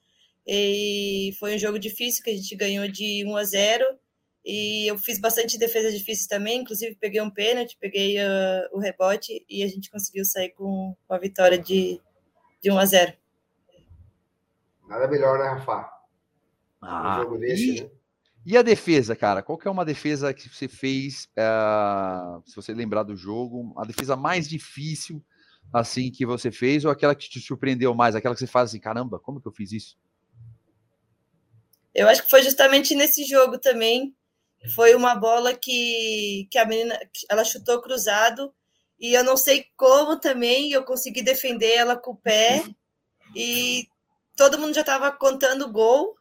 E 0.46 1.34
foi 1.38 1.54
um 1.54 1.58
jogo 1.58 1.78
difícil 1.78 2.24
que 2.24 2.30
a 2.30 2.34
gente 2.34 2.56
ganhou 2.56 2.88
de 2.88 3.24
1 3.26 3.36
a 3.36 3.44
0 3.44 3.98
e 4.44 4.88
eu 4.88 4.98
fiz 4.98 5.20
bastante 5.20 5.56
defesa 5.56 5.90
difícil 5.92 6.28
também, 6.28 6.60
inclusive 6.60 6.96
peguei 6.96 7.20
um 7.20 7.30
pênalti, 7.30 7.76
peguei 7.80 8.18
uh, 8.18 8.68
o 8.72 8.80
rebote 8.80 9.44
e 9.48 9.62
a 9.62 9.68
gente 9.68 9.88
conseguiu 9.88 10.24
sair 10.24 10.50
com, 10.50 10.96
a 11.08 11.18
vitória 11.18 11.56
de, 11.56 12.00
de 12.60 12.70
1 12.70 12.78
a 12.78 12.84
0. 12.84 13.12
Nada 14.88 15.06
melhor, 15.06 15.38
né, 15.38 15.44
Rafa? 15.44 15.92
Ah, 16.80 17.20
um 17.20 17.22
jogo 17.22 17.38
desse, 17.38 17.76
e, 17.76 17.82
né? 17.82 17.90
E 18.44 18.56
a 18.56 18.62
defesa, 18.62 19.14
cara? 19.14 19.42
Qual 19.42 19.56
que 19.56 19.68
é 19.68 19.70
uma 19.70 19.84
defesa 19.84 20.34
que 20.34 20.48
você 20.48 20.66
fez, 20.66 21.28
uh, 21.38 22.42
se 22.44 22.56
você 22.56 22.74
lembrar 22.74 23.04
do 23.04 23.16
jogo, 23.16 23.72
a 23.76 23.84
defesa 23.84 24.16
mais 24.16 24.48
difícil 24.48 25.22
assim 25.72 26.10
que 26.10 26.26
você 26.26 26.50
fez 26.50 26.84
ou 26.84 26.90
aquela 26.90 27.14
que 27.14 27.30
te 27.30 27.40
surpreendeu 27.40 27.94
mais, 27.94 28.14
aquela 28.14 28.34
que 28.34 28.40
você 28.40 28.46
faz 28.46 28.70
assim, 28.70 28.80
caramba, 28.80 29.18
como 29.18 29.40
que 29.40 29.46
eu 29.46 29.52
fiz 29.52 29.72
isso? 29.72 29.96
Eu 31.94 32.08
acho 32.08 32.22
que 32.22 32.30
foi 32.30 32.42
justamente 32.42 32.94
nesse 32.94 33.24
jogo 33.24 33.58
também, 33.58 34.14
foi 34.74 34.94
uma 34.94 35.14
bola 35.14 35.54
que, 35.54 36.48
que 36.50 36.58
a 36.58 36.64
menina 36.64 36.98
ela 37.28 37.44
chutou 37.44 37.80
cruzado 37.80 38.52
e 38.98 39.14
eu 39.14 39.22
não 39.24 39.36
sei 39.36 39.66
como 39.76 40.18
também 40.18 40.72
eu 40.72 40.84
consegui 40.84 41.22
defender 41.22 41.74
ela 41.74 41.96
com 41.96 42.12
o 42.12 42.16
pé 42.16 42.64
e 43.34 43.86
todo 44.36 44.58
mundo 44.58 44.74
já 44.74 44.80
estava 44.80 45.12
contando 45.12 45.66
o 45.66 45.72
gol 45.72 46.16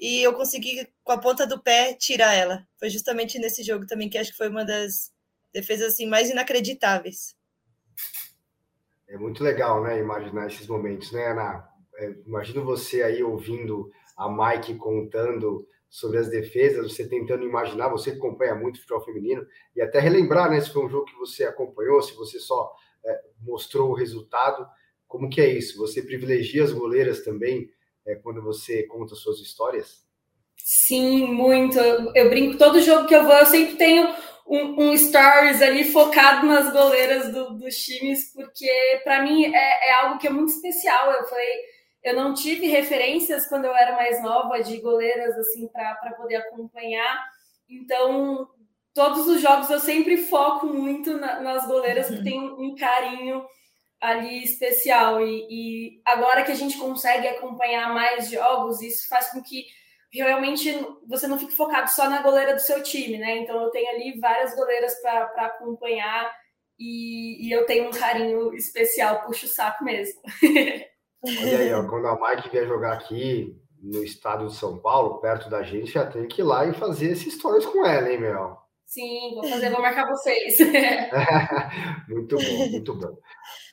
e 0.00 0.22
eu 0.22 0.32
consegui 0.32 0.88
com 1.04 1.12
a 1.12 1.18
ponta 1.18 1.46
do 1.46 1.62
pé 1.62 1.94
tirar 1.94 2.34
ela. 2.34 2.66
Foi 2.78 2.88
justamente 2.88 3.38
nesse 3.38 3.62
jogo 3.62 3.86
também 3.86 4.08
que 4.08 4.18
acho 4.18 4.30
que 4.30 4.36
foi 4.36 4.48
uma 4.48 4.64
das 4.64 5.12
defesas 5.52 5.94
assim 5.94 6.06
mais 6.06 6.30
inacreditáveis. 6.30 7.36
É 9.08 9.16
muito 9.18 9.44
legal, 9.44 9.82
né? 9.82 9.98
Imaginar 9.98 10.46
esses 10.46 10.66
momentos, 10.66 11.12
né, 11.12 11.28
Ana? 11.28 11.68
É, 11.96 12.10
imagino 12.26 12.64
você 12.64 13.02
aí 13.02 13.22
ouvindo 13.22 13.90
a 14.16 14.28
Mike 14.28 14.76
contando 14.76 15.68
sobre 15.90 16.16
as 16.16 16.30
defesas, 16.30 16.90
você 16.90 17.06
tentando 17.06 17.44
imaginar, 17.44 17.90
você 17.90 18.12
que 18.12 18.16
acompanha 18.16 18.54
muito 18.54 18.76
o 18.76 18.80
futebol 18.80 19.04
feminino, 19.04 19.46
e 19.76 19.82
até 19.82 20.00
relembrar, 20.00 20.50
né, 20.50 20.58
se 20.58 20.72
foi 20.72 20.86
um 20.86 20.88
jogo 20.88 21.04
que 21.04 21.18
você 21.18 21.44
acompanhou, 21.44 22.00
se 22.00 22.14
você 22.14 22.40
só 22.40 22.72
é, 23.04 23.20
mostrou 23.40 23.90
o 23.90 23.94
resultado, 23.94 24.66
como 25.06 25.28
que 25.28 25.42
é 25.42 25.50
isso? 25.50 25.76
Você 25.76 26.00
privilegia 26.00 26.64
as 26.64 26.72
goleiras 26.72 27.22
também 27.22 27.70
é, 28.06 28.14
quando 28.14 28.40
você 28.40 28.84
conta 28.84 29.14
suas 29.14 29.38
histórias? 29.40 30.06
Sim, 30.64 31.26
muito. 31.26 31.78
Eu, 31.78 32.12
eu, 32.14 32.30
brinco, 32.30 32.56
todo 32.56 32.80
jogo 32.80 33.06
que 33.08 33.14
eu 33.14 33.24
vou, 33.24 33.34
eu 33.34 33.46
sempre 33.46 33.76
tenho 33.76 34.08
um, 34.46 34.90
um 34.90 34.96
stories 34.96 35.60
ali 35.60 35.84
focado 35.84 36.46
nas 36.46 36.72
goleiras 36.72 37.32
do, 37.32 37.54
dos 37.54 37.76
times, 37.76 38.32
porque 38.32 39.00
para 39.02 39.22
mim 39.22 39.44
é, 39.44 39.88
é, 39.88 39.92
algo 40.02 40.18
que 40.18 40.26
é 40.26 40.30
muito 40.30 40.52
especial. 40.52 41.10
Eu 41.10 41.24
falei, 41.24 41.60
eu 42.04 42.14
não 42.14 42.32
tive 42.32 42.68
referências 42.68 43.46
quando 43.48 43.64
eu 43.64 43.74
era 43.74 43.96
mais 43.96 44.22
nova 44.22 44.62
de 44.62 44.80
goleiras 44.80 45.36
assim 45.36 45.66
para 45.68 46.14
poder 46.16 46.36
acompanhar. 46.36 47.22
Então, 47.68 48.48
todos 48.94 49.26
os 49.26 49.40
jogos 49.40 49.68
eu 49.68 49.80
sempre 49.80 50.16
foco 50.16 50.66
muito 50.66 51.18
na, 51.18 51.40
nas 51.40 51.66
goleiras 51.66 52.08
uhum. 52.08 52.22
que 52.22 52.38
um, 52.38 52.66
um 52.66 52.74
carinho 52.76 53.44
ali 54.00 54.44
especial. 54.44 55.20
E, 55.20 55.46
e, 55.50 56.02
agora 56.04 56.44
que 56.44 56.52
a 56.52 56.56
gente 56.56 56.78
consegue 56.78 57.26
acompanhar 57.26 57.92
mais 57.92 58.30
jogos, 58.30 58.80
isso 58.80 59.08
faz 59.08 59.30
com 59.30 59.42
que 59.42 59.64
realmente 60.20 60.70
você 61.06 61.26
não 61.26 61.38
fique 61.38 61.56
focado 61.56 61.90
só 61.90 62.08
na 62.08 62.20
goleira 62.20 62.54
do 62.54 62.60
seu 62.60 62.82
time, 62.82 63.18
né? 63.18 63.38
Então 63.38 63.60
eu 63.62 63.70
tenho 63.70 63.88
ali 63.90 64.18
várias 64.20 64.54
goleiras 64.54 64.94
para 65.00 65.46
acompanhar 65.46 66.30
e, 66.78 67.46
e, 67.46 67.52
eu 67.52 67.64
tenho 67.64 67.88
um 67.88 67.92
carinho 67.92 68.52
especial, 68.54 69.22
puxo 69.22 69.46
o 69.46 69.48
saco 69.48 69.84
mesmo. 69.84 70.20
Olha 71.24 71.58
aí, 71.58 71.72
ó, 71.72 71.86
quando 71.88 72.06
a 72.08 72.18
Mike 72.18 72.50
vier 72.50 72.66
jogar 72.66 72.94
aqui 72.94 73.56
no 73.80 74.02
estado 74.02 74.46
de 74.48 74.54
São 74.54 74.78
Paulo, 74.78 75.20
perto 75.20 75.48
da 75.48 75.62
gente, 75.62 75.92
já 75.92 76.04
tem 76.04 76.26
que 76.26 76.40
ir 76.40 76.44
lá 76.44 76.66
e 76.66 76.74
fazer 76.74 77.12
esses 77.12 77.34
stories 77.34 77.66
com 77.66 77.86
ela, 77.86 78.10
hein, 78.10 78.20
Mel? 78.20 78.58
Sim, 78.84 79.34
vou 79.34 79.48
fazer, 79.48 79.70
vou 79.70 79.80
marcar 79.80 80.06
vocês. 80.06 80.58
muito 82.08 82.36
bom, 82.36 82.68
muito 82.68 82.94
bom. 82.94 83.16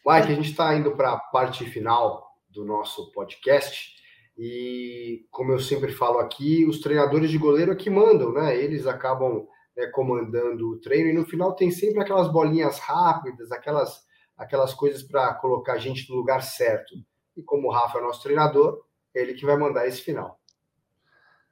Mike, 0.06 0.32
a 0.32 0.36
gente 0.36 0.52
está 0.52 0.74
indo 0.76 0.96
para 0.96 1.12
a 1.12 1.20
parte 1.20 1.66
final 1.66 2.32
do 2.50 2.64
nosso 2.64 3.12
podcast. 3.12 3.99
E, 4.42 5.28
como 5.30 5.52
eu 5.52 5.60
sempre 5.60 5.92
falo 5.92 6.18
aqui, 6.18 6.66
os 6.66 6.80
treinadores 6.80 7.30
de 7.30 7.38
goleiro 7.38 7.74
é 7.74 7.76
que 7.76 7.90
mandam, 7.90 8.32
né? 8.32 8.56
Eles 8.58 8.88
acabam 8.88 9.46
né, 9.76 9.88
comandando 9.88 10.70
o 10.70 10.80
treino 10.80 11.10
e 11.10 11.14
no 11.14 11.26
final 11.26 11.54
tem 11.54 11.70
sempre 11.70 12.02
aquelas 12.02 12.32
bolinhas 12.32 12.80
rápidas, 12.80 13.52
aquelas, 13.52 14.00
aquelas 14.38 14.74
coisas 14.74 15.04
para 15.04 15.34
colocar 15.34 15.74
a 15.74 15.78
gente 15.78 16.10
no 16.10 16.16
lugar 16.16 16.42
certo. 16.42 16.96
E 17.36 17.44
como 17.44 17.68
o 17.68 17.72
Rafa 17.72 17.98
é 17.98 18.02
nosso 18.02 18.24
treinador, 18.24 18.82
é 19.14 19.22
ele 19.22 19.34
que 19.34 19.46
vai 19.46 19.58
mandar 19.58 19.86
esse 19.86 20.02
final. 20.02 20.40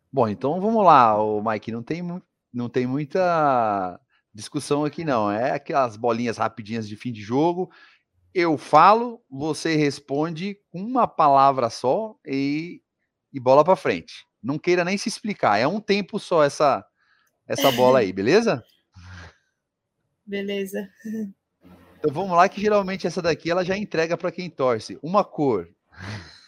Bom, 0.10 0.30
então 0.30 0.62
vamos 0.62 0.86
lá, 0.86 1.22
o 1.22 1.44
Mike. 1.44 1.74
Não 1.74 1.84
tem, 1.84 2.02
não 2.54 2.70
tem 2.70 2.88
muita 2.88 4.00
discussão 4.34 4.86
aqui, 4.86 5.04
não. 5.04 5.30
É 5.30 5.52
aquelas 5.52 5.98
bolinhas 5.98 6.38
rapidinhas 6.38 6.88
de 6.88 6.96
fim 6.96 7.12
de 7.12 7.20
jogo 7.22 7.70
eu 8.38 8.56
falo, 8.56 9.20
você 9.28 9.76
responde 9.76 10.62
com 10.70 10.80
uma 10.80 11.08
palavra 11.08 11.72
só 11.72 12.16
e, 12.24 12.84
e 13.34 13.40
bola 13.40 13.66
para 13.66 13.76
frente. 13.76 14.28
Não 14.44 14.60
queira 14.60 14.86
nem 14.86 14.96
se 14.96 15.10
explicar. 15.10 15.58
É 15.58 15.68
um 15.68 15.82
tempo 15.82 16.20
só 16.20 16.44
essa 16.44 16.86
essa 17.48 17.72
bola 17.72 18.00
aí, 18.00 18.14
beleza? 18.14 18.64
Beleza. 20.24 20.88
Então 21.98 22.14
vamos 22.14 22.36
lá 22.36 22.48
que 22.48 22.62
geralmente 22.62 23.08
essa 23.08 23.22
daqui 23.22 23.50
ela 23.50 23.66
já 23.66 23.76
entrega 23.76 24.18
para 24.18 24.32
quem 24.32 24.50
torce. 24.50 25.00
Uma 25.02 25.24
cor. 25.24 25.68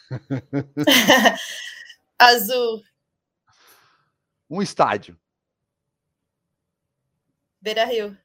Azul. 2.19 2.83
Um 4.47 4.61
estádio. 4.61 5.17
Beira 7.59 7.85
Rio. 7.85 8.15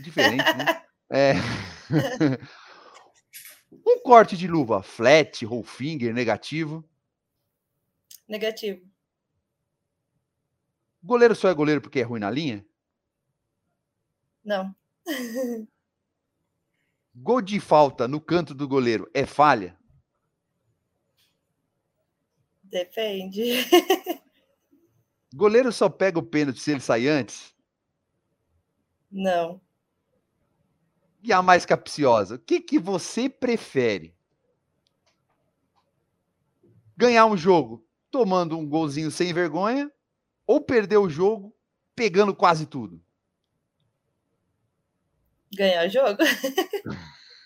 Diferente, 0.00 0.44
né? 0.56 0.82
É... 1.14 1.34
um 3.86 4.00
corte 4.02 4.34
de 4.34 4.48
luva, 4.48 4.82
flat, 4.82 5.44
roll 5.44 5.62
finger, 5.62 6.14
negativo. 6.14 6.82
Negativo. 8.26 8.80
Goleiro 11.02 11.34
só 11.34 11.50
é 11.50 11.54
goleiro 11.54 11.82
porque 11.82 12.00
é 12.00 12.02
ruim 12.02 12.20
na 12.20 12.30
linha? 12.30 12.64
Não. 14.42 14.74
Gol 17.14 17.42
de 17.42 17.60
falta 17.60 18.08
no 18.08 18.18
canto 18.18 18.54
do 18.54 18.66
goleiro 18.66 19.10
é 19.12 19.26
falha? 19.26 19.76
Depende. 22.62 23.66
Goleiro 25.34 25.70
só 25.70 25.90
pega 25.90 26.18
o 26.18 26.22
pênalti 26.22 26.60
se 26.60 26.70
ele 26.70 26.80
sair 26.80 27.08
antes? 27.08 27.54
Não. 29.12 29.60
E 31.22 31.32
a 31.32 31.42
mais 31.42 31.66
capciosa, 31.66 32.36
o 32.36 32.38
que, 32.38 32.60
que 32.60 32.78
você 32.78 33.28
prefere? 33.28 34.16
Ganhar 36.96 37.26
um 37.26 37.36
jogo 37.36 37.86
tomando 38.10 38.58
um 38.58 38.68
golzinho 38.68 39.10
sem 39.10 39.32
vergonha 39.32 39.92
ou 40.46 40.60
perder 40.60 40.96
o 40.96 41.08
jogo 41.08 41.54
pegando 41.94 42.34
quase 42.34 42.66
tudo? 42.66 43.00
Ganhar 45.54 45.86
o 45.86 45.90
jogo. 45.90 46.18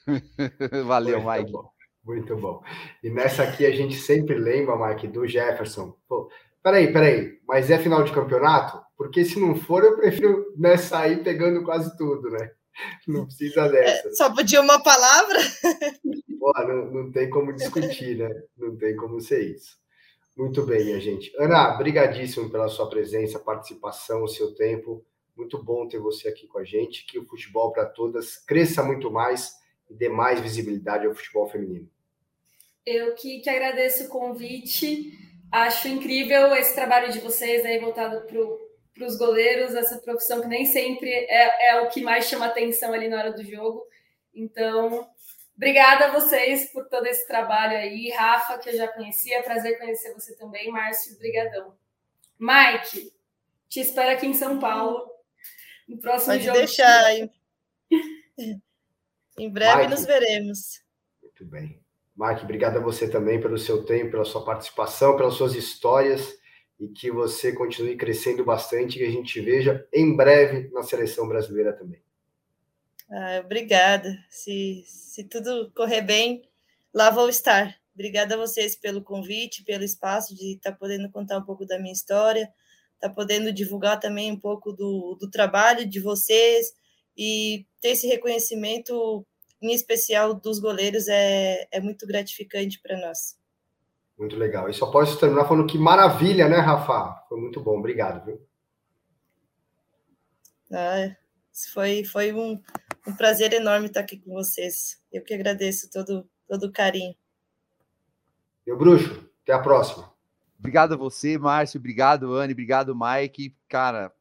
Valeu, 0.86 1.20
muito 1.20 1.38
Mike. 1.38 1.52
Bom, 1.52 1.70
muito 2.04 2.36
bom. 2.36 2.62
E 3.02 3.10
nessa 3.10 3.42
aqui 3.42 3.66
a 3.66 3.74
gente 3.74 3.96
sempre 3.96 4.38
lembra, 4.38 4.76
Mike, 4.76 5.08
do 5.08 5.26
Jefferson. 5.26 5.96
Pô, 6.08 6.30
peraí, 6.62 6.92
peraí, 6.92 7.40
mas 7.46 7.70
é 7.70 7.78
final 7.78 8.04
de 8.04 8.12
campeonato? 8.12 8.85
Porque 8.96 9.24
se 9.24 9.38
não 9.38 9.54
for, 9.54 9.84
eu 9.84 9.96
prefiro 9.96 10.52
né, 10.56 10.76
sair 10.76 11.22
pegando 11.22 11.62
quase 11.62 11.96
tudo, 11.96 12.30
né? 12.30 12.50
Não 13.06 13.24
precisa 13.26 13.68
dessa. 13.68 14.08
É, 14.08 14.12
só 14.12 14.34
podia 14.34 14.60
uma 14.60 14.82
palavra? 14.82 15.38
Pô, 16.38 16.52
não, 16.66 16.90
não 16.90 17.10
tem 17.10 17.28
como 17.30 17.52
discutir, 17.52 18.16
né? 18.18 18.30
Não 18.56 18.76
tem 18.76 18.96
como 18.96 19.20
ser 19.20 19.54
isso. 19.54 19.78
Muito 20.36 20.62
bem, 20.64 20.84
minha 20.84 21.00
gente. 21.00 21.32
Ana, 21.38 21.70
brigadíssimo 21.72 22.50
pela 22.50 22.68
sua 22.68 22.88
presença, 22.88 23.38
participação, 23.38 24.22
o 24.22 24.28
seu 24.28 24.54
tempo. 24.54 25.04
Muito 25.34 25.62
bom 25.62 25.88
ter 25.88 25.98
você 25.98 26.28
aqui 26.28 26.46
com 26.46 26.58
a 26.58 26.64
gente. 26.64 27.06
Que 27.06 27.18
o 27.18 27.24
futebol 27.24 27.72
para 27.72 27.86
todas 27.86 28.36
cresça 28.36 28.82
muito 28.82 29.10
mais 29.10 29.54
e 29.88 29.94
dê 29.94 30.08
mais 30.08 30.40
visibilidade 30.40 31.06
ao 31.06 31.14
futebol 31.14 31.48
feminino. 31.48 31.88
Eu 32.84 33.14
que, 33.14 33.40
que 33.40 33.48
agradeço 33.48 34.04
o 34.04 34.08
convite. 34.08 35.12
Acho 35.50 35.88
incrível 35.88 36.54
esse 36.54 36.74
trabalho 36.74 37.10
de 37.10 37.20
vocês 37.20 37.64
aí 37.64 37.78
voltado 37.78 38.26
para 38.26 38.40
os 39.04 39.16
goleiros, 39.16 39.74
essa 39.74 39.98
profissão 39.98 40.40
que 40.40 40.48
nem 40.48 40.64
sempre 40.64 41.10
é, 41.10 41.70
é 41.70 41.80
o 41.80 41.88
que 41.88 42.02
mais 42.02 42.26
chama 42.26 42.46
atenção 42.46 42.92
ali 42.92 43.08
na 43.08 43.18
hora 43.18 43.32
do 43.32 43.44
jogo. 43.44 43.84
Então, 44.34 45.08
obrigada 45.54 46.06
a 46.06 46.12
vocês 46.12 46.72
por 46.72 46.88
todo 46.88 47.06
esse 47.06 47.26
trabalho 47.26 47.76
aí. 47.76 48.10
Rafa, 48.10 48.58
que 48.58 48.70
eu 48.70 48.76
já 48.76 48.88
conhecia, 48.88 49.42
prazer 49.42 49.78
conhecer 49.78 50.14
você 50.14 50.36
também. 50.36 50.70
Márcio, 50.70 51.18
brigadão. 51.18 51.74
Mike, 52.38 53.12
te 53.68 53.80
espero 53.80 54.10
aqui 54.10 54.26
em 54.26 54.34
São 54.34 54.58
Paulo. 54.58 55.10
No 55.88 55.98
próximo 55.98 56.32
Pode 56.32 56.44
jogo. 56.44 56.58
deixar. 56.58 57.14
Em, 57.14 57.30
em 59.38 59.50
breve 59.50 59.82
Mike. 59.82 59.90
nos 59.90 60.04
veremos. 60.04 60.82
Muito 61.22 61.44
bem. 61.44 61.80
Mike, 62.16 62.44
obrigado 62.44 62.78
a 62.78 62.80
você 62.80 63.08
também 63.08 63.40
pelo 63.40 63.58
seu 63.58 63.84
tempo, 63.84 64.12
pela 64.12 64.24
sua 64.24 64.44
participação, 64.44 65.16
pelas 65.16 65.34
suas 65.34 65.54
histórias 65.54 66.34
e 66.78 66.88
que 66.88 67.10
você 67.10 67.52
continue 67.52 67.96
crescendo 67.96 68.44
bastante 68.44 68.96
e 68.96 68.98
que 68.98 69.04
a 69.06 69.10
gente 69.10 69.40
veja 69.40 69.86
em 69.92 70.14
breve 70.14 70.68
na 70.72 70.82
seleção 70.82 71.26
brasileira 71.26 71.72
também. 71.72 72.00
Ah, 73.10 73.40
obrigada. 73.44 74.16
Se, 74.28 74.84
se 74.86 75.24
tudo 75.24 75.70
correr 75.74 76.02
bem, 76.02 76.42
lá 76.92 77.10
vou 77.10 77.28
estar. 77.28 77.76
Obrigada 77.94 78.34
a 78.34 78.38
vocês 78.38 78.76
pelo 78.76 79.02
convite, 79.02 79.64
pelo 79.64 79.84
espaço 79.84 80.34
de 80.34 80.54
estar 80.54 80.72
tá 80.72 80.76
podendo 80.76 81.10
contar 81.10 81.38
um 81.38 81.44
pouco 81.44 81.64
da 81.64 81.78
minha 81.78 81.92
história, 81.92 82.52
estar 82.94 83.08
tá 83.08 83.14
podendo 83.14 83.52
divulgar 83.52 83.98
também 83.98 84.30
um 84.30 84.38
pouco 84.38 84.72
do, 84.72 85.16
do 85.18 85.30
trabalho 85.30 85.86
de 85.88 85.98
vocês 85.98 86.74
e 87.16 87.64
ter 87.80 87.90
esse 87.90 88.06
reconhecimento 88.06 89.26
em 89.62 89.72
especial 89.72 90.34
dos 90.34 90.58
goleiros, 90.58 91.08
é, 91.08 91.66
é 91.70 91.80
muito 91.80 92.06
gratificante 92.06 92.78
para 92.82 92.98
nós. 92.98 93.36
Muito 94.18 94.36
legal. 94.36 94.68
E 94.68 94.74
só 94.74 94.90
posso 94.90 95.18
terminar 95.20 95.46
falando 95.46 95.66
que 95.66 95.76
maravilha, 95.76 96.48
né, 96.48 96.56
Rafa? 96.56 97.22
Foi 97.28 97.38
muito 97.38 97.60
bom. 97.60 97.78
Obrigado, 97.78 98.24
viu? 98.24 98.40
Ah, 100.72 101.14
foi 101.72 102.04
foi 102.04 102.32
um, 102.32 102.60
um 103.06 103.14
prazer 103.14 103.52
enorme 103.52 103.86
estar 103.86 104.00
aqui 104.00 104.18
com 104.18 104.32
vocês. 104.32 105.00
Eu 105.12 105.22
que 105.22 105.34
agradeço 105.34 105.90
todo, 105.90 106.28
todo 106.48 106.64
o 106.64 106.72
carinho. 106.72 107.14
Meu 108.66 108.76
bruxo, 108.76 109.30
até 109.42 109.52
a 109.52 109.58
próxima. 109.58 110.12
Obrigado 110.58 110.94
a 110.94 110.96
você, 110.96 111.38
Márcio. 111.38 111.78
Obrigado, 111.78 112.34
Anne. 112.34 112.52
Obrigado, 112.52 112.96
Mike. 112.96 113.54
Cara, 113.68 114.12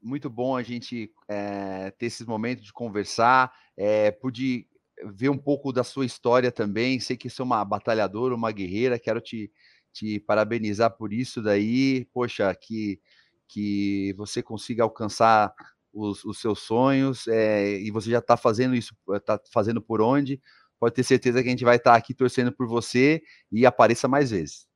muito 0.00 0.30
bom 0.30 0.56
a 0.56 0.62
gente 0.62 1.12
é, 1.26 1.90
ter 1.92 2.06
esses 2.06 2.26
momentos 2.26 2.64
de 2.64 2.72
conversar. 2.72 3.52
É, 3.76 4.10
pude 4.10 4.68
ver 5.04 5.28
um 5.28 5.38
pouco 5.38 5.72
da 5.72 5.84
sua 5.84 6.04
história 6.04 6.50
também. 6.50 7.00
Sei 7.00 7.16
que 7.16 7.28
você 7.28 7.40
é 7.40 7.44
uma 7.44 7.64
batalhadora, 7.64 8.34
uma 8.34 8.52
guerreira. 8.52 8.98
Quero 8.98 9.20
te, 9.20 9.50
te 9.92 10.20
parabenizar 10.20 10.96
por 10.96 11.12
isso 11.12 11.42
daí. 11.42 12.04
Poxa, 12.12 12.54
que, 12.54 13.00
que 13.48 14.14
você 14.16 14.42
consiga 14.42 14.82
alcançar 14.82 15.52
os, 15.92 16.24
os 16.24 16.40
seus 16.40 16.60
sonhos 16.60 17.26
é, 17.28 17.78
e 17.78 17.90
você 17.90 18.10
já 18.10 18.18
está 18.18 18.36
fazendo 18.36 18.74
isso, 18.74 18.94
está 19.12 19.40
fazendo 19.52 19.82
por 19.82 20.00
onde. 20.00 20.40
Pode 20.78 20.94
ter 20.94 21.02
certeza 21.02 21.42
que 21.42 21.48
a 21.48 21.50
gente 21.50 21.64
vai 21.64 21.76
estar 21.76 21.92
tá 21.92 21.96
aqui 21.96 22.14
torcendo 22.14 22.52
por 22.52 22.66
você 22.66 23.22
e 23.52 23.66
apareça 23.66 24.08
mais 24.08 24.30
vezes. 24.30 24.66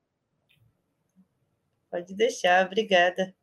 Pode 1.91 2.15
deixar, 2.15 2.67
obrigada. 2.67 3.35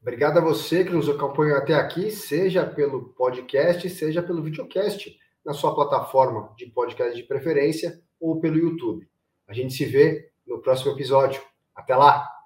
Obrigado 0.00 0.38
a 0.38 0.42
você 0.42 0.84
que 0.84 0.92
nos 0.92 1.08
acompanhou 1.08 1.56
até 1.56 1.74
aqui, 1.74 2.10
seja 2.10 2.64
pelo 2.64 3.08
podcast, 3.14 3.88
seja 3.90 4.22
pelo 4.22 4.42
videocast, 4.42 5.18
na 5.48 5.54
sua 5.54 5.74
plataforma 5.74 6.52
de 6.58 6.66
podcast 6.66 7.16
de 7.16 7.22
preferência 7.22 8.02
ou 8.20 8.38
pelo 8.38 8.58
YouTube. 8.58 9.08
A 9.48 9.54
gente 9.54 9.72
se 9.72 9.86
vê 9.86 10.30
no 10.46 10.60
próximo 10.60 10.92
episódio. 10.92 11.40
Até 11.74 11.96
lá! 11.96 12.37